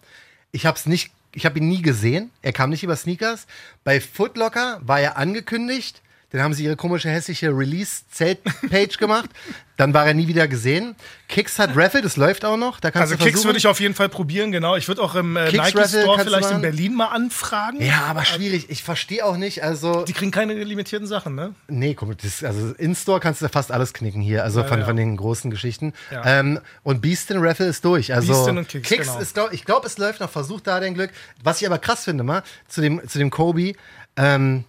Ich 0.51 0.67
habe 0.67 0.77
es 0.77 0.87
nicht, 0.87 1.13
ich 1.35 1.47
habe 1.47 1.59
ihn 1.59 1.69
nie 1.69 1.81
gesehen. 1.83 2.31
Er 2.43 2.53
kam 2.53 2.71
nicht 2.71 2.83
über 2.83 2.97
Sneakers. 2.97 3.47
Bei 3.85 4.01
Footlocker 4.01 4.81
war 4.83 5.01
er 5.01 5.17
angekündigt. 5.17 6.03
Dann 6.33 6.43
haben 6.43 6.55
sie 6.55 6.65
ihre 6.65 6.77
komische 6.77 7.11
hässliche 7.11 7.51
Release-Zelt-Page 7.51 8.97
gemacht. 8.97 9.31
Dann 9.77 9.93
war 9.95 10.07
er 10.07 10.15
nie 10.15 10.29
wieder 10.29 10.49
gesehen. 10.49 10.95
Kicks 11.29 11.59
hat 11.59 11.77
Raffle, 11.77 12.03
das 12.03 12.17
läuft 12.17 12.45
auch 12.45 12.57
noch. 12.57 12.81
Da 12.81 12.91
kannst 12.91 13.13
Also 13.13 13.17
du 13.17 13.25
Kicks 13.25 13.45
würde 13.45 13.59
ich 13.59 13.67
auf 13.67 13.81
jeden 13.81 13.95
Fall 13.95 14.09
probieren, 14.09 14.53
genau. 14.53 14.77
Ich 14.77 14.89
würde 14.89 15.03
auch 15.03 15.15
im 15.15 15.37
äh, 15.37 15.47
Kicks 15.49 15.65
Nike 15.65 15.79
Raffle 15.79 16.03
Store 16.03 16.21
vielleicht 16.21 16.51
in. 16.51 16.61
Berlin 16.63 16.95
mal 16.95 17.09
anfragen. 17.09 17.83
Ja, 17.83 18.05
aber 18.05 18.25
schwierig. 18.25 18.71
Ich 18.71 18.83
verstehe 18.83 19.25
auch 19.25 19.37
nicht. 19.37 19.63
Also, 19.63 20.05
Die 20.05 20.13
kriegen 20.13 20.31
keine 20.31 20.55
limitierten 20.55 21.07
Sachen, 21.07 21.35
ne? 21.35 21.55
nee, 21.69 21.95
guck 21.95 22.09
mal, 22.09 22.15
das, 22.15 22.45
also 22.45 22.73
in-Store 22.79 23.21
kannst 23.21 23.43
du 23.43 23.49
fast 23.49 23.73
alles 23.73 23.93
knicken 23.93 24.23
hier, 24.23 24.45
also 24.45 24.63
von, 24.65 24.81
ja. 24.81 24.85
von 24.85 24.97
den 24.97 25.17
großen 25.17 25.51
Geschichten. 25.51 25.93
Ja. 26.11 26.25
Ähm, 26.25 26.61
und 26.83 27.03
Beastin 27.03 27.39
Raffle 27.39 27.67
ist 27.67 27.85
durch. 27.85 28.15
Also 28.15 28.33
Beastin 28.33 28.59
und 28.59 28.69
Kicks, 28.69 28.89
genau. 28.89 29.19
ist, 29.19 29.35
glaub, 29.35 29.53
ich 29.53 29.65
glaube, 29.65 29.87
es 29.87 29.99
läuft 29.99 30.21
noch, 30.21 30.31
versucht 30.31 30.67
da 30.67 30.81
dein 30.81 30.95
Glück. 30.95 31.11
Was 31.43 31.61
ich 31.61 31.67
aber 31.67 31.79
krass 31.79 32.05
finde, 32.05 32.25
mal, 32.25 32.43
zu 32.69 32.81
dem, 32.81 33.07
zu 33.09 33.19
dem 33.19 33.31
Kobe, 33.31 33.75
ähm, 34.17 34.65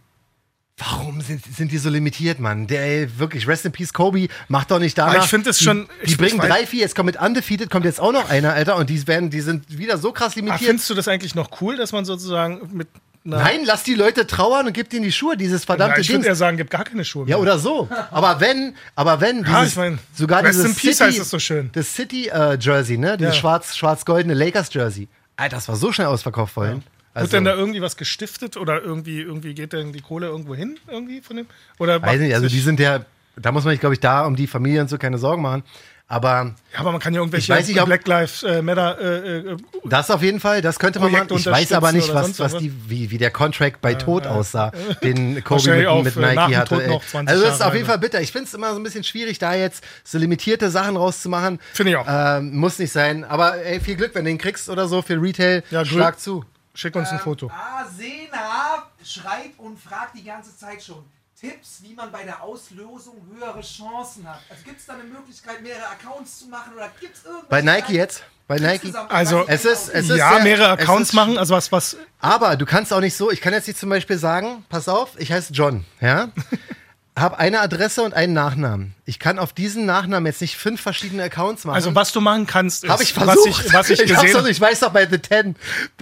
Warum 0.89 1.21
sind, 1.21 1.43
sind 1.55 1.71
die 1.71 1.77
so 1.77 1.89
limitiert, 1.89 2.39
Mann? 2.39 2.67
Der, 2.67 2.81
ey, 2.83 3.19
wirklich, 3.19 3.47
Rest 3.47 3.65
in 3.65 3.71
Peace 3.71 3.93
Kobe, 3.93 4.27
macht 4.47 4.71
doch 4.71 4.79
nicht 4.79 4.97
danach. 4.97 5.13
Aber 5.15 5.23
ich 5.23 5.29
finde 5.29 5.49
es 5.51 5.59
schon- 5.61 5.87
Die, 6.01 6.05
die 6.07 6.11
ich- 6.11 6.17
bringen 6.17 6.39
ich 6.41 6.47
drei, 6.49 6.65
vier, 6.65 6.81
jetzt 6.81 6.95
kommt 6.95 7.07
mit 7.07 7.21
Undefeated, 7.21 7.69
kommt 7.69 7.85
jetzt 7.85 7.99
auch 7.99 8.11
noch 8.11 8.29
einer, 8.29 8.53
Alter, 8.53 8.75
und 8.77 8.89
die, 8.89 9.05
werden, 9.07 9.29
die 9.29 9.41
sind 9.41 9.77
wieder 9.77 9.97
so 9.97 10.11
krass 10.11 10.31
Ach, 10.31 10.35
limitiert. 10.35 10.61
findest 10.69 10.89
du 10.89 10.93
das 10.95 11.07
eigentlich 11.07 11.35
noch 11.35 11.61
cool, 11.61 11.77
dass 11.77 11.91
man 11.91 12.05
sozusagen 12.05 12.69
mit 12.73 12.87
einer. 13.25 13.37
Nein, 13.37 13.61
lass 13.63 13.83
die 13.83 13.93
Leute 13.95 14.27
trauern 14.27 14.67
und 14.67 14.73
gib 14.73 14.89
denen 14.89 15.03
die 15.03 15.11
Schuhe, 15.13 15.37
dieses 15.37 15.63
verdammte 15.63 15.95
Ja, 15.97 16.01
ich 16.01 16.07
Ding. 16.07 16.17
würde 16.17 16.27
eher 16.27 16.35
sagen, 16.35 16.57
gibt 16.57 16.71
gar 16.71 16.83
keine 16.83 17.05
Schuhe 17.05 17.23
mehr. 17.25 17.37
Ja, 17.37 17.41
oder 17.41 17.57
so. 17.57 17.87
Aber 18.11 18.41
wenn, 18.41 18.75
aber 18.95 19.21
wenn, 19.21 19.43
Ja, 19.45 19.59
dieses, 19.59 19.69
ich 19.73 19.77
mein, 19.77 19.99
sogar 20.13 20.43
Rest 20.43 20.55
dieses 20.59 20.65
in 20.71 20.75
Peace 20.75 20.97
City, 20.97 21.09
heißt 21.11 21.19
es 21.21 21.29
so 21.29 21.39
schön. 21.39 21.69
Das 21.71 21.93
City 21.93 22.27
äh, 22.27 22.57
Jersey, 22.59 22.97
ne? 22.97 23.15
Dieses 23.15 23.35
Ja. 23.35 23.39
schwarz, 23.39 23.77
schwarz-goldene 23.77 24.33
Lakers 24.33 24.73
Jersey. 24.73 25.07
Alter, 25.37 25.55
das 25.55 25.67
war 25.69 25.77
so 25.77 25.93
schnell 25.93 26.07
ausverkauft 26.07 26.53
vorhin. 26.53 26.83
Also, 27.13 27.25
Wird 27.25 27.33
denn 27.33 27.45
da 27.45 27.53
irgendwie 27.53 27.81
was 27.81 27.95
gestiftet 27.95 28.57
oder 28.57 28.81
irgendwie, 28.81 29.21
irgendwie 29.21 29.53
geht 29.53 29.73
denn 29.73 29.93
die 29.93 30.01
Kohle 30.01 30.27
irgendwo 30.27 30.55
hin 30.55 30.79
irgendwie 30.87 31.21
von 31.21 31.37
dem? 31.37 31.45
Oder 31.77 32.01
weiß 32.01 32.19
nicht, 32.19 32.33
also 32.33 32.47
die 32.47 32.59
sind 32.59 32.79
ja, 32.79 33.05
da 33.35 33.51
muss 33.51 33.63
man 33.63 33.73
sich, 33.73 33.79
glaube 33.79 33.93
ich, 33.93 33.99
da 33.99 34.25
um 34.25 34.35
die 34.35 34.47
Familie 34.47 34.81
und 34.81 34.89
so 34.89 34.97
keine 34.97 35.19
Sorgen 35.19 35.41
machen. 35.43 35.63
Aber 36.07 36.53
Ja, 36.73 36.79
aber 36.79 36.91
man 36.91 36.99
kann 36.99 37.13
ja 37.13 37.21
irgendwelche 37.21 37.53
nicht, 37.53 37.79
ob- 37.79 37.85
Black 37.85 38.07
Lives 38.07 38.43
äh, 38.43 38.61
Matter 38.61 38.99
äh, 38.99 39.37
äh, 39.37 39.57
das 39.85 40.11
auf 40.11 40.21
jeden 40.21 40.39
Fall, 40.39 40.61
das 40.61 40.77
könnte 40.77 40.99
man 40.99 41.11
machen. 41.11 41.27
Projekte 41.27 41.49
Ich 41.49 41.55
weiß 41.55 41.71
aber 41.71 41.91
nicht, 41.91 42.13
was, 42.13 42.39
was 42.39 42.57
die, 42.57 42.71
wie, 42.89 43.09
wie 43.09 43.17
der 43.17 43.31
Contract 43.31 43.79
bei 43.81 43.93
Tod 43.93 44.27
aussah, 44.27 44.71
den 45.03 45.43
Kobe 45.43 45.71
mit, 46.03 46.15
mit 46.15 46.17
äh, 46.17 46.35
Nike 46.35 46.57
hatte. 46.57 46.75
Tod 46.75 46.81
ey. 46.81 46.89
noch 46.89 47.05
20 47.05 47.29
Also 47.31 47.45
das 47.45 47.55
ist 47.55 47.61
auf 47.61 47.73
jeden. 47.73 47.85
Fall 47.85 47.99
bitter. 47.99 48.21
Ich 48.21 48.31
finde 48.31 48.47
es 48.47 48.53
immer 48.53 48.71
so 48.73 48.79
ein 48.79 48.83
bisschen 48.83 49.03
schwierig, 49.03 49.39
da 49.39 49.55
jetzt 49.55 49.83
so 50.03 50.17
limitierte 50.17 50.69
Sachen 50.69 50.97
rauszumachen. 50.97 51.59
Finde 51.73 51.91
ich 51.93 51.97
auch. 51.97 52.05
Ähm, 52.07 52.55
muss 52.55 52.79
nicht 52.79 52.91
sein. 52.91 53.23
Aber 53.23 53.63
ey, 53.63 53.79
viel 53.79 53.95
Glück, 53.95 54.13
wenn 54.13 54.25
du 54.25 54.31
den 54.31 54.37
kriegst 54.37 54.69
oder 54.69 54.87
so 54.87 55.01
für 55.01 55.21
Retail. 55.21 55.63
Ja, 55.71 55.85
schlag 55.85 56.19
zu. 56.19 56.45
Schick 56.75 56.95
uns 56.95 57.09
ein 57.09 57.19
Foto. 57.19 57.51
Asena 57.51 58.87
schreibt 59.03 59.59
und 59.59 59.79
fragt 59.79 60.15
die 60.17 60.23
ganze 60.23 60.55
Zeit 60.57 60.81
schon. 60.83 61.03
Tipps, 61.39 61.79
wie 61.81 61.93
man 61.93 62.11
bei 62.11 62.23
der 62.23 62.41
Auslosung 62.41 63.15
höhere 63.35 63.59
Chancen 63.61 64.27
hat. 64.27 64.39
Also 64.49 64.63
gibt 64.63 64.79
es 64.79 64.85
da 64.85 64.93
eine 64.93 65.03
Möglichkeit, 65.03 65.61
mehrere 65.61 65.87
Accounts 65.89 66.39
zu 66.39 66.47
machen 66.47 66.73
oder 66.73 66.89
gibt 66.99 67.15
es 67.17 67.25
irgendwas? 67.25 67.49
Bei 67.49 67.61
Nike 67.61 67.93
jetzt? 67.93 68.23
Bei 68.47 68.57
Nike? 68.59 68.93
Also, 69.09 69.45
Es 69.47 69.65
ist, 69.65 69.89
es 69.89 70.09
ist 70.09 70.17
ja, 70.17 70.33
sehr- 70.35 70.43
mehrere 70.43 70.71
Accounts 70.71 71.09
ist- 71.09 71.13
machen, 71.15 71.37
also 71.37 71.53
was, 71.55 71.71
was. 71.71 71.97
Aber 72.19 72.55
du 72.55 72.65
kannst 72.65 72.93
auch 72.93 72.99
nicht 73.01 73.15
so, 73.17 73.29
ich 73.29 73.41
kann 73.41 73.51
jetzt 73.53 73.67
nicht 73.67 73.79
zum 73.79 73.89
Beispiel 73.89 74.17
sagen, 74.17 74.65
pass 74.69 74.87
auf, 74.87 75.19
ich 75.19 75.31
heiße 75.31 75.53
John, 75.53 75.85
ja? 76.01 76.29
Hab 77.15 77.39
eine 77.39 77.59
Adresse 77.61 78.01
und 78.01 78.13
einen 78.15 78.33
Nachnamen. 78.33 78.95
Ich 79.05 79.19
kann 79.19 79.37
auf 79.37 79.53
diesen 79.53 79.85
Nachnamen 79.85 80.25
jetzt 80.25 80.41
nicht 80.41 80.57
fünf 80.57 80.81
verschiedene 80.81 81.23
Accounts 81.23 81.63
machen. 81.63 81.75
Also 81.75 81.93
was 81.93 82.11
du 82.11 82.21
machen 82.21 82.47
kannst, 82.47 82.83
ist, 82.83 82.89
Habe 82.89 83.03
ich 83.03 83.15
was 83.15 83.25
versucht. 83.25 83.65
ich, 83.67 83.73
was 83.73 83.89
ich 83.91 83.99
gesehen 84.07 84.33
doch, 84.33 84.47
ich 84.47 84.59
weiß 84.59 84.79
doch 84.79 84.91
bei 84.91 85.05
The 85.05 85.19
Ten. 85.19 85.55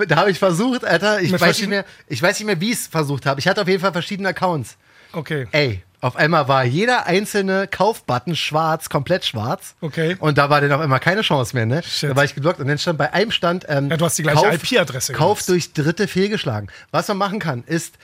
Da 0.08 0.16
habe 0.16 0.32
ich 0.32 0.40
versucht, 0.40 0.86
Alter. 0.86 1.22
Ich 1.22 1.32
Mit 1.32 1.42
weiß, 1.42 1.60
nicht 1.60 1.70
mehr, 1.70 1.84
ich 2.08 2.22
weiß 2.22 2.40
nicht 2.40 2.46
mehr, 2.46 2.62
wie 2.62 2.72
ich 2.72 2.78
es 2.80 2.88
versucht 2.88 3.26
habe. 3.26 3.40
Ich 3.42 3.48
hatte 3.48 3.62
auf 3.62 3.68
jeden 3.68 3.82
Fall 3.82 3.92
verschiedene 3.92 4.30
Accounts. 4.30 4.78
Okay. 5.12 5.48
Ey, 5.52 5.84
auf 6.00 6.16
einmal 6.16 6.48
war 6.48 6.64
jeder 6.64 7.06
einzelne 7.06 7.68
Kaufbutton 7.68 8.36
schwarz, 8.36 8.90
komplett 8.90 9.26
schwarz. 9.26 9.76
Okay. 9.82 10.16
Und 10.20 10.38
da 10.38 10.50
war 10.50 10.62
dann 10.62 10.72
auf 10.72 10.82
einmal 10.82 11.00
keine 11.00 11.22
Chance 11.22 11.56
mehr, 11.56 11.66
ne? 11.66 11.84
Shit. 11.84 12.10
Da 12.10 12.16
war 12.16 12.24
ich 12.24 12.34
geblockt 12.34 12.60
und 12.60 12.68
dann 12.68 12.78
stand 12.80 12.98
bei 12.98 13.14
einem 13.14 13.32
Stand. 13.32 13.66
Ähm, 13.70 13.90
Ja, 13.90 13.98
du 13.98 14.06
hast 14.06 14.18
die 14.18 14.24
gleiche 14.24 14.48
IP-Adresse 14.48 15.14
Kauf 15.14 15.46
durch 15.46 15.74
Dritte 15.74 16.08
fehlgeschlagen. 16.08 16.70
Was 16.90 17.08
man 17.10 17.18
machen 17.18 17.40
kann, 17.40 17.64
ist, 17.66 17.96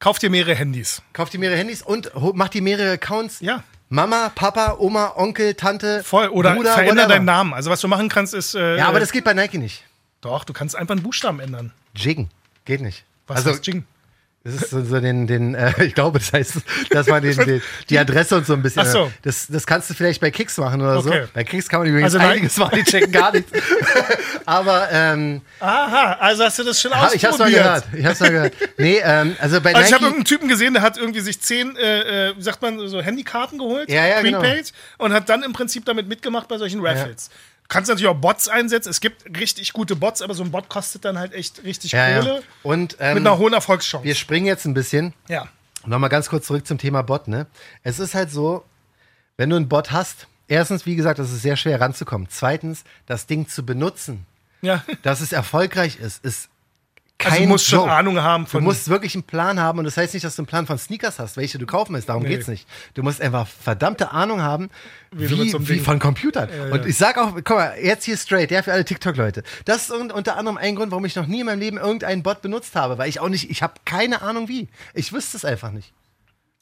Kauf 0.00 0.18
dir 0.18 0.30
mehrere 0.30 0.54
Handys. 0.54 1.02
kauf 1.12 1.30
dir 1.30 1.38
mehrere 1.40 1.56
Handys 1.58 1.82
und 1.82 2.14
ho- 2.14 2.32
mach 2.34 2.48
dir 2.48 2.62
mehrere 2.62 2.92
Accounts. 2.92 3.40
Ja. 3.40 3.64
Mama, 3.88 4.30
Papa, 4.34 4.76
Oma, 4.78 5.14
Onkel, 5.16 5.54
Tante, 5.54 6.04
Voll. 6.04 6.28
Oder 6.28 6.54
Bruder, 6.54 6.74
veränder 6.74 6.94
whatever. 7.04 7.14
deinen 7.14 7.24
Namen. 7.24 7.54
Also 7.54 7.70
was 7.70 7.80
du 7.80 7.88
machen 7.88 8.08
kannst, 8.08 8.34
ist. 8.34 8.54
Äh, 8.54 8.76
Ja, 8.76 8.86
aber 8.88 9.00
das 9.00 9.12
geht 9.12 9.24
bei 9.24 9.32
Nike 9.34 9.58
nicht. 9.58 9.82
Doch, 10.20 10.44
du 10.44 10.52
kannst 10.52 10.76
einfach 10.76 10.92
einen 10.92 11.02
Buchstaben 11.02 11.40
ändern. 11.40 11.72
Jiggen. 11.94 12.28
Geht 12.64 12.80
nicht. 12.82 13.04
Was 13.26 13.38
also, 13.38 13.50
heißt 13.50 13.66
Jing? 13.66 13.84
Das 14.50 14.62
ist 14.62 14.70
so, 14.70 14.82
so 14.84 15.00
den, 15.00 15.26
den 15.26 15.54
äh, 15.54 15.72
ich 15.84 15.94
glaube, 15.94 16.18
das 16.18 16.32
heißt, 16.32 16.54
dass 16.90 17.06
man 17.06 17.22
den, 17.22 17.36
den, 17.46 17.62
die 17.90 17.98
Adresse 17.98 18.36
und 18.36 18.46
so 18.46 18.54
ein 18.54 18.62
bisschen. 18.62 18.82
Ach 18.82 18.90
so. 18.90 19.12
Das, 19.22 19.46
das 19.48 19.66
kannst 19.66 19.90
du 19.90 19.94
vielleicht 19.94 20.20
bei 20.20 20.30
Kicks 20.30 20.56
machen 20.58 20.80
oder 20.80 20.98
Okay. 20.98 21.22
so. 21.24 21.28
Bei 21.34 21.44
Kicks 21.44 21.68
kann 21.68 21.80
man 21.80 21.88
übrigens 21.88 22.14
Also 22.14 22.18
nein. 22.18 22.30
einiges 22.38 22.56
machen, 22.56 22.78
die 22.78 22.84
checken 22.90 23.12
gar 23.12 23.32
nichts. 23.32 23.50
Aber 24.46 24.88
ähm, 24.90 25.42
Aha, 25.60 26.16
also 26.20 26.44
hast 26.44 26.58
du 26.58 26.64
das 26.64 26.80
schon 26.80 26.92
ausprobiert. 26.92 27.14
ich 27.16 27.24
hab's 27.26 27.38
mal 27.38 27.50
gehört. 27.50 27.84
Ich 27.92 28.04
hab's 28.06 28.20
mal 28.20 28.30
gehört. 28.30 28.54
Nee, 28.78 29.00
ähm, 29.02 29.36
also 29.40 29.60
bei 29.60 29.74
Also 29.74 29.86
ich 29.88 29.92
habe 29.92 30.04
Nike. 30.04 30.12
irgendeinen 30.12 30.24
Typen 30.24 30.48
gesehen, 30.48 30.72
der 30.74 30.82
hat 30.82 30.96
irgendwie 30.96 31.20
sich 31.20 31.40
zehn, 31.40 31.76
äh, 31.76 32.28
äh, 32.30 32.36
wie 32.36 32.42
sagt 32.42 32.62
man, 32.62 32.88
so 32.88 33.00
Handykarten 33.02 33.58
geholt, 33.58 33.90
Ja, 33.90 34.06
ja, 34.06 34.22
genau. 34.22 34.40
Prepaid, 34.40 34.72
und 34.98 35.12
hat 35.12 35.28
dann 35.28 35.42
im 35.42 35.52
Prinzip 35.52 35.84
damit 35.84 36.08
mitgemacht 36.08 36.48
bei 36.48 36.56
solchen 36.58 36.84
Raffles. 36.84 37.28
Du 37.28 37.34
kannst 37.68 37.88
natürlich 37.88 38.08
auch 38.08 38.16
Bots 38.16 38.48
einsetzen. 38.48 38.90
Es 38.90 39.00
gibt 39.00 39.38
richtig 39.38 39.72
gute 39.72 39.94
Bots, 39.94 40.22
aber 40.22 40.34
so 40.34 40.42
ein 40.42 40.50
Bot 40.50 40.68
kostet 40.68 41.04
dann 41.04 41.18
halt 41.18 41.32
echt 41.32 41.62
richtig 41.64 41.92
ja, 41.92 42.18
Kohle 42.18 42.34
ja. 42.36 42.40
Und 42.62 42.92
mit 42.92 42.96
ähm, 43.00 43.18
einer 43.18 43.38
hohen 43.38 43.52
Erfolgschance. 43.52 44.04
wir 44.04 44.14
springen 44.14 44.46
jetzt 44.46 44.64
ein 44.64 44.74
bisschen. 44.74 45.14
ja. 45.28 45.48
Nochmal 45.86 46.10
ganz 46.10 46.28
kurz 46.28 46.46
zurück 46.46 46.66
zum 46.66 46.76
Thema 46.76 47.02
Bot, 47.02 47.28
ne? 47.28 47.46
Es 47.82 47.98
ist 47.98 48.14
halt 48.14 48.30
so, 48.30 48.64
wenn 49.36 49.48
du 49.48 49.56
einen 49.56 49.68
Bot 49.68 49.90
hast, 49.92 50.26
erstens, 50.48 50.84
wie 50.84 50.96
gesagt, 50.96 51.18
das 51.18 51.30
ist 51.30 51.40
sehr 51.40 51.56
schwer 51.56 51.80
ranzukommen. 51.80 52.26
Zweitens, 52.28 52.84
das 53.06 53.26
Ding 53.26 53.48
zu 53.48 53.64
benutzen, 53.64 54.26
ja. 54.60 54.84
dass 55.02 55.20
es 55.20 55.32
erfolgreich 55.32 55.98
ist, 55.98 56.22
ist 56.24 56.50
kein 57.18 57.32
Also 57.32 57.42
du 57.44 57.48
musst 57.48 57.66
schon 57.66 57.78
Joke. 57.80 57.90
Ahnung 57.92 58.20
haben 58.22 58.44
Du 58.44 58.50
von. 58.50 58.62
musst 58.64 58.88
wirklich 58.88 59.14
einen 59.16 59.24
Plan 59.24 59.58
haben 59.60 59.80
und 59.80 59.84
das 59.84 59.96
heißt 59.96 60.14
nicht, 60.14 60.22
dass 60.24 60.36
du 60.36 60.42
einen 60.42 60.46
Plan 60.46 60.66
von 60.66 60.78
Sneakers 60.78 61.18
hast, 61.18 61.36
welche 61.36 61.58
du 61.58 61.66
kaufen 61.66 61.92
willst. 61.94 62.08
Darum 62.08 62.22
Nee. 62.22 62.28
geht's 62.28 62.46
nicht. 62.46 62.68
Du 62.94 63.02
musst 63.02 63.20
einfach 63.20 63.46
verdammte 63.48 64.12
Ahnung 64.12 64.40
haben, 64.40 64.70
wie, 65.10 65.26
du 65.26 65.36
wie, 65.42 65.50
so 65.50 65.58
Ding- 65.58 65.82
von 65.82 65.98
Computern. 65.98 66.48
und 66.70 66.82
ja. 66.82 66.86
ich 66.86 66.96
sag 66.96 67.18
auch, 67.18 67.34
guck 67.34 67.50
mal, 67.50 67.74
jetzt 67.82 68.04
hier 68.04 68.16
straight, 68.16 68.50
ja, 68.52 68.62
für 68.62 68.72
alle 68.72 68.84
TikTok-Leute. 68.84 69.42
Das 69.64 69.82
ist 69.82 69.90
un- 69.90 70.12
unter 70.12 70.36
anderem 70.36 70.56
ein 70.58 70.76
Grund, 70.76 70.92
warum 70.92 71.04
ich 71.06 71.16
noch 71.16 71.26
nie 71.26 71.40
in 71.40 71.46
meinem 71.46 71.58
Leben 71.58 71.76
irgendeinen 71.76 72.22
Bot 72.22 72.40
benutzt 72.40 72.76
habe, 72.76 72.98
weil 72.98 73.08
ich 73.08 73.18
auch 73.18 73.28
nicht, 73.28 73.50
ich 73.50 73.62
habe 73.64 73.74
keine 73.84 74.22
Ahnung 74.22 74.46
wie. 74.48 74.68
Ich 74.94 75.12
wüsste 75.12 75.36
es 75.36 75.44
einfach 75.44 75.72
nicht. 75.72 75.92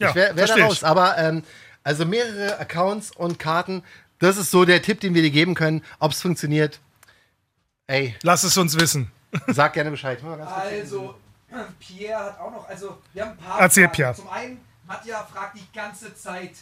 ja, 0.01 0.09
ich 0.09 0.15
wäre 0.15 0.37
wär 0.37 0.47
da 0.47 0.55
raus. 0.57 0.83
Aber 0.85 1.19
ähm, 1.19 1.43
also 1.85 2.07
mehrere 2.07 2.59
Accounts 2.59 3.11
und 3.15 3.39
Karten, 3.39 3.83
das 4.21 4.39
ist 4.39 4.51
so 4.51 4.65
der 4.65 4.81
Tipp, 4.81 5.01
den 5.01 5.13
wir 5.15 5.21
dir 5.21 5.31
geben 5.31 5.55
können. 5.55 5.83
Ob 5.99 6.13
es 6.13 6.23
funktioniert, 6.23 6.81
ey, 7.89 8.15
Lass 8.23 8.43
es 8.43 8.57
uns 8.57 8.81
wissen. 8.81 9.11
Sag 9.49 9.73
gerne 9.73 9.91
Bescheid. 9.91 10.23
Mal 10.23 10.37
ganz 10.39 10.51
kurz- 10.51 10.65
Also, 10.67 11.15
Pierre 11.79 12.25
hat 12.25 12.41
auch 12.41 12.51
noch, 12.51 12.69
also 12.69 12.99
wir 13.13 13.23
haben 13.23 13.33
ein 13.33 13.37
paar. 13.39 13.61
Erzähl, 13.61 13.85
Fragen. 13.85 13.95
Pierre. 13.97 14.15
Zum 14.15 14.29
einen, 14.31 14.61
Matja 14.87 15.23
fragt 15.33 15.57
die 15.57 15.67
ganze 15.75 16.15
Zeit 16.15 16.53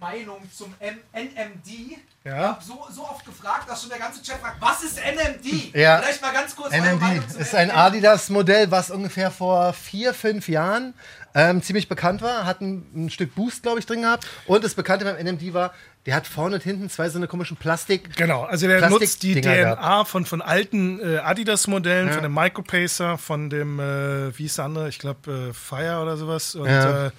Meinung 0.00 0.38
zum 0.50 0.74
M 0.80 0.98
NMD. 1.12 1.98
Ja. 2.24 2.36
Ich 2.36 2.42
hab 2.42 2.62
so, 2.62 2.86
so 2.90 3.02
oft 3.04 3.24
gefragt, 3.24 3.68
dass 3.68 3.80
schon 3.82 3.90
der 3.90 3.98
ganze 3.98 4.22
Chat 4.22 4.38
fragt, 4.38 4.60
was 4.60 4.82
ist 4.82 4.98
NMD? 4.98 5.74
Ja. 5.74 5.98
Vielleicht 5.98 6.22
mal 6.22 6.32
ganz 6.32 6.56
kurz. 6.56 6.72
NMD 6.72 7.36
ist 7.38 7.54
ein. 7.54 7.70
Adidas-Modell, 7.70 8.70
was 8.70 8.90
ungefähr 8.90 9.30
vor 9.30 9.72
vier, 9.72 10.14
fünf 10.14 10.48
Jahren 10.48 10.94
ähm, 11.34 11.62
ziemlich 11.62 11.88
bekannt 11.88 12.22
war. 12.22 12.46
Hat 12.46 12.60
ein, 12.60 12.86
ein 12.94 13.10
Stück 13.10 13.34
Boost, 13.34 13.62
glaube 13.62 13.78
ich, 13.80 13.86
drin 13.86 14.02
gehabt. 14.02 14.26
Und 14.46 14.64
das 14.64 14.74
Bekannte 14.74 15.04
beim 15.04 15.16
NMD 15.16 15.52
war, 15.54 15.72
der 16.06 16.16
hat 16.16 16.26
vorne 16.26 16.56
und 16.56 16.62
hinten 16.62 16.90
zwei 16.90 17.08
so 17.08 17.18
eine 17.18 17.28
komischen 17.28 17.56
Plastik. 17.56 18.16
Genau, 18.16 18.42
also 18.42 18.66
der 18.66 18.78
Plastik- 18.78 19.00
nutzt 19.00 19.22
die 19.22 19.34
Dinger 19.40 19.76
DNA 19.76 20.04
von, 20.04 20.26
von 20.26 20.42
alten 20.42 20.98
äh, 21.00 21.18
Adidas-Modellen, 21.18 22.12
von 22.12 22.22
dem 22.22 22.34
Micropacer, 22.34 23.18
von 23.18 23.50
dem, 23.50 23.78
äh, 23.78 24.36
wie 24.36 24.46
ist 24.46 24.58
der 24.58 24.64
andere, 24.64 24.88
ich 24.88 24.98
glaube, 24.98 25.50
äh, 25.50 25.52
Fire 25.52 26.00
oder 26.02 26.16
sowas. 26.16 26.54
Und 26.56 26.66
Ja. 26.68 27.06
äh, 27.06 27.10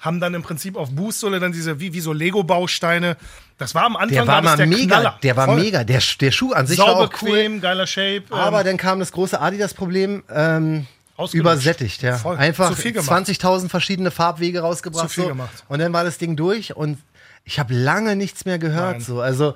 haben 0.00 0.20
dann 0.20 0.34
im 0.34 0.42
Prinzip 0.42 0.76
auf 0.76 0.90
Boostsohle 0.90 1.40
dann 1.40 1.52
diese, 1.52 1.80
wie, 1.80 1.94
wie 1.94 2.00
so 2.00 2.12
Lego-Bausteine. 2.12 3.16
Das 3.56 3.74
war 3.74 3.84
am 3.84 3.94
Anfang 3.96 4.08
Der 4.10 4.26
war 4.26 4.42
mal 4.42 4.56
der 4.56 4.66
mega, 4.66 4.84
Knaller. 5.00 5.18
der 5.22 5.36
war 5.36 5.46
Voll. 5.46 5.60
mega. 5.60 5.84
Der, 5.84 6.02
der 6.20 6.30
Schuh 6.32 6.52
an 6.52 6.66
sich 6.66 6.78
war 6.78 6.86
Sauber, 6.88 7.00
auch 7.04 7.22
cool. 7.22 7.30
bequem, 7.30 7.60
geiler 7.60 7.86
Shape. 7.86 8.24
Aber 8.30 8.60
ähm, 8.60 8.66
dann 8.66 8.76
kam 8.76 8.98
das 8.98 9.12
große 9.12 9.40
Adidas-Problem, 9.40 10.24
ähm, 10.28 10.86
übersättigt, 11.32 12.02
ja. 12.02 12.18
Voll. 12.18 12.36
Einfach 12.36 12.70
Zu 12.70 12.76
viel 12.76 12.92
gemacht. 12.92 13.08
20.000 13.28 13.68
verschiedene 13.68 14.10
Farbwege 14.10 14.60
rausgebracht. 14.60 15.08
Zu 15.08 15.14
viel 15.14 15.22
so. 15.24 15.28
gemacht. 15.28 15.64
Und 15.68 15.78
dann 15.78 15.92
war 15.92 16.04
das 16.04 16.18
Ding 16.18 16.36
durch 16.36 16.74
und 16.76 16.98
ich 17.44 17.58
habe 17.58 17.74
lange 17.74 18.16
nichts 18.16 18.44
mehr 18.44 18.58
gehört. 18.58 18.92
Nein. 18.92 19.00
So. 19.00 19.20
Also 19.20 19.54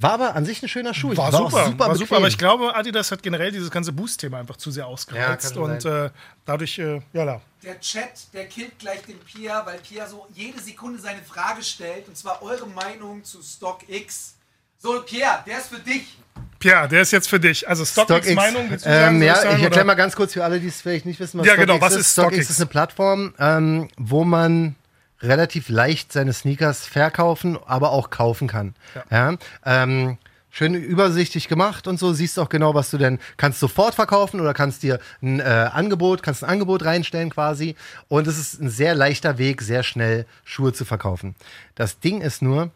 war 0.00 0.12
aber 0.12 0.36
an 0.36 0.44
sich 0.44 0.62
ein 0.62 0.68
schöner 0.68 0.94
Schuh. 0.94 1.16
war, 1.16 1.34
auch 1.34 1.50
super, 1.50 1.66
super 1.66 1.88
war 1.88 1.96
super, 1.96 2.16
aber 2.18 2.28
ich 2.28 2.38
glaube, 2.38 2.74
Adidas 2.76 3.10
hat 3.10 3.20
generell 3.22 3.50
dieses 3.50 3.70
ganze 3.70 3.92
Boost-Thema 3.92 4.38
einfach 4.38 4.56
zu 4.56 4.70
sehr 4.70 4.86
ausgereizt 4.86 5.56
Ja, 5.56 5.62
und 5.62 5.84
äh, 5.84 6.10
dadurch, 6.44 6.78
äh, 6.78 7.00
ja, 7.12 7.24
da. 7.24 7.40
Der 7.64 7.80
Chat, 7.80 8.32
der 8.32 8.46
killt 8.46 8.78
gleich 8.78 9.02
den 9.02 9.18
Pierre, 9.18 9.66
weil 9.66 9.78
Pierre 9.78 10.08
so 10.08 10.28
jede 10.32 10.60
Sekunde 10.60 11.00
seine 11.00 11.22
Frage 11.22 11.64
stellt. 11.64 12.06
Und 12.06 12.16
zwar 12.16 12.40
eure 12.42 12.68
Meinung 12.68 13.24
zu 13.24 13.42
StockX. 13.42 14.36
So, 14.78 15.02
Pierre, 15.04 15.42
der 15.44 15.58
ist 15.58 15.66
für 15.66 15.80
dich. 15.80 16.16
Pierre, 16.60 16.86
der 16.86 17.02
ist 17.02 17.10
jetzt 17.10 17.28
für 17.28 17.40
dich. 17.40 17.68
Also 17.68 17.84
StockX, 17.84 18.10
StockX, 18.26 18.34
Meinung, 18.34 18.70
willst 18.70 18.86
du 18.86 18.90
sagen, 18.90 19.16
ähm, 19.16 19.22
ja, 19.22 19.32
ich 19.34 19.38
sagen, 19.40 19.56
ich 19.56 19.62
erkläre 19.64 19.84
mal 19.84 19.94
ganz 19.94 20.14
kurz 20.14 20.32
für 20.32 20.44
alle, 20.44 20.60
die 20.60 20.68
es 20.68 20.80
vielleicht 20.80 21.06
nicht 21.06 21.18
wissen, 21.18 21.40
was 21.40 21.46
Ja, 21.46 21.54
StockX 21.54 21.66
genau, 21.72 21.80
was 21.80 21.92
ist. 21.94 22.00
ist 22.00 22.12
StockX? 22.12 22.34
StockX 22.34 22.50
ist 22.50 22.60
eine 22.60 22.66
Plattform, 22.66 23.34
ähm, 23.40 23.88
wo 23.96 24.22
man 24.24 24.76
relativ 25.20 25.68
leicht 25.68 26.12
seine 26.12 26.32
Sneakers 26.32 26.86
verkaufen, 26.86 27.58
aber 27.66 27.90
auch 27.90 28.10
kaufen 28.10 28.48
kann. 28.48 28.74
Ja. 29.10 29.36
Ähm, 29.64 30.18
schön 30.50 30.74
übersichtlich 30.74 31.48
gemacht 31.48 31.86
und 31.86 31.98
so, 31.98 32.12
siehst 32.12 32.38
auch 32.38 32.48
genau, 32.48 32.74
was 32.74 32.90
du 32.90 32.98
denn 32.98 33.18
kannst 33.36 33.60
sofort 33.60 33.94
verkaufen 33.94 34.40
oder 34.40 34.54
kannst 34.54 34.82
dir 34.82 34.98
ein 35.22 35.40
äh, 35.40 35.42
Angebot, 35.72 36.22
kannst 36.22 36.42
ein 36.44 36.50
Angebot 36.50 36.84
reinstellen 36.84 37.30
quasi. 37.30 37.76
Und 38.08 38.26
es 38.26 38.38
ist 38.38 38.60
ein 38.60 38.70
sehr 38.70 38.94
leichter 38.94 39.38
Weg, 39.38 39.62
sehr 39.62 39.82
schnell 39.82 40.26
Schuhe 40.44 40.72
zu 40.72 40.84
verkaufen. 40.84 41.34
Das 41.74 42.00
Ding 42.00 42.20
ist 42.20 42.42
nur, 42.42 42.70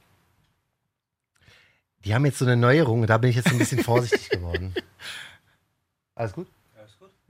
die 2.04 2.14
haben 2.14 2.26
jetzt 2.26 2.38
so 2.38 2.44
eine 2.44 2.56
Neuerung, 2.56 3.06
da 3.06 3.18
bin 3.18 3.30
ich 3.30 3.36
jetzt 3.36 3.48
ein 3.48 3.58
bisschen 3.58 3.82
vorsichtig 3.84 4.28
geworden. 4.30 4.74
Alles 6.14 6.32
gut? 6.32 6.48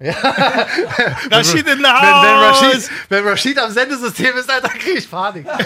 Rashid 1.30 1.66
in 1.66 1.66
der 1.66 1.76
Wenn, 1.76 1.82
wenn, 1.82 1.92
Haus! 1.92 2.62
Rashid, 2.62 2.90
wenn 3.08 3.24
Rashid 3.28 3.58
am 3.58 3.70
Sendesystem 3.70 4.36
ist, 4.36 4.50
Alter, 4.50 4.68
krieg 4.70 4.98
ich 4.98 5.10
Panik. 5.10 5.46
Einer 5.52 5.60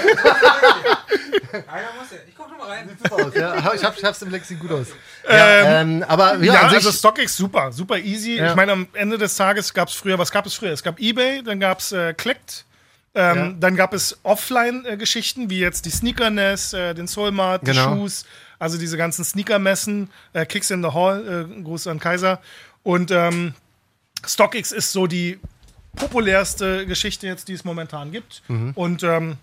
muss 1.98 2.10
ja. 2.10 2.18
Ich 2.28 2.34
guck 2.36 2.50
noch 2.50 2.58
mal 2.58 2.68
rein. 2.68 2.88
Super 3.02 3.24
aus, 3.26 3.34
ja. 3.34 3.74
Ich, 3.74 3.84
hab, 3.84 3.96
ich 3.96 4.04
hab's 4.04 4.22
im 4.22 4.30
Lexi 4.30 4.56
gut 4.56 4.70
aus. 4.72 4.88
Ja, 5.28 5.80
ähm, 5.80 6.04
aber 6.06 6.36
ja, 6.36 6.54
Ja, 6.54 6.60
also 6.68 6.92
StockX 6.92 7.36
super, 7.36 7.72
super 7.72 7.98
easy. 7.98 8.36
Ja. 8.36 8.50
Ich 8.50 8.56
meine, 8.56 8.72
am 8.72 8.86
Ende 8.92 9.18
des 9.18 9.34
Tages 9.36 9.72
gab 9.72 9.88
es 9.88 9.94
früher, 9.94 10.18
was 10.18 10.30
gab 10.30 10.46
es 10.46 10.54
früher? 10.54 10.72
Es 10.72 10.82
gab 10.82 10.98
Ebay, 11.00 11.42
dann 11.42 11.58
gab 11.60 11.80
es 11.80 11.92
äh, 11.92 12.12
Clicked, 12.14 12.64
ähm, 13.14 13.36
Ja. 13.36 13.52
dann 13.58 13.76
gab 13.76 13.94
es 13.94 14.18
Offline-Geschichten, 14.22 15.48
wie 15.50 15.60
jetzt 15.60 15.84
die 15.86 15.90
Sneakerness, 15.90 16.72
äh, 16.74 16.94
den 16.94 17.06
Soulmart, 17.06 17.62
die 17.62 17.72
Genau. 17.72 17.94
Shoes, 17.96 18.26
also 18.58 18.76
diese 18.78 18.96
ganzen 18.96 19.24
Sneakermessen, 19.24 20.10
äh, 20.32 20.44
Kicks 20.46 20.70
in 20.70 20.82
the 20.82 20.90
Hall, 20.90 21.48
äh, 21.50 21.62
Gruß 21.62 21.86
an 21.86 21.98
Kaiser. 21.98 22.40
Und 22.82 23.10
ähm, 23.10 23.54
StockX 24.26 24.72
ist 24.72 24.92
so 24.92 25.06
die 25.06 25.38
populärste 25.94 26.86
Geschichte 26.86 27.26
jetzt, 27.26 27.48
die 27.48 27.54
es 27.54 27.64
momentan 27.64 28.12
gibt. 28.12 28.42
Mhm. 28.48 28.72
Und 28.74 29.02
ähm, 29.02 29.36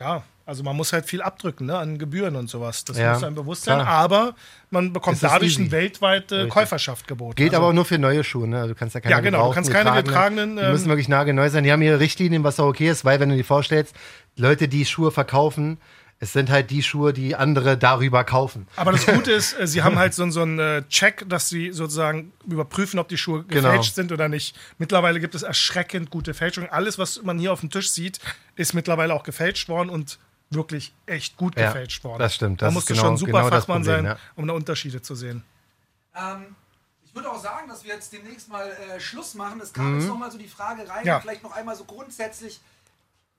ja, 0.00 0.22
also 0.44 0.62
man 0.62 0.76
muss 0.76 0.92
halt 0.92 1.06
viel 1.06 1.22
abdrücken 1.22 1.66
ne, 1.66 1.76
an 1.76 1.98
Gebühren 1.98 2.36
und 2.36 2.48
sowas. 2.48 2.84
Das 2.84 2.96
Ja, 2.98 3.14
muss 3.14 3.24
einem 3.24 3.34
bewusst 3.34 3.64
sein. 3.64 3.80
klar. 3.80 3.88
Aber 3.88 4.34
man 4.70 4.92
bekommt 4.92 5.22
dadurch 5.22 5.52
easy. 5.52 5.62
eine 5.62 5.70
weltweite 5.72 6.36
Richtig. 6.36 6.52
Käuferschaft 6.52 7.08
geboten. 7.08 7.34
Geht 7.34 7.50
also, 7.50 7.56
aber 7.58 7.68
auch 7.68 7.72
nur 7.72 7.84
für 7.84 7.98
neue 7.98 8.22
Schuhe, 8.22 8.46
ne? 8.46 8.68
Du 8.68 8.74
kannst 8.74 8.94
ja 8.94 9.00
keine 9.00 9.12
Ja, 9.14 9.20
genau, 9.20 9.48
du 9.48 9.54
kannst 9.54 9.70
keine 9.70 9.92
getragenen, 10.02 10.56
Die 10.56 10.62
ähm, 10.62 10.72
müssen 10.72 10.88
wirklich 10.88 11.08
nagelneu 11.08 11.48
sein. 11.50 11.64
Die 11.64 11.72
haben 11.72 11.82
ihre 11.82 11.98
Richtlinien, 11.98 12.44
was 12.44 12.60
auch 12.60 12.66
okay 12.68 12.88
ist, 12.88 13.04
weil, 13.04 13.18
wenn 13.18 13.28
du 13.30 13.36
dir 13.36 13.44
vorstellst, 13.44 13.94
Leute, 14.36 14.68
die 14.68 14.84
Schuhe 14.84 15.10
verkaufen, 15.10 15.78
es 16.18 16.32
sind 16.32 16.48
halt 16.50 16.70
die 16.70 16.82
Schuhe, 16.82 17.12
die 17.12 17.36
andere 17.36 17.76
darüber 17.76 18.24
kaufen. 18.24 18.66
Aber 18.76 18.92
das 18.92 19.04
Gute 19.06 19.32
ist, 19.32 19.58
äh, 19.58 19.66
sie 19.66 19.82
haben 19.82 19.98
halt 19.98 20.14
so, 20.14 20.28
so 20.30 20.42
einen 20.42 20.58
äh, 20.58 20.82
Check, 20.88 21.28
dass 21.28 21.48
sie 21.48 21.72
sozusagen 21.72 22.32
überprüfen, 22.46 22.98
ob 22.98 23.08
die 23.08 23.18
Schuhe 23.18 23.44
Genau. 23.44 23.68
gefälscht 23.68 23.94
sind 23.94 24.12
oder 24.12 24.28
nicht. 24.28 24.56
Mittlerweile 24.78 25.20
gibt 25.20 25.34
es 25.34 25.42
erschreckend 25.42 26.10
gute 26.10 26.32
Fälschungen. 26.32 26.70
Alles, 26.70 26.98
was 26.98 27.22
man 27.22 27.38
hier 27.38 27.52
auf 27.52 27.60
dem 27.60 27.70
Tisch 27.70 27.90
sieht, 27.90 28.18
ist 28.54 28.72
mittlerweile 28.72 29.12
auch 29.14 29.24
gefälscht 29.24 29.68
worden 29.68 29.90
und 29.90 30.18
wirklich 30.48 30.94
echt 31.06 31.36
gut 31.36 31.58
Ja, 31.58 31.66
gefälscht 31.66 32.02
worden. 32.04 32.20
das 32.20 32.34
stimmt. 32.34 32.62
Da 32.62 32.66
Das 32.66 32.74
musst 32.74 32.84
ist 32.90 32.96
du 32.96 33.00
genau- 33.02 33.06
schon 33.08 33.16
super 33.18 33.32
genau 33.42 33.48
Fachmann 33.50 33.82
Problem, 33.82 33.96
sein, 33.96 34.04
ja. 34.06 34.16
um 34.36 34.46
da 34.46 34.54
Unterschiede 34.54 35.02
zu 35.02 35.14
sehen. 35.14 35.42
Ähm, 36.14 36.54
ich 37.04 37.14
würde 37.14 37.30
auch 37.30 37.42
sagen, 37.42 37.68
dass 37.68 37.84
wir 37.84 37.92
jetzt 37.94 38.12
demnächst 38.12 38.48
mal 38.48 38.68
äh, 38.68 39.00
Schluss 39.00 39.34
machen. 39.34 39.60
Es 39.60 39.72
kam 39.72 39.98
jetzt 39.98 40.08
noch 40.08 40.18
mal 40.18 40.30
so 40.30 40.38
die 40.38 40.48
Frage 40.48 40.88
rein, 40.88 41.04
Ja. 41.04 41.20
vielleicht 41.20 41.42
noch 41.42 41.52
einmal 41.52 41.74
so 41.76 41.84
grundsätzlich, 41.84 42.60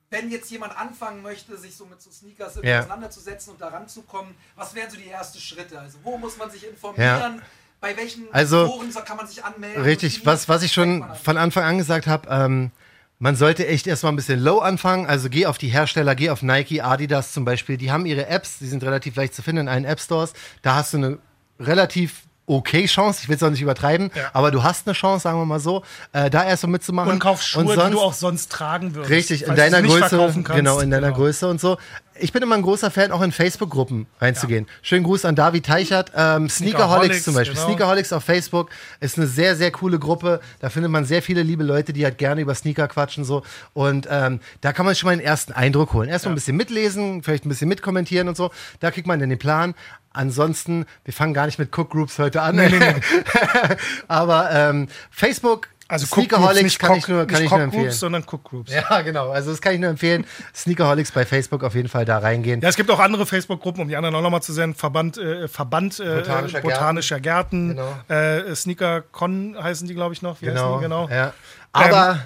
wenn 0.10 0.32
jetzt 0.32 0.50
jemand 0.52 0.78
anfangen 0.78 1.22
möchte, 1.22 1.58
sich 1.58 1.76
so 1.76 1.86
mit 1.86 2.02
so 2.02 2.10
Sneakers 2.12 2.60
Ja. 2.64 2.80
auseinanderzusetzen 2.80 3.54
und 3.54 3.62
daran 3.62 3.88
zu 3.88 4.04
kommen, 4.04 4.36
was 4.56 4.74
wären 4.74 4.90
so 4.90 4.98
die 4.98 5.10
ersten 5.10 5.40
Schritte? 5.40 5.80
Also 5.80 5.98
wo 6.04 6.18
muss 6.18 6.38
man 6.38 6.50
sich 6.50 6.68
informieren? 6.68 7.42
Bei 7.80 7.96
welchen 7.96 8.24
Also, 8.34 8.68
Foren 8.68 8.92
kann 9.06 9.18
man 9.18 9.28
sich 9.28 9.44
anmelden? 9.44 9.84
Richtig, 9.84 10.26
was, 10.26 10.50
was 10.50 10.64
ich 10.64 10.74
schon 10.74 11.06
von 11.24 11.38
Anfang 11.38 11.64
an 11.64 11.78
gesagt 11.78 12.08
habe, 12.08 12.28
ähm, 12.32 12.72
man 13.20 13.36
sollte 13.36 13.68
echt 13.68 13.86
erstmal 13.86 14.14
ein 14.14 14.16
bisschen 14.16 14.40
low 14.40 14.60
anfangen. 14.60 15.06
Also 15.06 15.30
geh 15.30 15.46
auf 15.46 15.58
die 15.58 15.68
Hersteller, 15.70 16.16
geh 16.16 16.30
auf 16.30 16.42
Nike, 16.42 16.82
Adidas 16.82 17.34
zum 17.34 17.46
Beispiel. 17.46 17.78
Die 17.78 17.92
haben 17.92 18.06
ihre 18.06 18.28
Apps, 18.28 18.60
die 18.60 18.68
sind 18.68 18.84
relativ 18.84 19.16
leicht 19.16 19.36
zu 19.36 19.42
finden 19.44 19.62
in 19.62 19.68
allen 19.70 19.86
App 19.86 20.00
Stores. 20.00 20.34
Da 20.62 20.76
hast 20.76 20.94
du 20.94 20.98
eine 20.98 21.20
relativ 21.60 22.24
okay 22.48 22.86
Chance. 22.88 23.20
Ich 23.22 23.30
will 23.30 23.36
es 23.36 23.44
auch 23.44 23.50
nicht 23.52 23.62
übertreiben, 23.62 24.10
Ja. 24.16 24.32
aber 24.34 24.50
du 24.52 24.64
hast 24.64 24.88
eine 24.88 24.94
Chance, 24.96 25.24
sagen 25.24 25.38
wir 25.40 25.46
mal 25.46 25.60
so, 25.60 25.84
äh, 26.14 26.30
da 26.30 26.44
erst 26.46 26.64
mal 26.64 26.70
mitzumachen. 26.72 27.12
Und 27.12 27.20
kauf 27.20 27.42
Schuhe, 27.44 27.66
die 27.66 27.74
sonst- 27.74 27.94
du 27.94 28.00
auch 28.00 28.14
sonst 28.14 28.52
tragen 28.52 28.96
würdest. 28.96 29.12
Richtig, 29.12 29.44
in 29.46 29.56
deiner 29.56 29.82
Größe, 29.84 30.18
genau, 30.56 30.80
in 30.80 30.90
deiner 30.90 31.08
Genau. 31.08 31.18
Größe 31.20 31.48
und 31.48 31.60
so. 31.62 31.78
Ich 32.20 32.34
bin 32.34 32.42
immer 32.42 32.56
ein 32.56 32.64
großer 32.64 32.90
Fan, 32.90 33.12
auch 33.12 33.22
in 33.22 33.32
Facebook-Gruppen 33.32 34.08
reinzugehen. 34.20 34.66
Schönen 34.82 35.04
Gruß 35.04 35.24
an 35.26 35.36
David 35.36 35.68
Teichert. 35.68 36.12
Ähm, 36.16 36.50
Sneakerholics 36.50 36.56
Sneakerholics, 36.56 37.24
zum 37.26 37.34
Beispiel. 37.36 37.54
genau. 37.56 37.68
Sneakerholics 37.68 38.12
auf 38.14 38.24
Facebook 38.24 38.70
ist 39.02 39.18
eine 39.20 39.28
sehr, 39.28 39.56
sehr 39.56 39.70
coole 39.70 40.00
Gruppe. 40.00 40.40
Da 40.60 40.70
findet 40.70 40.92
man 40.92 41.06
sehr 41.06 41.22
viele 41.22 41.44
liebe 41.44 41.64
Leute, 41.64 41.94
die 41.94 42.04
halt 42.06 42.18
gerne 42.18 42.42
über 42.42 42.56
Sneaker 42.56 42.88
quatschen 42.88 43.24
so. 43.24 43.44
Und 43.74 44.08
ähm, 44.10 44.40
da 44.62 44.74
kann 44.74 44.88
man 44.88 44.96
schon 44.96 45.08
mal 45.08 45.12
einen 45.12 45.22
ersten 45.22 45.52
Eindruck 45.54 45.94
holen. 45.94 46.10
Erstmal 46.10 46.32
ein 46.32 46.36
bisschen 46.36 46.58
mitlesen, 46.58 47.22
vielleicht 47.22 47.46
ein 47.46 47.50
bisschen 47.50 47.68
mitkommentieren 47.70 48.28
und 48.28 48.36
so. 48.36 48.50
Da 48.80 48.90
kriegt 48.90 49.06
man 49.06 49.20
dann 49.20 49.30
den 49.30 49.38
Plan. 49.38 49.76
Ansonsten, 50.18 50.86
wir 51.06 51.14
fangen 51.14 51.34
gar 51.34 51.46
nicht 51.46 51.60
mit 51.60 51.70
Cook 51.78 51.92
Groups 51.92 52.20
heute 52.20 52.42
an. 52.42 52.60
Aber 54.08 54.50
ähm, 54.52 54.88
Facebook, 55.12 55.68
Also 55.88 56.06
Cook 56.06 56.14
Sneakerholics 56.26 56.64
nicht 56.64 56.80
kann 56.80 56.90
Cock- 56.90 56.98
ich 56.98 57.08
nur, 57.08 57.26
kann 57.28 57.44
ich 57.44 57.50
nur 57.52 57.60
empfehlen. 57.62 57.84
Groups, 57.84 58.00
sondern 58.00 58.24
Cook 58.24 58.44
Groups. 58.44 58.72
Ja, 58.74 59.02
genau. 59.02 59.30
Also 59.30 59.52
das 59.52 59.62
kann 59.62 59.74
ich 59.74 59.80
nur 59.80 59.90
empfehlen. 59.90 60.26
Sneakerholics 60.56 61.12
bei 61.12 61.26
Facebook 61.26 61.64
auf 61.64 61.76
jeden 61.76 61.88
Fall 61.90 62.06
da 62.06 62.18
reingehen. 62.20 62.62
Ja, 62.62 62.70
es 62.70 62.76
gibt 62.76 62.90
auch 62.92 63.00
andere 63.00 63.26
Facebook-Gruppen, 63.26 63.82
um 63.82 63.88
die 63.88 63.96
anderen 63.96 64.16
auch 64.16 64.22
nochmal 64.22 64.42
zu 64.42 64.54
sehen. 64.54 64.74
Verband, 64.76 65.18
äh, 65.18 65.48
Verband 65.48 66.00
äh, 66.00 66.16
Botanischer 66.18 66.62
Botanischer, 66.62 67.20
Gärten. 67.20 67.70
Genau. 67.70 67.96
Äh, 68.10 68.56
Sneaker 68.56 69.02
Con 69.02 69.56
heißen 69.62 69.88
die, 69.88 69.94
glaube 69.94 70.14
ich, 70.14 70.22
noch. 70.22 70.42
Wie 70.42 70.48
heißen 70.48 70.58
Genau. 70.58 70.78
die? 70.78 70.84
genau. 70.84 71.10
Ja. 71.10 71.34
Aber 71.74 72.20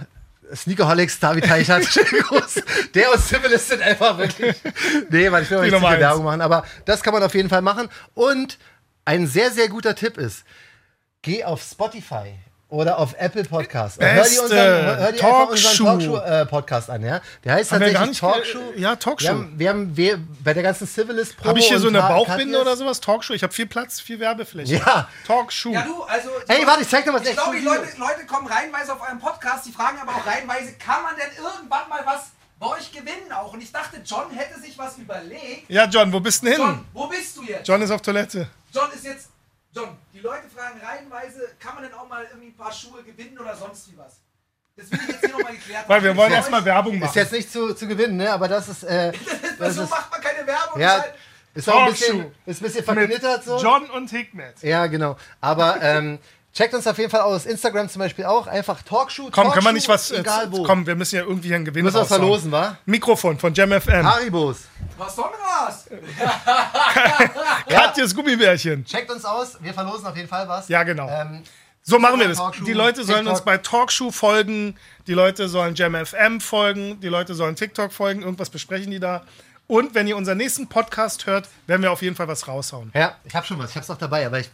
Sneakerholics, 0.55 1.19
David 1.19 1.45
Teichert. 1.45 1.85
Der 2.93 3.11
und 3.11 3.21
Civilist 3.21 3.69
sind 3.69 3.81
einfach 3.81 4.17
wirklich. 4.17 4.55
Nee, 5.09 5.31
weil 5.31 5.43
ich 5.43 5.49
will 5.49 5.61
nicht 5.61 5.73
zu 5.73 5.79
viel. 5.79 5.99
Werbung 5.99 6.23
machen. 6.25 6.41
Aber 6.41 6.65
das 6.85 7.01
kann 7.03 7.13
man 7.13 7.23
auf 7.23 7.33
jeden 7.33 7.49
Fall 7.49 7.61
machen. 7.61 7.89
Und 8.13 8.57
ein 9.05 9.27
sehr, 9.27 9.51
sehr 9.51 9.69
guter 9.69 9.95
Tipp 9.95 10.17
ist, 10.17 10.43
geh 11.21 11.43
auf 11.43 11.61
Spotify. 11.61 12.35
Oder 12.71 12.99
auf 12.99 13.13
Apple 13.17 13.43
Podcast. 13.43 13.97
Und 13.99 14.05
hör 14.05 14.23
dir 14.23 14.41
unseren, 14.43 14.57
hör 14.57 15.11
dir 15.11 15.25
einfach 15.25 15.49
unseren 15.49 15.85
Talkshow. 15.85 16.17
Talkshow-Podcast 16.19 16.89
an, 16.89 17.03
ja? 17.03 17.19
Der 17.43 17.53
heißt 17.55 17.71
Haben 17.73 17.81
tatsächlich 17.81 18.17
Talkshow. 18.17 18.59
ja, 18.77 18.95
Talkshow. 18.95 19.25
Wir 19.27 19.29
haben, 19.33 19.59
wir 19.59 19.69
haben 19.69 19.97
wir, 19.97 20.19
bei 20.41 20.53
der 20.53 20.63
ganzen 20.63 20.87
Civilist 20.87 21.35
Pro 21.35 21.49
Habe 21.49 21.59
ich 21.59 21.67
hier 21.67 21.79
so 21.79 21.89
eine 21.89 21.99
Bauchbinde 22.01 22.61
oder 22.61 22.77
sowas? 22.77 23.01
Talkshow? 23.01 23.33
Ich 23.33 23.43
habe 23.43 23.51
viel 23.51 23.65
Platz, 23.65 23.99
viel 23.99 24.21
Werbefläche. 24.21 24.75
Ja. 24.77 25.09
Talkshow. 25.27 25.73
Ja, 25.73 25.81
du, 25.81 26.01
also. 26.03 26.29
Hey, 26.47 26.65
warte, 26.65 26.83
ich 26.83 26.87
zeig 26.87 27.03
dir 27.03 27.11
was 27.11 27.23
Ich 27.23 27.27
echt 27.31 27.37
glaube, 27.37 27.57
die. 27.57 27.65
Leute, 27.65 27.87
Leute 27.97 28.25
kommen 28.25 28.47
reihenweise 28.47 28.93
auf 28.93 29.01
euren 29.01 29.19
Podcast, 29.19 29.65
die 29.65 29.73
fragen 29.73 29.97
aber 30.01 30.11
auch 30.15 30.25
reihenweise, 30.25 30.71
kann 30.73 31.03
man 31.03 31.15
denn 31.17 31.43
irgendwann 31.43 31.89
mal 31.89 32.05
was 32.05 32.27
bei 32.57 32.67
euch 32.67 32.89
gewinnen 32.93 33.33
auch? 33.33 33.51
Und 33.51 33.61
ich 33.61 33.73
dachte, 33.73 33.97
John 34.05 34.31
hätte 34.31 34.61
sich 34.61 34.77
was 34.77 34.97
überlegt. 34.97 35.65
Ja, 35.67 35.87
John, 35.87 36.13
wo 36.13 36.21
bist 36.21 36.41
du 36.41 36.45
denn 36.45 36.55
hin? 36.55 36.63
John, 36.65 36.85
wo 36.93 37.07
bist 37.07 37.35
du 37.35 37.43
jetzt? 37.43 37.67
John 37.67 37.81
ist 37.81 37.91
auf 37.91 38.01
Toilette. 38.01 38.47
John 38.73 38.89
ist 38.95 39.03
jetzt. 39.03 39.27
John, 39.73 39.97
die 40.13 40.19
Leute 40.19 40.49
fragen 40.49 40.79
reihenweise, 40.81 41.49
kann 41.59 41.75
man 41.75 41.83
denn 41.83 41.93
auch 41.93 42.07
mal 42.07 42.25
irgendwie 42.25 42.47
ein 42.49 42.55
paar 42.57 42.71
Schuhe 42.73 43.03
gewinnen 43.03 43.37
oder 43.39 43.55
sonst 43.55 43.91
wie 43.91 43.97
was? 43.97 44.17
Das 44.75 44.91
will 44.91 44.99
ich 45.01 45.07
jetzt 45.09 45.19
hier 45.21 45.29
nochmal 45.29 45.53
geklärt 45.53 45.83
Weil 45.87 46.03
wir 46.03 46.09
haben. 46.11 46.17
wollen 46.17 46.31
erstmal 46.33 46.63
Werbung 46.65 46.93
Ist 46.95 46.99
machen. 47.01 47.11
jetzt 47.15 47.31
nicht 47.33 47.51
zu, 47.51 47.73
zu 47.73 47.87
gewinnen, 47.87 48.17
ne? 48.17 48.31
Aber 48.31 48.47
das 48.47 48.67
ist. 48.69 48.83
Äh, 48.83 49.11
das 49.59 49.75
So 49.75 49.83
ist 49.83 49.89
macht 49.89 50.11
man 50.11 50.21
keine 50.21 50.45
Werbung. 50.47 50.79
ja, 50.81 50.97
das 50.97 50.97
ist 50.97 51.03
halt- 51.03 51.15
ist 51.53 51.69
auch 51.69 51.83
ein 51.83 51.91
bisschen, 51.91 52.35
ist 52.45 52.61
ein 52.61 52.63
bisschen 52.63 52.83
verknittert 52.85 53.43
so. 53.43 53.57
John 53.61 53.89
und 53.91 54.09
Hikmet. 54.09 54.61
Ja, 54.63 54.87
genau. 54.87 55.17
Aber 55.41 55.81
ähm, 55.81 56.19
checkt 56.53 56.73
uns 56.73 56.85
auf 56.87 56.97
jeden 56.97 57.09
Fall 57.09 57.21
aus. 57.21 57.45
Instagram 57.45 57.89
zum 57.89 57.99
Beispiel 57.99 58.25
auch. 58.25 58.47
Einfach 58.47 58.81
Talkshow. 58.81 59.23
Komm, 59.25 59.31
Talkshow, 59.33 59.51
können 59.53 59.65
wir 59.65 59.71
nicht 59.73 59.87
was. 59.89 60.11
Äh, 60.11 60.19
Egal 60.19 60.51
wo. 60.51 60.63
komm, 60.63 60.85
wir 60.85 60.95
müssen 60.95 61.15
ja 61.15 61.21
irgendwie 61.23 61.53
einen 61.53 61.65
Gewinn 61.65 61.83
Müssen 61.85 61.95
wir 61.95 62.01
was 62.01 62.07
verlosen, 62.07 62.51
wa? 62.51 62.77
Mikrofon 62.85 63.37
von 63.39 63.53
JamFM. 63.53 64.05
Haribos. 64.05 64.61
Was 64.97 65.15
Sonras? 65.15 65.85
Katjes 67.69 68.13
Gummibärchen. 68.15 68.85
Checkt 68.85 69.11
uns 69.11 69.25
aus. 69.25 69.57
Wir 69.61 69.73
verlosen 69.73 70.05
auf 70.07 70.15
jeden 70.15 70.27
Fall 70.29 70.47
was. 70.47 70.67
Ja, 70.67 70.83
genau. 70.83 71.07
Ähm, 71.09 71.43
So 71.83 71.97
machen 71.99 72.19
wir 72.19 72.27
das. 72.27 72.37
Talkshow, 72.37 72.63
Die 72.65 72.73
Leute 72.73 73.03
sollen 73.03 73.19
TikTok. 73.19 73.33
uns 73.35 73.45
bei 73.45 73.57
Talkshow 73.57 74.11
folgen, 74.11 74.75
die 75.07 75.13
Leute 75.13 75.47
sollen 75.49 75.73
JamFM 75.75 76.39
folgen, 76.39 76.99
die 77.01 77.07
Leute 77.07 77.33
sollen 77.33 77.55
TikTok 77.55 77.91
folgen, 77.91 78.21
irgendwas 78.21 78.49
besprechen 78.49 78.91
die 78.91 78.99
da. 78.99 79.23
Und 79.67 79.95
wenn 79.95 80.05
ihr 80.05 80.17
unseren 80.17 80.37
nächsten 80.37 80.67
Podcast 80.67 81.25
hört, 81.27 81.47
werden 81.65 81.81
wir 81.81 81.91
auf 81.91 82.01
jeden 82.01 82.15
Fall 82.15 82.27
was 82.27 82.47
raushauen. 82.47 82.91
Ja, 82.93 83.15
ich 83.23 83.33
habe 83.33 83.47
schon 83.47 83.57
was. 83.57 83.69
Ich 83.69 83.75
habe 83.77 83.83
es 83.83 83.87
noch 83.89 83.97
dabei, 83.97 84.25
aber 84.25 84.39
ich 84.39 84.49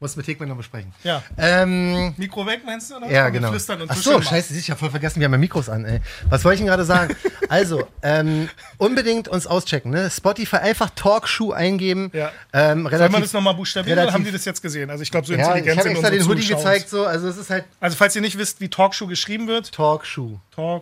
muss 0.00 0.16
mit 0.16 0.24
Hickman 0.24 0.48
noch 0.48 0.56
besprechen. 0.56 0.92
Ja. 1.04 1.22
Ähm, 1.36 2.14
Mikro 2.16 2.46
weg, 2.46 2.62
meinst 2.64 2.90
du? 2.90 2.96
Oder? 2.96 3.10
ja, 3.10 3.28
genau. 3.28 3.50
Flüstern 3.50 3.82
und 3.82 3.90
Ach 3.90 3.96
so, 3.96 4.20
scheiße, 4.20 4.56
ich 4.56 4.70
habe 4.70 4.80
voll 4.80 4.88
vergessen, 4.88 5.20
wir 5.20 5.26
haben 5.26 5.32
ja 5.32 5.38
Mikros 5.38 5.68
an, 5.68 5.84
ey. 5.84 6.00
Was 6.30 6.42
wollte 6.42 6.54
ich 6.54 6.60
denn 6.60 6.68
gerade 6.68 6.86
sagen? 6.86 7.14
also, 7.50 7.86
ähm, 8.02 8.48
unbedingt 8.78 9.28
uns 9.28 9.46
auschecken, 9.46 9.90
ne? 9.90 10.10
Spotify 10.10 10.56
einfach 10.56 10.88
Talkshow 10.94 11.52
eingeben. 11.52 12.10
Ja. 12.14 12.32
Ähm, 12.54 12.84
Soll 12.84 12.92
relativ, 12.92 13.12
man 13.12 13.22
das 13.22 13.32
nochmal 13.34 13.54
buchstabieren 13.54 13.92
oder 13.98 14.02
relativ- 14.04 14.14
haben 14.14 14.24
die 14.24 14.32
das 14.32 14.44
jetzt 14.46 14.62
gesehen? 14.62 14.88
Also 14.88 15.02
ich 15.02 15.10
glaube, 15.10 15.26
so 15.26 15.34
ja, 15.34 15.38
ich 15.40 15.46
intelligent 15.46 15.76
habe 15.78 15.88
sind 15.88 15.96
extra 15.96 16.10
den 16.10 16.26
Hoodie 16.26 16.40
Zuschauer. 16.42 16.56
gezeigt, 16.58 16.88
so, 16.88 17.04
also 17.04 17.28
es 17.28 17.36
ist 17.36 17.50
halt 17.50 17.66
Also 17.78 17.96
falls 17.96 18.16
ihr 18.16 18.22
nicht 18.22 18.38
wisst, 18.38 18.60
wie 18.62 18.68
Talkshow 18.68 19.06
geschrieben 19.06 19.48
wird, 19.48 19.70
Talkshow. 19.70 20.40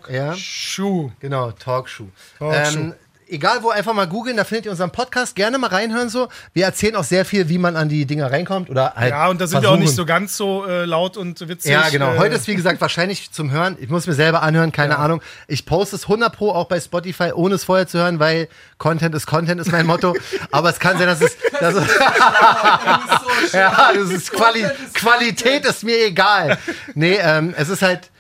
Ja. 0.09 0.29
Talkshow. 0.29 1.11
Genau, 1.19 1.51
Talkshow. 1.51 2.09
Talkshow. 2.39 2.79
Ähm, 2.79 2.95
egal 3.29 3.63
wo, 3.63 3.71
einfach 3.71 3.95
mal 3.95 4.07
googeln, 4.07 4.37
da 4.37 4.45
findet 4.45 4.67
ihr 4.67 4.71
unseren 4.71 4.91
Podcast. 4.91 5.35
Gerne 5.37 5.59
mal 5.59 5.69
reinhören 5.69 6.09
so. 6.09 6.29
Wir 6.53 6.65
erzählen 6.65 6.97
auch 6.97 7.05
sehr 7.05 7.25
viel, 7.25 7.49
wie 7.49 7.59
man 7.59 7.77
an 7.77 7.89
die 7.89 8.07
Dinger 8.07 8.31
reinkommt 8.31 8.71
oder 8.71 8.95
halt 8.95 9.11
Ja, 9.11 9.29
und 9.29 9.41
da 9.41 9.47
sind 9.47 9.63
wir 9.63 9.71
auch 9.71 9.75
nicht 9.77 9.85
versuchen. 9.89 9.97
so 9.97 10.07
ganz 10.07 10.37
so 10.37 10.67
äh, 10.67 10.85
laut 10.85 11.17
und 11.17 11.47
witzig. 11.49 11.71
Ja, 11.73 11.89
genau. 11.89 12.15
Äh, 12.15 12.19
Heute 12.19 12.35
ist, 12.37 12.47
wie 12.49 12.55
gesagt, 12.55 12.81
wahrscheinlich 12.81 13.31
zum 13.33 13.51
Hören. 13.51 13.77
Ich 13.81 13.89
muss 13.89 14.07
mir 14.07 14.15
selber 14.15 14.43
anhören, 14.43 14.73
keine 14.73 14.99
Ahnung. 14.99 15.23
Ich 15.47 15.67
poste 15.67 15.97
es 15.97 16.05
100 16.05 16.35
Pro 16.35 16.51
auch 16.53 16.67
bei 16.67 16.81
Spotify, 16.81 17.33
ohne 17.35 17.55
es 17.57 17.65
vorher 17.65 17.87
zu 17.87 17.99
hören, 17.99 18.19
weil 18.19 18.49
Content 18.79 19.15
ist 19.15 19.27
Content, 19.27 19.61
ist 19.61 19.73
mein 19.73 19.87
Motto. 19.87 20.15
Aber 20.51 20.71
es 20.71 20.79
kann 20.79 20.99
sein, 20.99 21.07
dass 21.07 21.21
es. 21.21 21.37
Dass 21.61 21.75
es 21.75 21.89
ja, 23.53 23.93
das 23.95 24.11
ist 24.11 24.33
Quali 24.33 24.65
Qualität 24.95 25.65
ist 25.65 25.83
mir 25.83 26.05
egal. 26.07 26.59
Nee, 26.95 27.19
ähm, 27.21 27.55
es 27.57 27.69
ist 27.69 27.83
halt. 27.83 28.11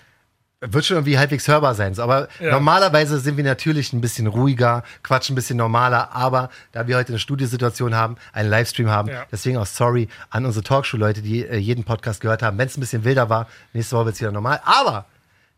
Wird 0.60 0.84
schon 0.84 0.96
irgendwie 0.96 1.16
halbwegs 1.16 1.46
hörbar 1.46 1.76
sein. 1.76 1.94
So. 1.94 2.02
Aber 2.02 2.26
Ja. 2.40 2.50
normalerweise 2.50 3.20
sind 3.20 3.36
wir 3.36 3.44
natürlich 3.44 3.92
ein 3.92 4.00
bisschen 4.00 4.26
ruhiger, 4.26 4.82
quatschen 5.04 5.34
ein 5.34 5.36
bisschen 5.36 5.56
normaler. 5.56 6.10
Aber 6.12 6.50
da 6.72 6.88
wir 6.88 6.96
heute 6.96 7.10
eine 7.10 7.20
Studiosituation 7.20 7.94
haben, 7.94 8.16
einen 8.32 8.50
Livestream 8.50 8.90
haben, 8.90 9.08
Ja. 9.08 9.24
deswegen 9.30 9.56
auch 9.58 9.66
sorry 9.66 10.08
an 10.30 10.44
unsere 10.46 10.64
Talkshow-Leute, 10.64 11.22
die 11.22 11.46
äh, 11.46 11.56
jeden 11.58 11.84
Podcast 11.84 12.20
gehört 12.20 12.42
haben. 12.42 12.58
Wenn 12.58 12.66
es 12.66 12.76
ein 12.76 12.80
bisschen 12.80 13.04
wilder 13.04 13.30
war, 13.30 13.46
nächste 13.72 13.94
Woche 13.96 14.06
wird 14.06 14.14
es 14.16 14.20
wieder 14.20 14.32
normal. 14.32 14.60
Aber 14.64 15.04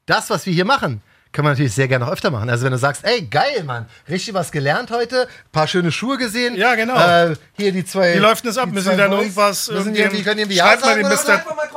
das, 0.04 0.28
was 0.28 0.44
wir 0.44 0.52
hier 0.52 0.66
machen, 0.66 1.00
können 1.32 1.46
wir 1.46 1.50
natürlich 1.52 1.72
sehr 1.72 1.86
gerne 1.86 2.04
noch 2.06 2.12
öfter 2.12 2.30
machen. 2.32 2.50
Also 2.50 2.64
wenn 2.64 2.72
du 2.72 2.78
sagst, 2.78 3.04
ey, 3.04 3.22
geil, 3.22 3.62
Mann, 3.64 3.86
richtig 4.08 4.34
was 4.34 4.50
gelernt 4.50 4.90
heute, 4.90 5.28
paar 5.52 5.68
schöne 5.68 5.92
Schuhe 5.92 6.18
gesehen. 6.18 6.56
Ja, 6.56 6.74
genau. 6.74 6.96
Äh, 6.96 7.36
hier 7.56 7.70
die 7.70 7.84
zwei. 7.84 8.16
Wie 8.16 8.18
läuft 8.18 8.42
denn 8.44 8.50
das 8.50 8.58
ab? 8.58 8.68
Müssen 8.70 8.90
die 8.90 8.96
dann 8.96 9.10
Boys. 9.10 9.20
irgendwas 9.20 9.70
Müssen 9.70 9.94
irgendwie- 9.94 10.22
können 10.24 10.40
irgendwie 10.40 10.56
Ja 10.56 10.64
mal 10.64 10.80
sagen 10.80 10.96
den 11.04 11.06
oder 11.06 11.14
Mr. 11.14 11.28
einfach 11.34 11.54
mal 11.56 11.68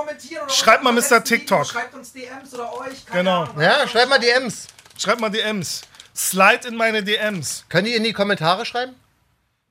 Schreibt 0.49 0.83
mal 0.83 0.91
Mr. 0.91 1.23
TikTok. 1.23 1.65
Schreibt 1.65 1.93
uns 1.93 2.11
DMs 2.13 2.53
oder 2.53 2.73
euch. 2.73 3.05
keine 3.05 3.19
Genau. 3.19 3.43
Ahnung. 3.43 3.61
Ja, 3.61 3.87
schreib 3.87 4.09
mal 4.09 4.19
DMs. 4.19 4.67
Schreibt 4.97 5.19
mal 5.21 5.29
DMs. 5.29 5.81
Slide 6.15 6.67
in 6.67 6.75
meine 6.75 7.03
DMs. 7.03 7.65
Können 7.69 7.85
die 7.85 7.95
in 7.95 8.03
die 8.03 8.13
Kommentare 8.13 8.65
schreiben? 8.65 8.95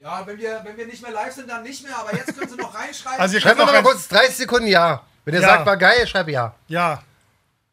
Ja, 0.01 0.27
wenn 0.27 0.37
wir, 0.39 0.61
wenn 0.65 0.77
wir 0.77 0.87
nicht 0.87 1.01
mehr 1.03 1.13
live 1.13 1.33
sind, 1.33 1.49
dann 1.49 1.63
nicht 1.63 1.85
mehr. 1.85 1.97
Aber 1.97 2.15
jetzt 2.15 2.37
können 2.37 2.51
sie 2.51 2.57
noch 2.57 2.75
reinschreiben. 2.75 3.21
Also 3.21 3.37
ihr 3.37 3.41
Schreibt 3.41 3.59
könnt 3.59 3.71
mal 3.71 3.83
mal 3.83 3.89
kurz 3.89 4.09
30 4.09 4.35
Sekunden 4.37 4.67
Ja. 4.67 5.03
Wenn 5.25 5.35
ihr 5.35 5.41
Ja. 5.41 5.49
sagt, 5.49 5.67
war 5.67 5.77
geil, 5.77 6.07
schreib 6.09 6.29
Ja. 6.29 6.55
Ja. 6.67 7.03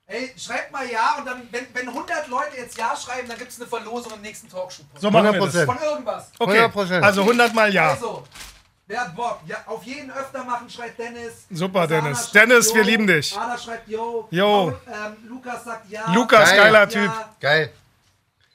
Ey, 0.06 0.34
schreibt 0.38 0.72
mal 0.72 0.88
Ja 0.90 1.16
und 1.20 1.26
dann, 1.26 1.48
wenn, 1.52 1.68
wenn 1.74 1.88
100 1.88 2.28
Leute 2.28 2.58
jetzt 2.58 2.78
Ja 2.78 2.96
schreiben, 2.96 3.28
dann 3.28 3.38
gibt 3.38 3.52
es 3.52 3.60
eine 3.60 3.68
Verlosung 3.70 4.14
im 4.14 4.22
nächsten 4.22 4.50
Talkshow-Podcast. 4.50 5.02
So 5.02 5.10
machen 5.12 5.34
wir 5.34 5.42
100%. 5.42 5.46
das. 5.54 5.66
Von 5.66 5.78
irgendwas. 5.84 6.32
Okay. 6.40 6.60
100%. 6.66 7.02
Also 7.04 7.22
100 7.22 7.54
mal 7.54 7.74
ja. 7.74 7.90
Also, 7.92 8.24
wer 8.90 9.02
hat 9.02 9.16
Bock? 9.16 9.40
Ja, 9.48 9.58
auf 9.68 9.84
jeden 9.84 10.12
öfter 10.12 10.44
machen, 10.44 10.70
schreibt 10.70 11.00
Dennis. 11.00 11.46
Super, 11.50 11.88
Sana 11.88 12.02
Dennis. 12.02 12.20
schreibt 12.30 12.36
Dennis, 12.36 12.68
Yo. 12.70 12.76
wir 12.76 12.84
lieben 12.84 13.08
dich. 13.08 13.38
Anna 13.38 13.58
schreibt 13.58 13.88
Yo. 13.88 14.28
Yo. 14.32 14.74
Ähm, 14.88 15.16
Lukas 15.30 15.64
sagt 15.64 15.90
Ja. 15.90 16.12
Lukas, 16.12 16.50
Geil. 16.50 16.58
geiler 16.58 16.80
ja. 16.80 16.86
Typ. 16.88 17.12
Geil. 17.40 17.72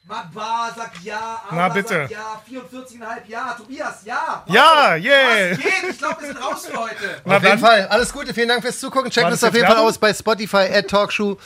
Magba 0.07 0.71
sagt 0.77 0.99
Ja. 1.03 1.41
Na, 1.51 1.65
Abba 1.65 1.75
bitte. 1.75 1.95
Sagt 2.01 2.11
ja. 2.11 2.43
44,5 2.47 3.27
Ja. 3.27 3.55
Tobias, 3.57 4.05
Ja. 4.05 4.45
Ja, 4.49 4.95
yeah. 4.97 5.53
Was 5.53 5.59
geht? 5.59 5.73
Ich 5.91 5.99
glaube, 5.99 6.21
wir 6.21 6.27
sind 6.29 6.43
raus 6.45 6.67
für 6.67 6.77
heute. 6.79 7.23
Na 7.25 7.37
auf 7.39 7.43
jeden. 7.43 7.59
Fall. 7.59 7.87
Alles 7.89 8.13
Gute. 8.13 8.35
Vielen 8.35 8.49
Dank 8.49 8.61
fürs 8.63 8.79
Zugucken. 8.79 9.11
Checkt 9.11 9.27
uns 9.31 9.41
das 9.41 9.49
auf 9.49 9.55
jeden 9.55 9.67
Fall 9.67 9.79
aus 9.79 9.97
bei 9.97 10.13
Spotify, 10.13 10.69
at 10.71 10.89
Talkshow. 10.89 11.39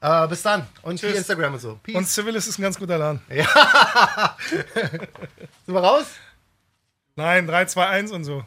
Äh, 0.00 0.28
bis 0.28 0.42
dann. 0.42 0.66
Und 0.82 0.98
Tschüss. 1.00 1.14
Instagram 1.16 1.54
und 1.54 1.60
so. 1.60 1.78
Peace. 1.82 1.94
Und 1.96 2.06
Civilis 2.08 2.46
ist 2.46 2.58
ein 2.58 2.62
ganz 2.62 2.78
guter 2.78 2.96
Laden. 2.96 3.20
Sind 3.30 3.46
wir 5.74 5.80
raus? 5.80 6.04
Nein, 7.16 7.46
3, 7.46 7.64
2, 7.64 7.86
1 7.86 8.12
und 8.12 8.24
so. 8.24 8.44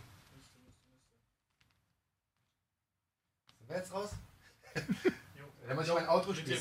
Sind 3.57 3.69
wir 3.69 3.77
jetzt 3.77 3.93
raus? 3.93 4.09
Dann 5.67 5.75
muss 5.75 5.87
ich 5.87 5.93
mein 5.93 6.07
Outro 6.09 6.33
spielen. 6.33 6.57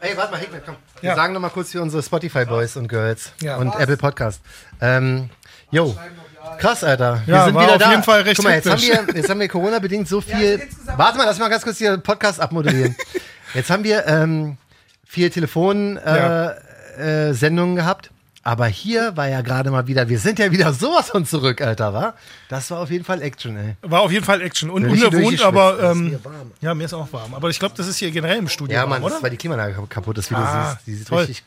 Ey, 0.00 0.16
warte 0.16 0.32
mal, 0.32 0.38
Hickman, 0.38 0.60
komm. 0.64 0.76
Wir 1.00 1.10
Ja. 1.10 1.16
sagen 1.16 1.32
noch 1.32 1.40
mal 1.40 1.48
kurz 1.50 1.72
für 1.72 1.80
unsere 1.80 2.02
Spotify-Boys 2.02 2.76
und 2.76 2.88
Girls 2.88 3.32
Ja. 3.40 3.56
und 3.56 3.68
Was? 3.68 3.80
Apple 3.80 3.96
Podcast. 3.96 4.42
Ähm, 4.82 5.30
yo, 5.70 5.96
krass, 6.58 6.84
Alter. 6.84 7.22
Wir 7.26 7.34
Ja, 7.36 7.44
sind 7.46 7.54
war 7.54 7.62
wieder 7.62 7.72
auf 7.74 7.78
da. 7.78 7.90
jeden 7.90 8.02
Fall 8.02 8.20
recht 8.22 8.36
Guck 8.36 8.44
mal, 8.44 8.54
jetzt 8.54 8.68
haben, 8.70 8.82
wir, 8.82 9.14
jetzt 9.14 9.30
haben 9.30 9.40
wir 9.40 9.48
Corona-bedingt 9.48 10.08
so 10.08 10.20
viel... 10.22 10.60
warte 10.96 11.16
mal, 11.18 11.24
lass 11.24 11.38
mal 11.38 11.48
ganz 11.48 11.62
kurz 11.62 11.78
hier 11.78 11.90
den 11.92 12.02
Podcast 12.02 12.38
abmodellieren. 12.40 12.94
jetzt 13.54 13.70
haben 13.70 13.84
wir 13.84 14.06
ähm, 14.06 14.58
viel 15.06 15.30
Telefon-Sendungen 15.30 16.56
äh, 16.98 17.28
äh, 17.30 17.32
Sendungen 17.34 17.76
gehabt. 17.76 18.10
Aber 18.46 18.66
hier 18.66 19.16
war 19.16 19.26
ja 19.26 19.40
gerade 19.40 19.70
mal 19.70 19.86
wieder, 19.86 20.06
wir 20.10 20.18
sind 20.18 20.38
ja 20.38 20.52
wieder 20.52 20.74
sowas 20.74 21.08
von 21.08 21.24
zurück, 21.24 21.62
Alter, 21.62 21.94
wa? 21.94 22.14
Das 22.50 22.70
war 22.70 22.80
auf 22.80 22.90
jeden 22.90 23.02
Fall 23.04 23.22
Action, 23.22 23.56
ey. 23.56 23.76
War 23.80 24.02
auf 24.02 24.12
jeden 24.12 24.24
Fall 24.24 24.42
Action. 24.42 24.68
Und 24.68 24.84
Richtig 24.84 25.06
ungewohnt, 25.06 25.42
aber. 25.42 25.82
Ähm, 25.82 26.18
ja, 26.60 26.74
mir 26.74 26.84
ist 26.84 26.92
auch 26.92 27.10
warm. 27.10 27.32
Aber 27.34 27.48
ich 27.48 27.58
glaube, 27.58 27.74
das 27.74 27.86
ist 27.88 27.96
hier 27.96 28.10
generell 28.10 28.36
im 28.36 28.48
Studio 28.48 28.74
Ja, 28.74 28.80
warm, 28.82 28.90
Mann, 28.90 29.00
das 29.02 29.06
oder? 29.06 29.16
ist, 29.16 29.22
weil 29.22 29.30
die 29.30 29.38
Klimaanlage 29.38 29.74
kaputt 29.88 30.18
ist, 30.18 30.30
wie 30.30 30.34
Ah, 30.34 30.64
du 30.64 30.68
siehst. 30.74 30.86
Die 30.86 30.94
sieht 30.94 31.08
toll. 31.08 31.18
richtig 31.20 31.42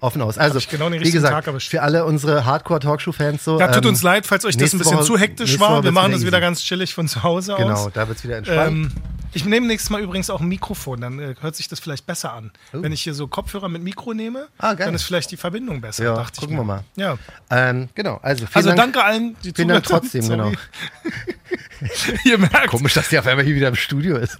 offen 0.00 0.20
aus. 0.20 0.36
Also, 0.36 0.58
genau 0.70 0.90
wie 0.92 1.10
gesagt, 1.10 1.62
für 1.62 1.80
alle 1.80 2.04
unsere 2.04 2.44
Hardcore-Talkshow-Fans 2.44 3.42
so. 3.44 3.56
Da 3.58 3.68
tut 3.68 3.84
ähm, 3.84 3.90
uns 3.90 4.02
leid, 4.02 4.26
falls 4.26 4.44
euch 4.44 4.56
das 4.58 4.74
ein 4.74 4.78
bisschen 4.78 4.96
Woche- 4.98 5.04
zu 5.06 5.16
hektisch 5.16 5.58
war. 5.58 5.82
Wir 5.82 5.90
machen 5.92 6.12
das 6.12 6.26
wieder 6.26 6.40
ganz 6.40 6.62
chillig 6.62 6.92
von 6.92 7.08
zu 7.08 7.22
Hause 7.22 7.54
Genau, 7.56 7.72
aus. 7.86 7.90
da 7.94 8.06
wird 8.08 8.18
es 8.18 8.24
wieder 8.24 8.36
entspannt. 8.36 8.68
Ähm, 8.68 8.92
ich 9.34 9.44
nehme 9.44 9.66
nächstes 9.66 9.90
Mal 9.90 10.00
übrigens 10.00 10.30
auch 10.30 10.40
ein 10.40 10.48
Mikrofon, 10.48 11.00
dann 11.00 11.18
äh, 11.18 11.34
hört 11.40 11.56
sich 11.56 11.68
das 11.68 11.80
vielleicht 11.80 12.06
besser 12.06 12.32
an. 12.32 12.50
Wenn 12.72 12.92
ich 12.92 13.02
hier 13.02 13.14
so 13.14 13.26
Kopfhörer 13.28 13.68
mit 13.68 13.82
Mikro 13.82 14.14
nehme. 14.14 14.48
Ah, 14.58 14.74
dann 14.74 14.94
ist 14.94 15.02
vielleicht 15.04 15.30
die 15.30 15.36
Verbindung 15.36 15.80
besser, 15.80 16.04
Ja, 16.04 16.14
dachte 16.14 16.32
ich 16.34 16.40
gucken 16.40 16.56
wir 16.56 16.64
mal. 16.64 16.84
Ja. 16.96 17.18
ähm, 17.50 17.88
genau, 17.94 18.18
also 18.22 18.46
vielen 18.46 18.56
Also 18.56 18.68
Dank. 18.70 18.78
danke 18.94 19.04
allen, 19.04 19.36
die 19.44 19.52
Vielen 19.54 19.68
Dank 19.68 19.84
trotzdem, 19.84 20.28
genau. 20.28 20.52
Ihr 22.24 22.38
merkt, 22.38 22.68
Komisch, 22.68 22.94
dass 22.94 23.08
der 23.08 23.20
auf 23.20 23.26
einmal 23.26 23.44
hier 23.44 23.56
wieder 23.56 23.68
im 23.68 23.74
Studio 23.74 24.16
ist. 24.16 24.36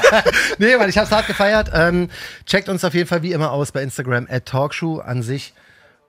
nee, 0.58 0.78
weil 0.78 0.88
ich 0.88 0.96
hab's 0.98 1.10
hart 1.10 1.26
gefeiert. 1.26 1.70
Ähm, 1.72 2.08
checkt 2.46 2.68
uns 2.68 2.84
auf 2.84 2.94
jeden 2.94 3.08
Fall 3.08 3.22
wie 3.22 3.32
immer 3.32 3.50
aus 3.50 3.72
bei 3.72 3.82
Instagram 3.82 4.26
at 4.30 4.46
Talkshow 4.46 4.98
an 5.00 5.22
sich. 5.22 5.52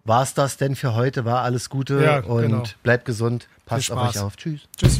War's 0.04 0.34
das 0.36 0.58
denn 0.58 0.76
für 0.76 0.94
heute? 0.94 1.26
War 1.26 1.42
alles 1.42 1.70
Gute 1.70 2.02
Ja, 2.04 2.20
und 2.20 2.42
genau. 2.44 2.64
bleibt 2.84 3.06
gesund. 3.06 3.48
Passt 3.66 3.92
auf 3.92 4.10
euch 4.10 4.20
auf. 4.22 4.38
Tschüss. 4.38 4.62
tschüss. 4.80 5.00